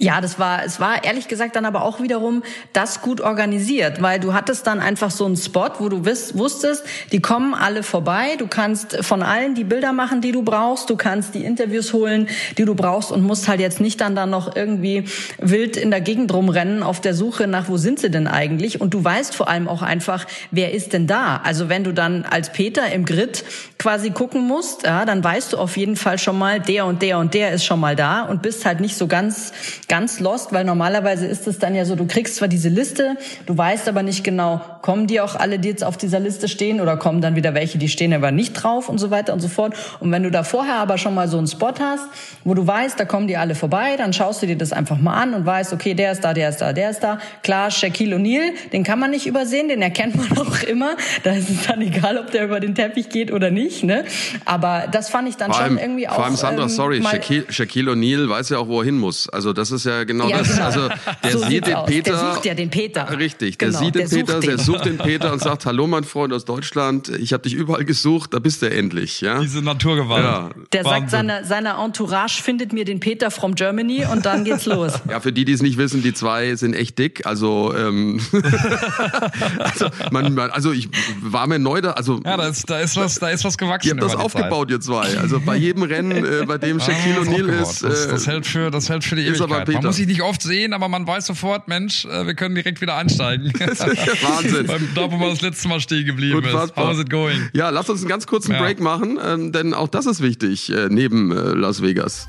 Ja, 0.00 0.20
das 0.20 0.38
war, 0.38 0.64
es 0.64 0.78
war 0.78 1.02
ehrlich 1.02 1.26
gesagt 1.26 1.56
dann 1.56 1.64
aber 1.64 1.82
auch 1.82 2.00
wiederum 2.00 2.44
das 2.72 3.02
gut 3.02 3.20
organisiert, 3.20 4.00
weil 4.00 4.20
du 4.20 4.32
hattest 4.32 4.64
dann 4.68 4.78
einfach 4.78 5.10
so 5.10 5.24
einen 5.26 5.36
Spot, 5.36 5.70
wo 5.80 5.88
du 5.88 6.04
wiss, 6.04 6.38
wusstest, 6.38 6.84
die 7.10 7.18
kommen 7.18 7.52
alle 7.52 7.82
vorbei, 7.82 8.36
du 8.38 8.46
kannst 8.46 9.04
von 9.04 9.24
allen 9.24 9.56
die 9.56 9.64
Bilder 9.64 9.92
machen, 9.92 10.20
die 10.20 10.30
du 10.30 10.44
brauchst, 10.44 10.88
du 10.88 10.94
kannst 10.94 11.34
die 11.34 11.42
Interviews 11.44 11.92
holen, 11.92 12.28
die 12.58 12.64
du 12.64 12.76
brauchst 12.76 13.10
und 13.10 13.24
musst 13.24 13.48
halt 13.48 13.58
jetzt 13.58 13.80
nicht 13.80 14.00
dann 14.00 14.14
dann 14.14 14.30
noch 14.30 14.54
irgendwie 14.54 15.02
wild 15.38 15.76
in 15.76 15.90
der 15.90 16.00
Gegend 16.00 16.32
rumrennen 16.32 16.84
auf 16.84 17.00
der 17.00 17.14
Suche 17.14 17.48
nach, 17.48 17.68
wo 17.68 17.76
sind 17.76 17.98
sie 17.98 18.08
denn 18.08 18.28
eigentlich? 18.28 18.80
Und 18.80 18.94
du 18.94 19.02
weißt 19.02 19.34
vor 19.34 19.48
allem 19.48 19.66
auch 19.66 19.82
einfach, 19.82 20.26
wer 20.52 20.72
ist 20.72 20.92
denn 20.92 21.08
da? 21.08 21.40
Also 21.42 21.68
wenn 21.68 21.82
du 21.82 21.92
dann 21.92 22.24
als 22.24 22.52
Peter 22.52 22.88
im 22.92 23.04
Grid 23.04 23.44
quasi 23.78 24.10
gucken 24.10 24.46
musst, 24.46 24.84
ja, 24.84 25.04
dann 25.04 25.24
weißt 25.24 25.54
du 25.54 25.58
auf 25.58 25.76
jeden 25.76 25.96
Fall 25.96 26.18
schon 26.18 26.38
mal, 26.38 26.60
der 26.60 26.86
und 26.86 27.02
der 27.02 27.18
und 27.18 27.34
der 27.34 27.50
ist 27.50 27.64
schon 27.64 27.80
mal 27.80 27.96
da 27.96 28.22
und 28.22 28.42
bist 28.42 28.64
halt 28.64 28.78
nicht 28.78 28.96
so 28.96 29.08
ganz 29.08 29.52
ganz 29.88 30.20
lost, 30.20 30.52
weil 30.52 30.64
normalerweise 30.64 31.26
ist 31.26 31.46
es 31.46 31.58
dann 31.58 31.74
ja 31.74 31.86
so, 31.86 31.96
du 31.96 32.06
kriegst 32.06 32.36
zwar 32.36 32.48
diese 32.48 32.68
Liste, 32.68 33.16
du 33.46 33.56
weißt 33.56 33.88
aber 33.88 34.02
nicht 34.02 34.22
genau, 34.22 34.60
kommen 34.82 35.06
die 35.06 35.20
auch 35.20 35.34
alle, 35.34 35.58
die 35.58 35.68
jetzt 35.68 35.82
auf 35.82 35.96
dieser 35.96 36.20
Liste 36.20 36.46
stehen 36.46 36.80
oder 36.80 36.98
kommen 36.98 37.22
dann 37.22 37.36
wieder 37.36 37.54
welche, 37.54 37.78
die 37.78 37.88
stehen 37.88 38.12
aber 38.12 38.30
nicht 38.30 38.52
drauf 38.52 38.90
und 38.90 38.98
so 38.98 39.10
weiter 39.10 39.32
und 39.32 39.40
so 39.40 39.48
fort. 39.48 39.74
Und 40.00 40.12
wenn 40.12 40.22
du 40.22 40.30
da 40.30 40.42
vorher 40.42 40.76
aber 40.76 40.98
schon 40.98 41.14
mal 41.14 41.26
so 41.26 41.38
einen 41.38 41.46
Spot 41.46 41.72
hast, 41.80 42.04
wo 42.44 42.52
du 42.52 42.66
weißt, 42.66 43.00
da 43.00 43.06
kommen 43.06 43.28
die 43.28 43.38
alle 43.38 43.54
vorbei, 43.54 43.96
dann 43.96 44.12
schaust 44.12 44.42
du 44.42 44.46
dir 44.46 44.56
das 44.56 44.72
einfach 44.72 44.98
mal 44.98 45.14
an 45.14 45.32
und 45.32 45.46
weißt, 45.46 45.72
okay, 45.72 45.94
der 45.94 46.12
ist 46.12 46.22
da, 46.22 46.34
der 46.34 46.50
ist 46.50 46.58
da, 46.58 46.74
der 46.74 46.90
ist 46.90 47.00
da. 47.00 47.18
Klar, 47.42 47.70
Shaquille 47.70 48.16
O'Neal, 48.16 48.50
den 48.72 48.84
kann 48.84 48.98
man 48.98 49.10
nicht 49.10 49.26
übersehen, 49.26 49.68
den 49.68 49.80
erkennt 49.80 50.16
man 50.16 50.38
auch 50.46 50.62
immer. 50.64 50.96
Da 51.22 51.32
ist 51.32 51.48
es 51.48 51.66
dann 51.66 51.80
egal, 51.80 52.18
ob 52.18 52.30
der 52.30 52.44
über 52.44 52.60
den 52.60 52.74
Teppich 52.74 53.08
geht 53.08 53.32
oder 53.32 53.50
nicht. 53.50 53.84
Ne? 53.84 54.04
Aber 54.44 54.84
das 54.92 55.08
fand 55.08 55.28
ich 55.30 55.36
dann 55.36 55.50
vor 55.50 55.62
schon 55.62 55.78
allem, 55.78 55.78
irgendwie 55.78 56.08
auch. 56.08 56.14
Vor 56.14 56.26
allem 56.26 56.36
Sandra, 56.36 56.64
ähm, 56.64 56.68
sorry, 56.68 57.02
Shaquille, 57.02 57.46
Shaquille 57.48 57.92
O'Neal 57.92 58.28
weiß 58.28 58.50
ja 58.50 58.58
auch, 58.58 58.68
wo 58.68 58.80
er 58.80 58.84
hin 58.84 58.98
muss. 58.98 59.30
Also 59.30 59.54
das 59.54 59.70
ist 59.70 59.77
ja 59.84 60.04
genau 60.04 60.28
Ja, 60.28 60.38
das. 60.38 60.52
genau. 60.52 60.64
Also 60.64 60.88
der 61.22 61.30
So 61.32 61.38
sieht 61.46 61.66
den 61.66 61.74
aus. 61.74 61.86
Peter. 61.86 62.10
Der 62.12 62.18
sucht 62.34 62.44
ja 62.44 62.54
den 62.54 62.70
Peter. 62.70 63.18
Richtig, 63.18 63.58
der 63.58 63.68
Genau, 63.68 63.78
sieht 63.80 63.94
den 63.94 63.98
der 64.00 64.08
sucht 64.08 64.26
Peter, 64.26 64.40
der 64.40 64.56
den. 64.56 64.64
sucht 64.64 64.84
den 64.84 64.98
Peter 64.98 65.32
und 65.32 65.40
sagt, 65.42 65.66
hallo 65.66 65.86
mein 65.86 66.04
Freund 66.04 66.32
aus 66.32 66.44
Deutschland, 66.44 67.08
ich 67.08 67.32
habe 67.32 67.42
dich 67.42 67.54
überall 67.54 67.84
gesucht, 67.84 68.34
da 68.34 68.38
bist 68.38 68.62
du 68.62 68.70
endlich. 68.70 69.20
Ja? 69.20 69.40
Diese 69.40 69.62
Naturgewalt. 69.62 70.24
Ja. 70.24 70.50
Der 70.72 70.82
sagt, 70.84 70.94
Wahnsinn. 70.94 71.08
seine, 71.10 71.44
seine 71.44 71.70
Entourage 71.84 72.42
findet 72.42 72.72
mir 72.72 72.84
den 72.84 73.00
Peter 73.00 73.30
from 73.30 73.54
Germany 73.54 74.04
und 74.10 74.24
dann 74.26 74.44
geht's 74.44 74.66
los. 74.66 74.92
Ja, 75.08 75.20
für 75.20 75.32
die, 75.32 75.44
die 75.44 75.52
es 75.52 75.62
nicht 75.62 75.78
wissen, 75.78 76.02
die 76.02 76.12
zwei 76.12 76.54
sind 76.56 76.74
echt 76.74 76.98
dick. 76.98 77.24
Also, 77.26 77.74
ähm, 77.74 78.20
also, 79.58 79.86
man, 80.10 80.34
man, 80.34 80.50
also 80.50 80.72
ich 80.72 80.88
war 81.22 81.46
mir 81.46 81.58
neu 81.58 81.80
da, 81.80 81.92
also 81.92 82.20
Ja, 82.24 82.36
da 82.36 82.48
ist, 82.48 82.68
da 82.68 82.80
ist 82.80 82.96
was, 82.96 83.14
da 83.16 83.30
ist 83.30 83.44
was 83.44 83.56
gewachsen. 83.58 83.88
ihr 83.88 83.92
habt 83.94 84.02
das 84.02 84.14
aufgebaut, 84.16 84.70
ihr 84.70 84.80
zwei. 84.80 85.16
Also 85.18 85.40
bei 85.40 85.56
jedem 85.56 85.82
Rennen, 85.82 86.24
äh, 86.24 86.44
bei 86.46 86.58
dem 86.58 86.78
Zeit. 86.80 86.88
Shaquille 86.96 87.18
Ah, 87.18 87.22
O'Neal 87.22 87.62
ist, 87.62 87.82
Das, 87.82 88.06
äh, 88.06 88.10
das 88.10 88.26
hält 88.26 88.46
für, 88.46 88.70
das 88.70 88.88
hält 88.88 89.04
für 89.04 89.16
die 89.16 89.24
ist 89.24 89.40
aber 89.40 89.56
Ewigkeit. 89.56 89.67
Peter. 89.68 89.78
Man 89.80 89.86
muss 89.88 89.96
sich 89.96 90.06
nicht 90.06 90.22
oft 90.22 90.42
sehen, 90.42 90.72
aber 90.72 90.88
man 90.88 91.06
weiß 91.06 91.26
sofort, 91.26 91.68
Mensch, 91.68 92.04
äh, 92.04 92.26
wir 92.26 92.34
können 92.34 92.54
direkt 92.54 92.80
wieder 92.80 92.96
einsteigen. 92.96 93.52
Wahnsinn. 93.58 94.66
Beim- 94.66 94.88
da, 94.94 95.10
wo 95.10 95.16
man 95.16 95.30
das 95.30 95.40
letzte 95.42 95.68
Mal 95.68 95.80
stehen 95.80 96.04
geblieben 96.06 96.38
ist. 96.38 96.44
Unfassbar. 96.52 96.88
How's 96.88 97.00
it 97.00 97.10
going? 97.10 97.48
Ja, 97.52 97.70
lass 97.70 97.88
uns 97.88 98.00
einen 98.00 98.08
ganz 98.08 98.26
kurzen 98.26 98.52
Ja. 98.52 98.58
Break 98.60 98.80
machen, 98.80 99.18
ähm, 99.24 99.52
denn 99.52 99.74
auch 99.74 99.88
das 99.88 100.06
ist 100.06 100.20
wichtig 100.22 100.70
äh, 100.72 100.88
neben 100.90 101.30
äh, 101.30 101.34
Las 101.52 101.82
Vegas. 101.82 102.28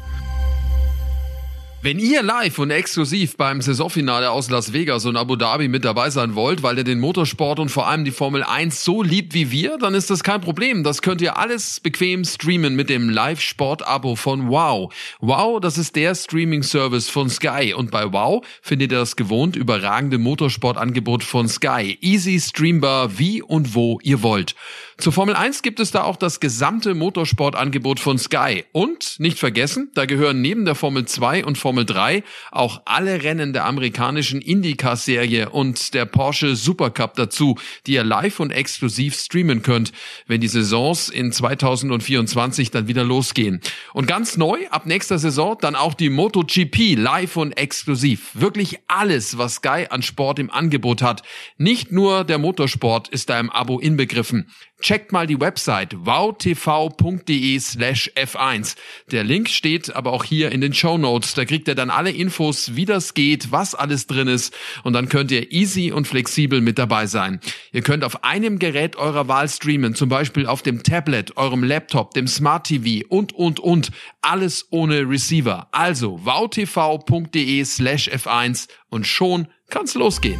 Wenn 1.81 1.97
ihr 1.97 2.21
live 2.23 2.59
und 2.59 2.71
exklusiv 2.71 3.37
beim 3.37 3.61
Saisonfinale 3.61 4.31
aus 4.31 4.49
Las 4.49 4.73
Vegas 4.73 5.05
und 5.05 5.15
Abu 5.15 5.37
Dhabi 5.37 5.69
mit 5.69 5.85
dabei 5.85 6.09
sein 6.09 6.35
wollt, 6.35 6.61
weil 6.61 6.77
ihr 6.77 6.83
den 6.83 6.99
Motorsport 6.99 7.57
und 7.57 7.69
vor 7.69 7.87
allem 7.87 8.03
die 8.03 8.11
Formel 8.11 8.43
1 8.43 8.83
so 8.83 9.01
liebt 9.01 9.33
wie 9.33 9.49
wir, 9.49 9.77
dann 9.77 9.93
ist 9.93 10.09
das 10.09 10.21
kein 10.21 10.41
Problem. 10.41 10.83
Das 10.83 11.01
könnt 11.01 11.21
ihr 11.21 11.37
alles 11.37 11.79
bequem 11.79 12.25
streamen 12.25 12.75
mit 12.75 12.89
dem 12.89 13.09
Live-Sport-Abo 13.09 14.17
von 14.17 14.49
Wow. 14.49 14.93
Wow, 15.21 15.61
das 15.61 15.77
ist 15.77 15.95
der 15.95 16.15
Streaming-Service 16.15 17.07
von 17.07 17.29
Sky 17.29 17.73
und 17.73 17.91
bei 17.91 18.11
Wow 18.11 18.45
findet 18.61 18.91
ihr 18.91 18.97
das 18.97 19.15
gewohnt 19.15 19.55
überragende 19.55 20.17
Motorsportangebot 20.17 21.23
von 21.23 21.47
Sky. 21.47 21.97
Easy 22.01 22.41
streambar 22.41 23.17
wie 23.17 23.41
und 23.41 23.73
wo 23.73 24.01
ihr 24.03 24.21
wollt. 24.21 24.53
Zur 24.97 25.13
Formel 25.13 25.33
1 25.33 25.61
gibt 25.61 25.79
es 25.79 25.91
da 25.91 26.03
auch 26.03 26.17
das 26.17 26.41
gesamte 26.41 26.93
Motorsportangebot 26.93 28.01
von 28.01 28.17
Sky. 28.17 28.65
Und 28.73 29.17
nicht 29.19 29.39
vergessen, 29.39 29.91
da 29.93 30.03
gehören 30.03 30.41
neben 30.41 30.65
der 30.65 30.75
Formel 30.75 31.05
2 31.05 31.45
und 31.45 31.57
Formel 31.57 31.68
3 31.73 32.23
auch 32.51 32.81
alle 32.85 33.23
Rennen 33.23 33.53
der 33.53 33.65
amerikanischen 33.65 34.41
IndyCar-Serie 34.41 35.49
und 35.49 35.93
der 35.93 36.05
Porsche 36.05 36.55
Supercup 36.55 37.15
dazu, 37.15 37.57
die 37.85 37.93
ihr 37.93 38.03
live 38.03 38.39
und 38.39 38.51
exklusiv 38.51 39.15
streamen 39.15 39.61
könnt, 39.61 39.91
wenn 40.27 40.41
die 40.41 40.47
Saisons 40.47 41.09
in 41.09 41.31
2024 41.31 42.71
dann 42.71 42.87
wieder 42.87 43.03
losgehen. 43.03 43.61
Und 43.93 44.07
ganz 44.07 44.37
neu, 44.37 44.67
ab 44.69 44.85
nächster 44.85 45.19
Saison, 45.19 45.57
dann 45.61 45.75
auch 45.75 45.93
die 45.93 46.09
MotoGP 46.09 46.95
live 46.97 47.37
und 47.37 47.53
exklusiv. 47.53 48.31
Wirklich 48.33 48.79
alles, 48.87 49.37
was 49.37 49.55
Sky 49.55 49.87
an 49.89 50.01
Sport 50.01 50.39
im 50.39 50.49
Angebot 50.49 51.01
hat. 51.01 51.23
Nicht 51.57 51.91
nur 51.91 52.23
der 52.23 52.37
Motorsport 52.37 53.09
ist 53.09 53.29
da 53.29 53.39
im 53.39 53.49
Abo 53.49 53.79
inbegriffen. 53.79 54.51
Checkt 54.81 55.11
mal 55.11 55.27
die 55.27 55.39
Website 55.39 55.93
wowtv.de 56.05 57.59
slash 57.59 58.11
F1. 58.15 58.75
Der 59.11 59.25
Link 59.25 59.49
steht 59.49 59.93
aber 59.93 60.13
auch 60.13 60.23
hier 60.23 60.53
in 60.53 60.61
den 60.61 60.73
Show 60.73 60.97
Notes. 60.97 61.33
Da 61.33 61.43
kriegt 61.43 61.67
ihr 61.67 61.75
dann 61.75 61.89
alle 61.89 62.11
Infos, 62.11 62.75
wie 62.75 62.85
das 62.85 63.13
geht, 63.13 63.51
was 63.51 63.75
alles 63.75 64.07
drin 64.07 64.29
ist 64.29 64.55
und 64.83 64.93
dann 64.93 65.09
könnt 65.09 65.31
ihr 65.31 65.51
easy 65.51 65.91
und 65.91 66.07
flexibel 66.07 66.61
mit 66.61 66.79
dabei 66.79 67.07
sein. 67.07 67.41
Ihr 67.73 67.81
könnt 67.81 68.05
auf 68.05 68.23
einem 68.23 68.57
Gerät 68.57 68.95
eurer 68.95 69.27
Wahl 69.27 69.49
streamen, 69.49 69.95
zum 69.95 70.07
Beispiel 70.07 70.47
auf 70.47 70.61
dem 70.61 70.81
Tablet, 70.81 71.35
eurem 71.35 71.63
Laptop, 71.63 72.13
dem 72.13 72.27
Smart 72.27 72.67
TV 72.67 73.05
und, 73.09 73.33
und, 73.33 73.59
und. 73.59 73.91
Alles 74.21 74.67
ohne 74.69 75.09
Receiver. 75.09 75.67
Also 75.71 76.25
wowtv.de 76.25 77.65
slash 77.65 78.09
F1 78.09 78.67
und 78.89 79.05
schon 79.05 79.47
kann's 79.69 79.95
losgehen. 79.95 80.39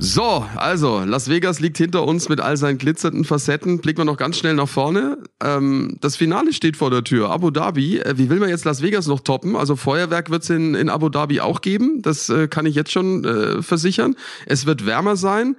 So, 0.00 0.44
also 0.56 1.04
Las 1.04 1.28
Vegas 1.28 1.60
liegt 1.60 1.78
hinter 1.78 2.04
uns 2.04 2.28
mit 2.28 2.40
all 2.40 2.56
seinen 2.56 2.78
glitzernden 2.78 3.24
Facetten. 3.24 3.78
Blicken 3.78 4.00
wir 4.00 4.04
noch 4.04 4.16
ganz 4.16 4.36
schnell 4.36 4.54
nach 4.54 4.68
vorne. 4.68 5.18
Ähm, 5.42 5.96
das 6.00 6.16
Finale 6.16 6.52
steht 6.52 6.76
vor 6.76 6.90
der 6.90 7.04
Tür. 7.04 7.30
Abu 7.30 7.50
Dhabi. 7.50 8.00
Äh, 8.00 8.18
wie 8.18 8.28
will 8.28 8.40
man 8.40 8.48
jetzt 8.48 8.64
Las 8.64 8.82
Vegas 8.82 9.06
noch 9.06 9.20
toppen? 9.20 9.56
Also 9.56 9.76
Feuerwerk 9.76 10.30
wird 10.30 10.42
es 10.42 10.50
in, 10.50 10.74
in 10.74 10.88
Abu 10.88 11.08
Dhabi 11.08 11.40
auch 11.40 11.60
geben. 11.60 12.02
Das 12.02 12.28
äh, 12.28 12.48
kann 12.48 12.66
ich 12.66 12.74
jetzt 12.74 12.90
schon 12.90 13.24
äh, 13.24 13.62
versichern. 13.62 14.16
Es 14.46 14.66
wird 14.66 14.84
wärmer 14.84 15.16
sein 15.16 15.56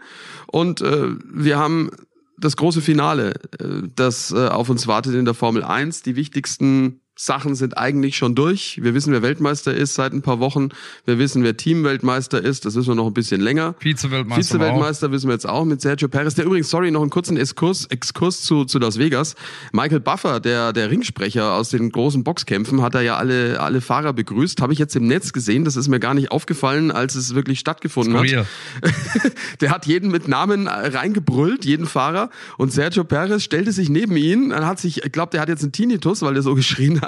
und 0.48 0.82
äh, 0.82 1.08
wir 1.34 1.58
haben 1.58 1.90
das 2.38 2.58
große 2.58 2.82
Finale, 2.82 3.36
äh, 3.60 3.88
das 3.96 4.32
äh, 4.32 4.48
auf 4.48 4.70
uns 4.70 4.88
wartet 4.88 5.16
in 5.16 5.26
der 5.26 5.34
Formel 5.34 5.64
1. 5.64 6.02
Die 6.04 6.16
wichtigsten 6.16 7.00
Sachen 7.18 7.56
sind 7.56 7.78
eigentlich 7.78 8.18
schon 8.18 8.36
durch. 8.36 8.80
Wir 8.84 8.94
wissen, 8.94 9.14
wer 9.14 9.22
Weltmeister 9.22 9.74
ist 9.74 9.96
seit 9.96 10.12
ein 10.12 10.22
paar 10.22 10.42
Wochen. 10.42 10.70
Wir 11.06 11.18
wissen, 11.18 11.44
wer 11.44 11.56
Teamweltmeister 11.56 12.44
ist. 12.44 12.66
Das 12.66 12.76
wissen 12.76 12.90
wir 12.90 12.96
noch 12.96 13.08
ein 13.08 13.14
bisschen 13.14 13.40
länger. 13.40 13.74
Vize-Weltmeister. 13.80 14.44
Vize-Weltmeister 14.44 15.12
wissen 15.14 15.28
wir 15.30 15.34
jetzt 15.34 15.48
auch 15.48 15.64
mit 15.64 15.80
Sergio 15.80 16.10
Perez. 16.10 16.36
Der 16.36 16.44
übrigens, 16.44 16.70
sorry, 16.70 16.92
noch 16.92 17.02
einen 17.02 17.10
kurzen 17.10 17.38
Exkurs, 17.38 17.86
Exkurs 17.86 18.42
zu, 18.42 18.66
zu 18.66 18.80
Las 18.80 19.00
Vegas. 19.00 19.36
Michael 19.72 20.02
Buffer, 20.02 20.42
der, 20.42 20.74
der 20.74 20.92
Ringsprecher 20.92 21.54
aus 21.54 21.70
den 21.70 21.90
großen 21.90 22.26
Boxkämpfen, 22.26 22.82
hat 22.82 22.96
er 22.96 23.02
ja 23.02 23.16
alle, 23.16 23.62
alle 23.62 23.80
Fahrer 23.80 24.12
begrüßt. 24.12 24.62
Habe 24.62 24.74
ich 24.74 24.80
jetzt 24.80 24.98
im 24.98 25.08
Netz 25.08 25.32
gesehen. 25.32 25.64
Das 25.64 25.78
ist 25.78 25.88
mir 25.88 26.02
gar 26.02 26.16
nicht 26.16 26.32
aufgefallen, 26.32 26.92
als 26.92 27.16
es 27.16 27.34
wirklich 27.34 27.60
stattgefunden 27.60 28.18
hat. 28.18 28.26
der 29.62 29.72
hat 29.72 29.86
jeden 29.86 30.12
mit 30.12 30.28
Namen 30.28 30.68
reingebrüllt, 30.68 31.64
jeden 31.64 31.86
Fahrer. 31.86 32.30
Und 32.58 32.74
Sergio 32.74 33.06
Perez 33.06 33.42
stellte 33.42 33.72
sich 33.72 33.88
neben 33.88 34.18
ihn. 34.18 34.50
Dann 34.50 34.66
hat 34.66 34.80
sich, 34.80 35.06
ich 35.06 35.12
glaube, 35.14 35.32
der 35.32 35.40
hat 35.40 35.48
jetzt 35.48 35.64
einen 35.64 35.72
Tinnitus, 35.72 36.22
weil 36.22 36.34
der 36.34 36.44
so 36.44 36.56
geschrien 36.56 37.00
hat, 37.00 37.05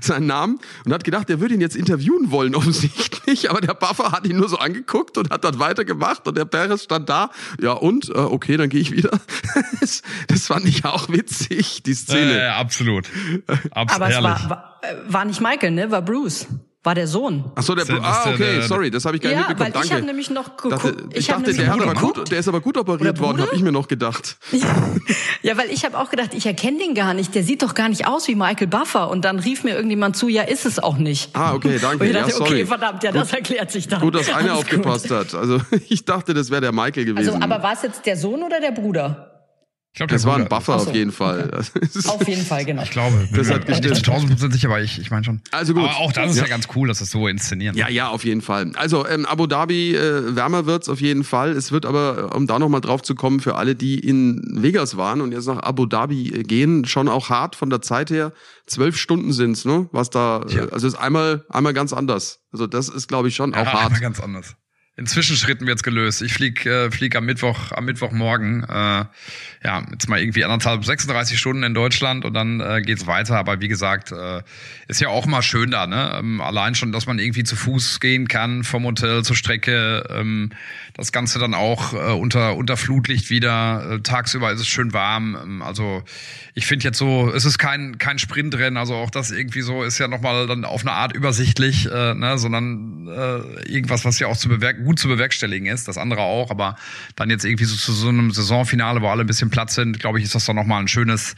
seinen 0.00 0.26
Namen, 0.26 0.60
und 0.84 0.92
hat 0.92 1.04
gedacht, 1.04 1.30
er 1.30 1.40
würde 1.40 1.54
ihn 1.54 1.60
jetzt 1.60 1.76
interviewen 1.76 2.30
wollen, 2.30 2.54
offensichtlich. 2.56 3.50
Aber 3.50 3.60
der 3.60 3.74
Buffer 3.74 4.12
hat 4.12 4.26
ihn 4.26 4.36
nur 4.36 4.48
so 4.48 4.58
angeguckt 4.58 5.18
und 5.18 5.30
hat 5.30 5.44
dann 5.44 5.58
weitergemacht. 5.58 6.26
Und 6.26 6.36
der 6.36 6.44
Perez 6.44 6.84
stand 6.84 7.08
da. 7.08 7.30
Ja, 7.60 7.72
und? 7.72 8.08
Äh, 8.10 8.18
okay, 8.18 8.56
dann 8.56 8.68
gehe 8.68 8.80
ich 8.80 8.92
wieder. 8.92 9.10
das, 9.80 10.02
das 10.28 10.46
fand 10.46 10.66
ich 10.66 10.84
auch 10.84 11.08
witzig, 11.08 11.82
die 11.82 11.94
Szene. 11.94 12.40
Äh, 12.40 12.48
absolut. 12.48 13.08
Abs 13.70 13.94
Aber 13.94 14.08
es 14.08 14.14
herrlich. 14.14 14.48
war, 14.48 14.50
war, 14.50 14.80
äh, 14.82 15.12
war 15.12 15.24
nicht 15.24 15.40
Michael, 15.40 15.72
ne? 15.72 15.90
War 15.90 16.02
Bruce. 16.02 16.46
War 16.88 16.94
der 16.94 17.06
Sohn. 17.06 17.44
Ach 17.54 17.62
so, 17.62 17.74
der, 17.74 17.84
ist 17.84 17.90
ah, 17.90 18.30
okay, 18.32 18.62
sorry, 18.62 18.90
das 18.90 19.04
habe 19.04 19.16
ich 19.16 19.20
gar 19.22 19.28
nicht 19.28 19.38
Ja, 19.42 19.48
mitbekommen. 19.48 19.74
weil 19.74 19.82
ich 19.84 19.88
Danke. 19.90 20.02
hab 20.02 20.06
nämlich 20.08 20.30
noch 20.30 20.48
dachte, 20.56 20.68
geguckt- 20.94 21.04
ich, 21.12 21.18
ich 21.18 21.26
dachte, 21.26 21.52
der, 21.52 21.66
hat 21.66 21.80
aber 21.82 21.92
gut, 21.92 22.30
der 22.30 22.38
ist 22.38 22.48
aber 22.48 22.62
gut 22.62 22.78
operiert 22.78 23.20
worden, 23.20 23.42
habe 23.42 23.54
ich 23.54 23.60
mir 23.60 23.72
noch 23.72 23.88
gedacht. 23.88 24.38
Ja, 25.42 25.56
weil 25.56 25.70
ich 25.70 25.84
habe 25.84 25.96
auch 25.98 26.10
gedacht, 26.10 26.30
ich 26.34 26.46
erkenne 26.46 26.78
den 26.78 26.94
gar 26.94 27.12
nicht. 27.14 27.34
Der 27.34 27.44
sieht 27.44 27.62
doch 27.62 27.74
gar 27.74 27.88
nicht 27.90 28.06
aus 28.06 28.26
wie 28.26 28.34
Michael 28.34 28.66
Buffer. 28.66 29.08
Und 29.10 29.24
dann 29.24 29.38
rief 29.38 29.64
mir 29.64 29.74
irgendjemand 29.74 30.16
zu, 30.16 30.28
ja, 30.28 30.42
ist 30.42 30.66
es 30.66 30.78
auch 30.78 30.96
nicht. 30.96 31.30
Ah, 31.36 31.54
okay, 31.54 31.78
danke. 31.80 32.02
Und 32.04 32.08
ich 32.10 32.14
Ja, 32.14 32.20
dachte, 32.22 32.34
sorry. 32.34 32.50
okay, 32.54 32.66
verdammt, 32.66 33.02
ja, 33.04 33.12
das 33.12 33.32
erklärt 33.32 33.70
sich 33.70 33.86
dann. 33.86 34.00
Gut, 34.00 34.14
dass 34.14 34.28
einer 34.28 34.52
Alles 34.54 34.64
gut. 34.68 34.86
aufgepasst 34.86 35.10
hat. 35.10 35.34
Also 35.34 35.60
ich 35.88 36.04
dachte, 36.04 36.34
das 36.34 36.50
wäre 36.50 36.60
der 36.62 36.72
Michael 36.72 37.04
gewesen. 37.04 37.34
Also, 37.34 37.40
aber 37.40 37.62
war 37.62 37.72
es 37.74 37.82
jetzt 37.82 38.04
der 38.06 38.16
Sohn 38.16 38.42
oder 38.42 38.60
der 38.60 38.72
Bruder? 38.72 39.37
Ich 39.98 40.06
glaube, 40.06 40.12
das 40.12 40.24
war 40.26 40.36
ein 40.36 40.48
Buffer 40.48 40.74
Ach 40.76 40.80
so, 40.80 40.90
auf 40.90 40.94
jeden 40.94 41.10
Fall. 41.10 41.48
Das 41.50 41.70
ist- 41.70 42.08
Auf 42.08 42.28
jeden 42.28 42.44
Fall, 42.46 42.64
genau. 42.64 42.84
Ich 42.84 42.90
glaube, 42.92 43.16
Das 43.32 43.48
bin 43.48 43.48
hat 43.56 43.66
mir 43.66 43.74
nicht 43.74 43.82
gestimmt. 43.82 43.96
zu 44.04 44.10
1000 44.12 44.30
Prozent 44.30 44.52
sicher, 44.52 44.68
aber 44.68 44.80
ich, 44.80 45.00
ich 45.00 45.10
meine 45.10 45.24
schon. 45.24 45.40
Also 45.50 45.74
gut. 45.74 45.82
Aber 45.82 45.96
auch 45.96 46.12
das 46.12 46.30
ist 46.30 46.36
Ja. 46.36 46.44
ja, 46.44 46.48
ganz 46.50 46.68
cool, 46.76 46.86
dass 46.86 47.00
das 47.00 47.10
so 47.10 47.26
inszenieren. 47.26 47.76
Ja, 47.76 47.88
ja, 47.88 48.06
auf 48.08 48.24
jeden 48.24 48.40
Fall. 48.40 48.70
Also 48.76 49.04
ähm, 49.08 49.26
Abu 49.26 49.48
Dhabi 49.48 49.96
äh, 49.96 50.36
wärmer 50.36 50.66
wird's 50.66 50.88
auf 50.88 51.00
jeden 51.00 51.24
Fall. 51.24 51.50
Es 51.50 51.72
wird 51.72 51.84
aber, 51.84 52.36
um 52.36 52.46
da 52.46 52.60
nochmal 52.60 52.80
drauf 52.80 53.02
zu 53.02 53.16
kommen, 53.16 53.40
für 53.40 53.56
alle, 53.56 53.74
die 53.74 53.98
in 53.98 54.40
Vegas 54.62 54.96
waren 54.96 55.20
und 55.20 55.32
jetzt 55.32 55.46
nach 55.48 55.58
Abu 55.64 55.84
Dhabi 55.86 56.28
äh, 56.28 56.42
gehen, 56.44 56.84
schon 56.84 57.08
auch 57.08 57.28
hart 57.28 57.56
von 57.56 57.68
der 57.68 57.82
Zeit 57.82 58.10
her. 58.10 58.32
Zwölf 58.66 58.96
Stunden 58.96 59.32
sind's, 59.32 59.64
ne? 59.64 59.88
Was 59.90 60.10
da, 60.10 60.44
Ja. 60.48 60.66
äh, 60.66 60.68
also 60.70 60.86
ist 60.86 60.94
einmal, 60.94 61.44
einmal 61.48 61.74
ganz 61.74 61.92
anders. 61.92 62.38
Also 62.52 62.68
das 62.68 62.88
ist, 62.88 63.08
glaube 63.08 63.26
ich, 63.26 63.34
schon 63.34 63.52
auch 63.52 63.64
Ja, 63.64 63.72
hart. 63.72 63.86
aber 63.86 63.98
ganz 63.98 64.20
anders. 64.20 64.54
In 64.98 65.06
Zwischenschritten 65.06 65.68
wird's 65.68 65.84
gelöst. 65.84 66.22
Ich 66.22 66.32
flieg, 66.32 66.66
äh, 66.66 66.90
flieg 66.90 67.14
am 67.14 67.24
Mittwoch, 67.24 67.70
am 67.70 67.84
Mittwochmorgen, 67.84 68.64
äh, 68.64 69.04
ja, 69.64 69.86
jetzt 69.92 70.08
mal 70.08 70.20
irgendwie 70.20 70.42
anderthalb, 70.42 70.84
36 70.84 71.38
Stunden 71.38 71.62
in 71.62 71.72
Deutschland 71.72 72.24
und 72.24 72.34
dann 72.34 72.60
äh, 72.60 72.82
geht's 72.82 73.06
weiter. 73.06 73.36
Aber 73.36 73.60
wie 73.60 73.68
gesagt, 73.68 74.10
äh, 74.10 74.42
ist 74.88 75.00
ja 75.00 75.08
auch 75.08 75.26
mal 75.26 75.42
schön 75.42 75.70
da, 75.70 75.86
ne? 75.86 76.16
Ähm, 76.18 76.40
allein 76.40 76.74
schon, 76.74 76.90
dass 76.90 77.06
man 77.06 77.20
irgendwie 77.20 77.44
zu 77.44 77.54
Fuß 77.54 78.00
gehen 78.00 78.26
kann 78.26 78.64
vom 78.64 78.84
Hotel 78.84 79.22
zur 79.22 79.36
Strecke. 79.36 80.04
Ähm, 80.10 80.50
das 80.94 81.12
Ganze 81.12 81.38
dann 81.38 81.54
auch 81.54 81.92
äh, 81.92 82.12
unter 82.12 82.56
unter 82.56 82.76
Flutlicht 82.76 83.30
wieder. 83.30 83.88
Äh, 83.90 84.00
tagsüber 84.00 84.50
ist 84.50 84.60
es 84.60 84.66
schön 84.66 84.92
warm. 84.92 85.38
Ähm, 85.40 85.62
also 85.62 86.02
ich 86.54 86.66
finde 86.66 86.84
jetzt 86.84 86.98
so, 86.98 87.30
es 87.32 87.44
ist 87.44 87.58
kein 87.58 87.98
kein 87.98 88.18
Sprintrennen. 88.18 88.76
Also 88.76 88.96
auch 88.96 89.10
das 89.10 89.30
irgendwie 89.30 89.60
so 89.60 89.84
ist 89.84 89.98
ja 89.98 90.08
nochmal 90.08 90.48
dann 90.48 90.64
auf 90.64 90.80
eine 90.80 90.92
Art 90.92 91.14
übersichtlich, 91.14 91.86
äh, 91.86 92.14
ne? 92.14 92.36
Sondern 92.36 93.06
äh, 93.06 93.70
irgendwas, 93.70 94.04
was 94.04 94.18
ja 94.18 94.26
auch 94.26 94.36
zu 94.36 94.48
bewerk 94.48 94.87
gut 94.88 94.98
zu 94.98 95.08
bewerkstelligen 95.08 95.66
ist. 95.66 95.86
Das 95.86 95.98
andere 95.98 96.22
auch, 96.22 96.50
aber 96.50 96.76
dann 97.14 97.28
jetzt 97.28 97.44
irgendwie 97.44 97.66
so 97.66 97.76
zu 97.76 97.92
so 97.92 98.08
einem 98.08 98.30
Saisonfinale, 98.30 99.02
wo 99.02 99.08
alle 99.08 99.20
ein 99.20 99.26
bisschen 99.26 99.50
Platz 99.50 99.74
sind, 99.74 100.00
glaube 100.00 100.18
ich, 100.18 100.24
ist 100.24 100.34
das 100.34 100.46
dann 100.46 100.56
nochmal 100.56 100.80
ein 100.80 100.88
schönes, 100.88 101.34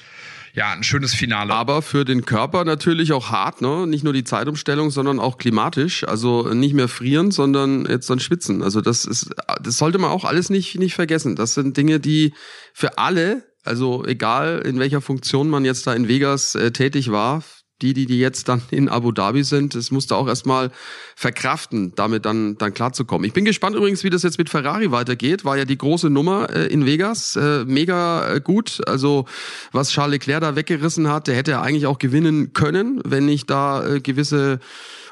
ja, 0.54 0.70
ein 0.70 0.84
schönes 0.84 1.14
Finale. 1.14 1.52
Aber 1.52 1.82
für 1.82 2.04
den 2.04 2.24
Körper 2.24 2.64
natürlich 2.64 3.12
auch 3.12 3.30
hart, 3.30 3.60
ne? 3.60 3.88
Nicht 3.88 4.04
nur 4.04 4.12
die 4.12 4.22
Zeitumstellung, 4.22 4.92
sondern 4.92 5.18
auch 5.18 5.36
klimatisch. 5.36 6.04
Also 6.04 6.54
nicht 6.54 6.74
mehr 6.74 6.86
frieren, 6.86 7.32
sondern 7.32 7.86
jetzt 7.86 8.08
dann 8.08 8.20
schwitzen. 8.20 8.62
Also 8.62 8.80
das 8.80 9.04
ist, 9.04 9.30
das 9.60 9.78
sollte 9.78 9.98
man 9.98 10.10
auch 10.10 10.24
alles 10.24 10.48
nicht, 10.48 10.78
nicht 10.78 10.94
vergessen. 10.94 11.34
Das 11.34 11.54
sind 11.54 11.76
Dinge, 11.76 11.98
die 11.98 12.34
für 12.72 12.98
alle, 12.98 13.42
also 13.64 14.04
egal 14.04 14.62
in 14.64 14.78
welcher 14.78 15.00
Funktion 15.00 15.50
man 15.50 15.64
jetzt 15.64 15.88
da 15.88 15.92
in 15.92 16.06
Vegas 16.06 16.54
äh, 16.54 16.70
tätig 16.70 17.10
war, 17.10 17.42
die, 17.82 17.94
die, 17.94 18.06
die 18.06 18.18
jetzt 18.18 18.48
dann 18.48 18.62
in 18.70 18.88
Abu 18.88 19.12
Dhabi 19.12 19.42
sind, 19.44 19.74
das 19.74 19.90
musste 19.90 20.16
auch 20.16 20.28
erstmal 20.28 20.70
verkraften, 21.16 21.92
damit 21.96 22.24
dann, 22.24 22.56
dann 22.58 22.74
klarzukommen. 22.74 23.26
Ich 23.26 23.32
bin 23.32 23.44
gespannt 23.44 23.76
übrigens, 23.76 24.04
wie 24.04 24.10
das 24.10 24.22
jetzt 24.22 24.38
mit 24.38 24.50
Ferrari 24.50 24.90
weitergeht. 24.90 25.44
War 25.44 25.56
ja 25.56 25.64
die 25.64 25.78
große 25.78 26.10
Nummer 26.10 26.50
äh, 26.50 26.66
in 26.66 26.86
Vegas. 26.86 27.36
Äh, 27.36 27.64
mega 27.64 28.34
äh, 28.34 28.40
gut. 28.40 28.80
Also, 28.86 29.26
was 29.72 29.90
Charles 29.90 30.12
Leclerc 30.12 30.40
da 30.40 30.56
weggerissen 30.56 31.08
hat, 31.08 31.26
der 31.26 31.36
hätte 31.36 31.60
eigentlich 31.60 31.86
auch 31.86 31.98
gewinnen 31.98 32.52
können, 32.52 33.00
wenn 33.04 33.26
nicht 33.26 33.50
da 33.50 33.86
äh, 33.86 34.00
gewisse 34.00 34.60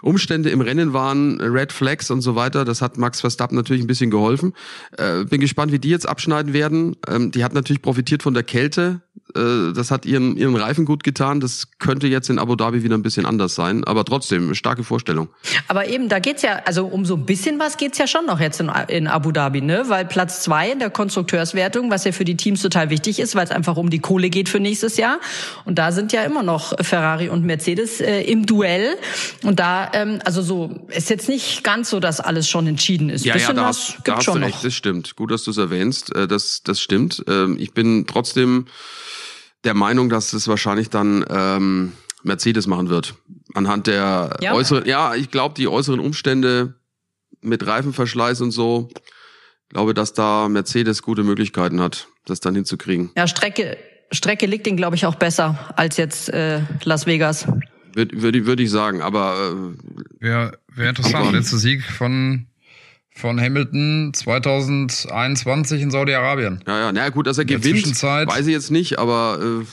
Umstände 0.03 0.51
im 0.51 0.61
Rennen 0.61 0.92
waren, 0.92 1.40
Red 1.40 1.72
Flags 1.72 2.11
und 2.11 2.20
so 2.20 2.34
weiter. 2.34 2.64
Das 2.64 2.82
hat 2.82 2.99
Max 2.99 3.20
Verstappen 3.20 3.57
natürlich 3.57 3.82
ein 3.82 3.86
bisschen 3.86 4.11
geholfen. 4.11 4.55
Äh, 4.96 5.24
bin 5.24 5.40
gespannt, 5.40 5.72
wie 5.72 5.78
die 5.78 5.90
jetzt 5.90 6.09
abschneiden 6.09 6.53
werden. 6.53 6.96
Ähm, 7.09 7.30
die 7.30 7.44
hat 7.44 7.55
natürlich 7.55 7.82
profitiert 7.82 8.22
von 8.22 8.34
der 8.34 8.42
Kälte. 8.42 9.03
Äh, 9.34 9.72
das 9.74 9.90
hat 9.90 10.07
ihren, 10.07 10.36
ihren 10.36 10.57
Reifen 10.57 10.84
gut 10.84 11.05
getan. 11.05 11.40
Das 11.40 11.68
könnte 11.78 12.07
jetzt 12.07 12.30
in 12.30 12.38
Abu 12.38 12.57
Dhabi 12.57 12.82
wieder 12.82 12.96
ein 12.96 13.03
bisschen 13.03 13.26
anders 13.26 13.55
sein. 13.55 13.84
Aber 13.84 14.05
trotzdem, 14.05 14.55
starke 14.55 14.84
Vorstellung. 14.84 15.28
Aber 15.68 15.88
eben, 15.88 16.09
da 16.09 16.18
geht's 16.18 16.42
ja, 16.42 16.62
also 16.64 16.86
um 16.86 17.05
so 17.05 17.14
ein 17.14 17.26
bisschen 17.26 17.59
was 17.59 17.76
geht's 17.76 17.99
ja 17.99 18.07
schon 18.07 18.26
noch 18.26 18.40
jetzt 18.40 18.61
in, 18.61 18.70
in 18.88 19.07
Abu 19.07 19.32
Dhabi, 19.32 19.61
ne? 19.61 19.84
Weil 19.88 20.05
Platz 20.05 20.42
zwei 20.42 20.70
in 20.70 20.78
der 20.78 20.90
Konstrukteurswertung, 20.90 21.90
was 21.90 22.05
ja 22.05 22.12
für 22.12 22.24
die 22.24 22.36
Teams 22.36 22.62
total 22.62 22.90
wichtig 22.90 23.18
ist, 23.18 23.34
weil 23.34 23.44
es 23.44 23.51
einfach 23.51 23.76
um 23.76 23.90
die 23.90 23.99
Kohle 23.99 24.30
geht 24.30 24.49
für 24.49 24.61
nächstes 24.61 24.96
Jahr. 24.96 25.18
Und 25.64 25.78
da 25.78 25.92
sind 25.92 26.12
ja 26.12 26.22
immer 26.22 26.42
noch 26.42 26.74
Ferrari 26.80 27.28
und 27.28 27.44
Mercedes 27.44 28.01
äh, 28.01 28.22
im 28.22 28.46
Duell. 28.46 28.96
Und 29.42 29.61
da, 29.61 29.88
ähm, 29.93 30.20
also 30.24 30.43
so, 30.43 30.86
ist 30.89 31.11
jetzt 31.11 31.28
nicht 31.28 31.64
ganz 31.64 31.91
so, 31.91 32.01
dass 32.01 32.20
alles 32.20 32.49
schon 32.49 32.66
entschieden 32.66 33.11
ist. 33.11 33.24
Ja, 33.24 33.34
ja, 33.34 33.39
Bisschen 33.39 33.57
da 33.57 33.62
was 33.68 33.95
hast, 33.95 33.99
da 34.05 34.16
hast 34.16 34.24
schon 34.24 34.34
du 34.34 34.41
noch. 34.41 34.47
recht, 34.49 34.64
das 34.64 34.74
stimmt. 34.74 35.16
Gut, 35.16 35.30
dass 35.30 35.45
du 35.45 35.51
es 35.51 35.57
erwähnst. 35.59 36.14
Äh, 36.14 36.26
Das, 36.28 36.62
das 36.62 36.80
stimmt. 36.80 37.22
Ähm, 37.28 37.57
Ich 37.59 37.72
bin 37.72 38.07
trotzdem 38.07 38.66
der 39.64 39.74
Meinung, 39.74 40.09
dass 40.09 40.32
es 40.32 40.47
wahrscheinlich 40.49 40.89
dann 40.91 41.24
ähm, 41.30 41.93
Mercedes 42.22 42.66
machen 42.66 42.89
wird. 42.89 43.14
Anhand 43.55 43.86
der 43.86 44.36
Ja. 44.41 44.53
äußeren, 44.55 44.86
ja, 44.86 45.14
ich 45.14 45.30
glaube, 45.30 45.55
die 45.57 45.68
äußeren 45.68 46.01
Umstände 46.01 46.74
mit 47.41 47.66
Reifenverschleiß 47.66 48.41
und 48.41 48.51
so, 48.51 48.89
glaube, 49.68 49.95
dass 49.95 50.12
da 50.14 50.49
Mercedes 50.49 51.03
gute 51.03 51.22
Möglichkeiten 51.24 51.80
hat, 51.80 52.09
das 52.26 52.41
dann 52.41 52.55
hinzukriegen. 52.55 53.11
Ja, 53.16 53.26
Strecke, 53.28 53.76
Strecke 54.11 54.47
liegt 54.47 54.66
ihnen, 54.66 54.76
glaube 54.76 54.97
ich, 54.97 55.07
auch 55.07 55.14
besser 55.16 55.72
als 55.76 55.97
jetzt 55.99 56.28
äh, 56.30 56.61
Las 56.84 57.07
Vegas. 57.07 57.47
Würde 57.99 58.22
würd, 58.22 58.46
würd 58.46 58.61
ich 58.61 58.70
sagen, 58.70 59.03
aber 59.03 59.74
äh, 60.20 60.22
Wäre 60.24 60.59
wär 60.74 60.88
interessant. 60.90 61.32
Letzter 61.32 61.59
Sieg 61.59 61.82
von, 61.82 62.46
von 63.11 63.40
Hamilton 63.40 64.12
2021 64.14 65.82
in 65.82 65.90
Saudi-Arabien. 65.90 66.62
ja, 66.66 66.78
ja, 66.80 66.92
na 66.92 67.09
gut, 67.09 67.26
dass 67.26 67.38
er 67.38 67.44
der 67.44 67.59
gewinnt, 67.59 67.78
Zwischenzeit- 67.78 68.28
weiß 68.28 68.46
ich 68.46 68.53
jetzt 68.53 68.70
nicht, 68.70 68.99
aber 68.99 69.38
äh, 69.62 69.64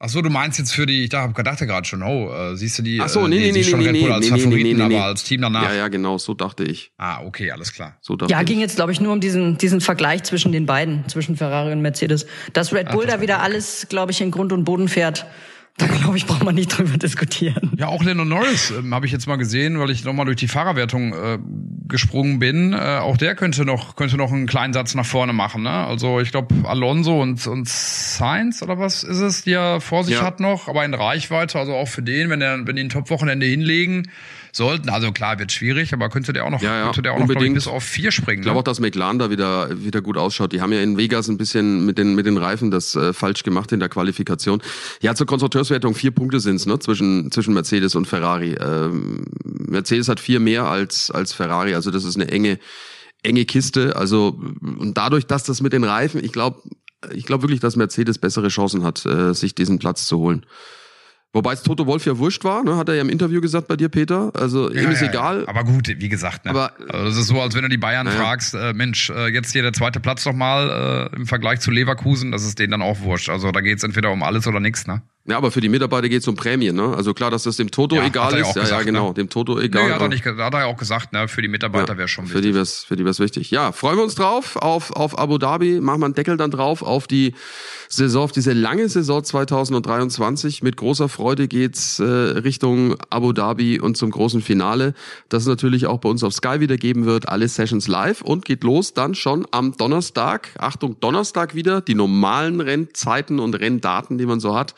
Ach 0.00 0.08
so, 0.10 0.20
du 0.20 0.28
meinst 0.28 0.58
jetzt 0.58 0.74
für 0.74 0.84
die, 0.84 1.04
ich 1.04 1.08
dachte, 1.08 1.42
dachte 1.42 1.66
gerade 1.66 1.86
schon, 1.88 2.02
oh, 2.02 2.30
äh, 2.30 2.56
siehst 2.56 2.78
du 2.78 2.82
die, 2.82 3.00
Ach 3.00 3.08
so, 3.08 3.20
äh, 3.24 3.28
nee, 3.28 3.38
nee, 3.38 3.52
siehst 3.52 3.56
nee, 3.56 3.70
schon 3.70 3.80
nee, 3.80 3.86
Red 3.86 4.00
Bull 4.00 4.08
nee, 4.10 4.14
als 4.14 4.26
nee, 4.26 4.32
nee, 4.32 4.38
Favoriten, 4.42 4.68
nee, 4.68 4.74
nee, 4.74 4.88
nee. 4.88 4.96
aber 4.96 5.04
als 5.06 5.24
Team 5.24 5.40
danach. 5.40 5.62
ja, 5.62 5.72
ja, 5.74 5.88
genau, 5.88 6.18
so 6.18 6.34
dachte 6.34 6.62
ich. 6.62 6.92
Ah, 6.98 7.22
okay, 7.24 7.50
alles 7.50 7.72
klar. 7.72 7.96
So 8.02 8.14
dachte 8.14 8.30
Ja, 8.30 8.40
ich. 8.40 8.46
ging 8.46 8.60
jetzt, 8.60 8.76
glaube 8.76 8.92
ich, 8.92 9.00
nur 9.00 9.12
um 9.14 9.20
diesen, 9.20 9.56
diesen 9.56 9.80
Vergleich 9.80 10.22
zwischen 10.24 10.52
den 10.52 10.66
beiden, 10.66 11.08
zwischen 11.08 11.36
Ferrari 11.36 11.72
und 11.72 11.80
Mercedes. 11.80 12.26
Dass 12.52 12.74
Red 12.74 12.90
Bull 12.90 13.06
da 13.06 13.22
wieder 13.22 13.40
alles, 13.40 13.86
glaube 13.88 14.12
ich, 14.12 14.20
in 14.20 14.30
Grund 14.30 14.52
und 14.52 14.64
Boden 14.64 14.88
fährt, 14.88 15.24
da 15.76 15.86
glaube 15.86 16.16
ich, 16.16 16.26
braucht 16.26 16.44
man 16.44 16.54
nicht 16.54 16.68
drüber 16.68 16.96
diskutieren. 16.98 17.72
Ja, 17.76 17.88
auch 17.88 18.02
Lennon 18.04 18.28
Norris 18.28 18.70
ähm, 18.70 18.94
habe 18.94 19.06
ich 19.06 19.12
jetzt 19.12 19.26
mal 19.26 19.36
gesehen, 19.36 19.78
weil 19.80 19.90
ich 19.90 20.04
nochmal 20.04 20.24
durch 20.24 20.36
die 20.36 20.46
Fahrerwertung 20.46 21.12
äh, 21.12 21.38
gesprungen 21.88 22.38
bin. 22.38 22.72
Äh, 22.72 22.76
auch 22.76 23.16
der 23.16 23.34
könnte 23.34 23.64
noch 23.64 23.96
könnte 23.96 24.16
noch 24.16 24.32
einen 24.32 24.46
kleinen 24.46 24.72
Satz 24.72 24.94
nach 24.94 25.04
vorne 25.06 25.32
machen. 25.32 25.62
Ne? 25.64 25.70
Also 25.70 26.20
ich 26.20 26.30
glaube 26.30 26.54
Alonso 26.68 27.20
und 27.20 27.44
und 27.48 27.68
Sainz 27.68 28.62
oder 28.62 28.78
was 28.78 29.02
ist 29.02 29.18
es, 29.18 29.42
die 29.42 29.52
er 29.52 29.80
vor 29.80 30.04
sich 30.04 30.14
Ja. 30.14 30.22
hat 30.22 30.38
noch, 30.38 30.68
aber 30.68 30.84
in 30.84 30.94
Reichweite. 30.94 31.58
Also 31.58 31.74
auch 31.74 31.88
für 31.88 32.02
den, 32.02 32.30
wenn 32.30 32.40
er 32.40 32.66
wenn 32.66 32.76
die 32.76 32.82
ein 32.84 32.88
Top-Wochenende 32.88 33.46
hinlegen 33.46 34.08
sollten. 34.56 34.88
Also 34.88 35.12
klar 35.12 35.38
wird 35.38 35.52
schwierig, 35.52 35.92
aber 35.92 36.08
könnte 36.08 36.32
der 36.32 36.44
auch 36.44 36.50
noch 36.50 36.62
Ja, 36.62 36.76
ja, 36.76 36.84
könnte 36.84 37.02
der 37.02 37.12
auch 37.12 37.18
noch 37.18 37.26
glaub 37.26 37.30
ich, 37.30 37.36
unbedingt. 37.36 37.54
bis 37.56 37.66
auf 37.66 37.84
vier 37.84 38.10
springen. 38.10 38.40
Ich 38.40 38.44
glaube 38.44 38.56
ne? 38.56 38.60
auch, 38.60 38.64
dass 38.64 38.80
McLaren 38.80 39.18
da 39.18 39.30
wieder, 39.30 39.82
wieder 39.84 40.00
gut 40.00 40.16
ausschaut. 40.16 40.52
Die 40.52 40.60
haben 40.60 40.72
ja 40.72 40.80
in 40.80 40.96
Vegas 40.96 41.28
ein 41.28 41.38
bisschen 41.38 41.84
mit 41.84 41.98
den, 41.98 42.14
mit 42.14 42.26
den 42.26 42.36
Reifen 42.36 42.70
das 42.70 42.94
äh, 42.94 43.12
falsch 43.12 43.42
gemacht 43.42 43.72
in 43.72 43.80
der 43.80 43.88
Qualifikation. 43.88 44.62
Ja, 45.00 45.14
zur 45.14 45.26
Konstrukteurswertung 45.26 45.94
vier 45.94 46.10
Punkte 46.10 46.40
sind's 46.40 46.66
ne, 46.66 46.78
zwischen, 46.78 47.30
zwischen 47.30 47.54
Mercedes 47.54 47.94
und 47.94 48.06
Ferrari. 48.06 48.54
Ähm, 48.54 49.24
Mercedes 49.44 50.08
hat 50.08 50.20
vier 50.20 50.40
mehr 50.40 50.64
als, 50.66 51.10
als 51.10 51.32
Ferrari, 51.32 51.74
also 51.74 51.90
das 51.90 52.04
ist 52.04 52.16
eine 52.16 52.28
enge, 52.30 52.58
enge 53.22 53.44
Kiste. 53.44 53.96
Also, 53.96 54.38
und 54.60 54.94
dadurch, 54.96 55.26
dass 55.26 55.44
das 55.44 55.60
mit 55.60 55.72
den 55.72 55.84
Reifen, 55.84 56.22
ich 56.24 56.32
glaube, 56.32 56.62
ich 57.12 57.26
glaube 57.26 57.42
wirklich, 57.42 57.60
dass 57.60 57.76
Mercedes 57.76 58.18
bessere 58.18 58.48
Chancen 58.48 58.84
hat, 58.84 59.04
äh, 59.06 59.34
sich 59.34 59.54
diesen 59.54 59.78
Platz 59.78 60.06
zu 60.06 60.18
holen. 60.18 60.46
Wobei 61.34 61.52
es 61.52 61.62
Toto 61.62 61.86
Wolf 61.86 62.06
ja 62.06 62.16
wurscht 62.16 62.44
war, 62.44 62.62
ne? 62.64 62.76
hat 62.76 62.88
er 62.88 62.94
ja 62.94 63.02
im 63.02 63.08
Interview 63.08 63.40
gesagt 63.40 63.66
bei 63.68 63.76
dir, 63.76 63.88
Peter. 63.88 64.30
Also 64.34 64.70
ihm 64.70 64.88
ist 64.90 65.02
egal. 65.02 65.44
Aber 65.48 65.64
gut, 65.64 65.88
wie 65.88 66.08
gesagt, 66.08 66.44
ne? 66.44 66.52
Aber- 66.52 66.72
also 66.88 67.06
das 67.06 67.16
ist 67.18 67.26
so, 67.26 67.40
als 67.42 67.54
wenn 67.56 67.62
du 67.62 67.68
die 67.68 67.76
Bayern 67.76 68.06
Ja. 68.06 68.12
fragst, 68.12 68.54
äh, 68.54 68.72
Mensch, 68.72 69.10
äh, 69.10 69.26
jetzt 69.28 69.50
hier 69.52 69.62
der 69.62 69.72
zweite 69.72 69.98
Platz 69.98 70.24
nochmal 70.24 71.10
äh, 71.12 71.16
im 71.16 71.26
Vergleich 71.26 71.58
zu 71.60 71.70
Leverkusen, 71.72 72.30
das 72.30 72.44
ist 72.44 72.58
denen 72.60 72.70
dann 72.70 72.82
auch 72.82 73.00
wurscht. 73.00 73.28
Also 73.28 73.50
da 73.50 73.60
geht's 73.60 73.82
entweder 73.82 74.12
um 74.12 74.22
alles 74.22 74.46
oder 74.46 74.60
nichts, 74.60 74.86
ne? 74.86 75.02
Ja, 75.26 75.38
aber 75.38 75.50
für 75.50 75.62
die 75.62 75.70
Mitarbeiter 75.70 76.10
geht 76.10 76.20
es 76.20 76.28
um 76.28 76.34
Prämien, 76.34 76.76
ne? 76.76 76.94
Also 76.94 77.14
klar, 77.14 77.30
dass 77.30 77.44
das 77.44 77.56
dem 77.56 77.70
Toto 77.70 77.96
Ja, 77.96 78.04
egal 78.04 78.32
ja 78.34 78.40
ist. 78.40 78.48
Ja, 78.48 78.56
ja, 78.56 78.62
gesagt, 78.62 78.84
genau, 78.84 79.08
ne? 79.08 79.14
dem 79.14 79.30
Toto 79.30 79.58
egal. 79.58 79.84
Nee, 79.84 79.88
hat 79.92 80.00
er, 80.00 80.04
aber- 80.04 80.08
nicht, 80.14 80.26
hat 80.26 80.52
er 80.54 80.60
ja 80.60 80.66
auch 80.66 80.76
gesagt, 80.76 81.14
ne? 81.14 81.28
Für 81.28 81.40
die 81.40 81.48
Mitarbeiter 81.48 81.96
wäre 81.96 82.08
schon 82.08 82.26
Für 82.26 82.34
wichtig. 82.34 82.50
die 82.50 82.54
wär's, 82.54 82.84
für 82.84 82.96
die 82.96 83.06
wär's 83.06 83.20
wichtig. 83.20 83.50
Ja, 83.50 83.72
freuen 83.72 83.96
wir 83.96 84.04
uns 84.04 84.16
drauf 84.16 84.56
auf, 84.56 84.90
auf 84.90 85.18
Abu 85.18 85.38
Dhabi. 85.38 85.80
Machen 85.80 86.00
wir 86.00 86.04
einen 86.04 86.14
Deckel 86.14 86.36
dann 86.36 86.50
drauf 86.50 86.82
auf 86.82 87.06
die 87.06 87.34
Saison, 87.88 88.24
auf 88.24 88.32
diese 88.32 88.52
lange 88.52 88.86
Saison 88.90 89.24
2023. 89.24 90.62
Mit 90.62 90.76
großer 90.76 91.08
Freude 91.08 91.48
geht's 91.48 92.00
äh, 92.00 92.04
Richtung 92.04 92.96
Abu 93.08 93.32
Dhabi 93.32 93.80
und 93.80 93.96
zum 93.96 94.10
großen 94.10 94.42
Finale. 94.42 94.92
Das 95.30 95.44
es 95.44 95.48
natürlich 95.48 95.86
auch 95.86 96.00
bei 96.00 96.08
uns 96.10 96.22
auf 96.22 96.34
Sky 96.34 96.60
wieder 96.60 96.76
geben 96.76 97.06
wird. 97.06 97.30
Alle 97.30 97.48
Sessions 97.48 97.88
live 97.88 98.20
und 98.20 98.44
geht 98.44 98.62
los 98.62 98.92
dann 98.92 99.14
schon 99.14 99.46
am 99.52 99.74
Donnerstag. 99.74 100.50
Achtung, 100.58 101.00
Donnerstag 101.00 101.54
wieder. 101.54 101.80
Die 101.80 101.94
normalen 101.94 102.60
Rennzeiten 102.60 103.38
und 103.40 103.54
Renndaten, 103.54 104.18
die 104.18 104.26
man 104.26 104.38
so 104.38 104.54
hat. 104.54 104.74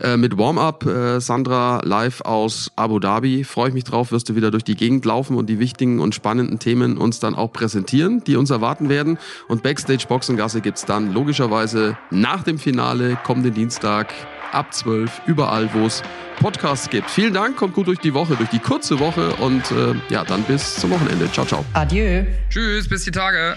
Äh, 0.00 0.16
mit 0.16 0.38
Warm-up, 0.38 0.86
äh, 0.86 1.20
Sandra 1.20 1.80
live 1.84 2.22
aus 2.22 2.72
Abu 2.76 2.98
Dhabi. 2.98 3.44
Freue 3.44 3.68
ich 3.68 3.74
mich 3.74 3.84
drauf, 3.84 4.12
wirst 4.12 4.28
du 4.28 4.36
wieder 4.36 4.50
durch 4.50 4.64
die 4.64 4.76
Gegend 4.76 5.04
laufen 5.04 5.36
und 5.36 5.46
die 5.46 5.58
wichtigen 5.58 6.00
und 6.00 6.14
spannenden 6.14 6.58
Themen 6.58 6.98
uns 6.98 7.20
dann 7.20 7.34
auch 7.34 7.52
präsentieren, 7.52 8.24
die 8.24 8.36
uns 8.36 8.50
erwarten 8.50 8.88
werden. 8.88 9.18
Und 9.48 9.62
Backstage 9.62 10.06
Boxengasse 10.08 10.60
gibt's 10.60 10.84
dann 10.84 11.12
logischerweise 11.12 11.96
nach 12.10 12.42
dem 12.42 12.58
Finale, 12.58 13.18
kommenden 13.24 13.54
Dienstag 13.54 14.12
ab 14.52 14.72
12, 14.72 15.22
überall, 15.26 15.72
wo 15.72 15.86
es 15.86 16.02
Podcasts 16.40 16.90
gibt. 16.90 17.10
Vielen 17.10 17.34
Dank, 17.34 17.56
kommt 17.56 17.74
gut 17.74 17.86
durch 17.86 18.00
die 18.00 18.14
Woche, 18.14 18.36
durch 18.36 18.50
die 18.50 18.58
kurze 18.58 18.98
Woche 18.98 19.34
und 19.36 19.70
äh, 19.70 19.94
ja, 20.08 20.24
dann 20.24 20.42
bis 20.42 20.76
zum 20.76 20.90
Wochenende. 20.90 21.30
Ciao, 21.32 21.46
ciao. 21.46 21.64
Adieu. 21.72 22.24
Tschüss, 22.50 22.88
bis 22.88 23.04
die 23.04 23.10
Tage. 23.10 23.56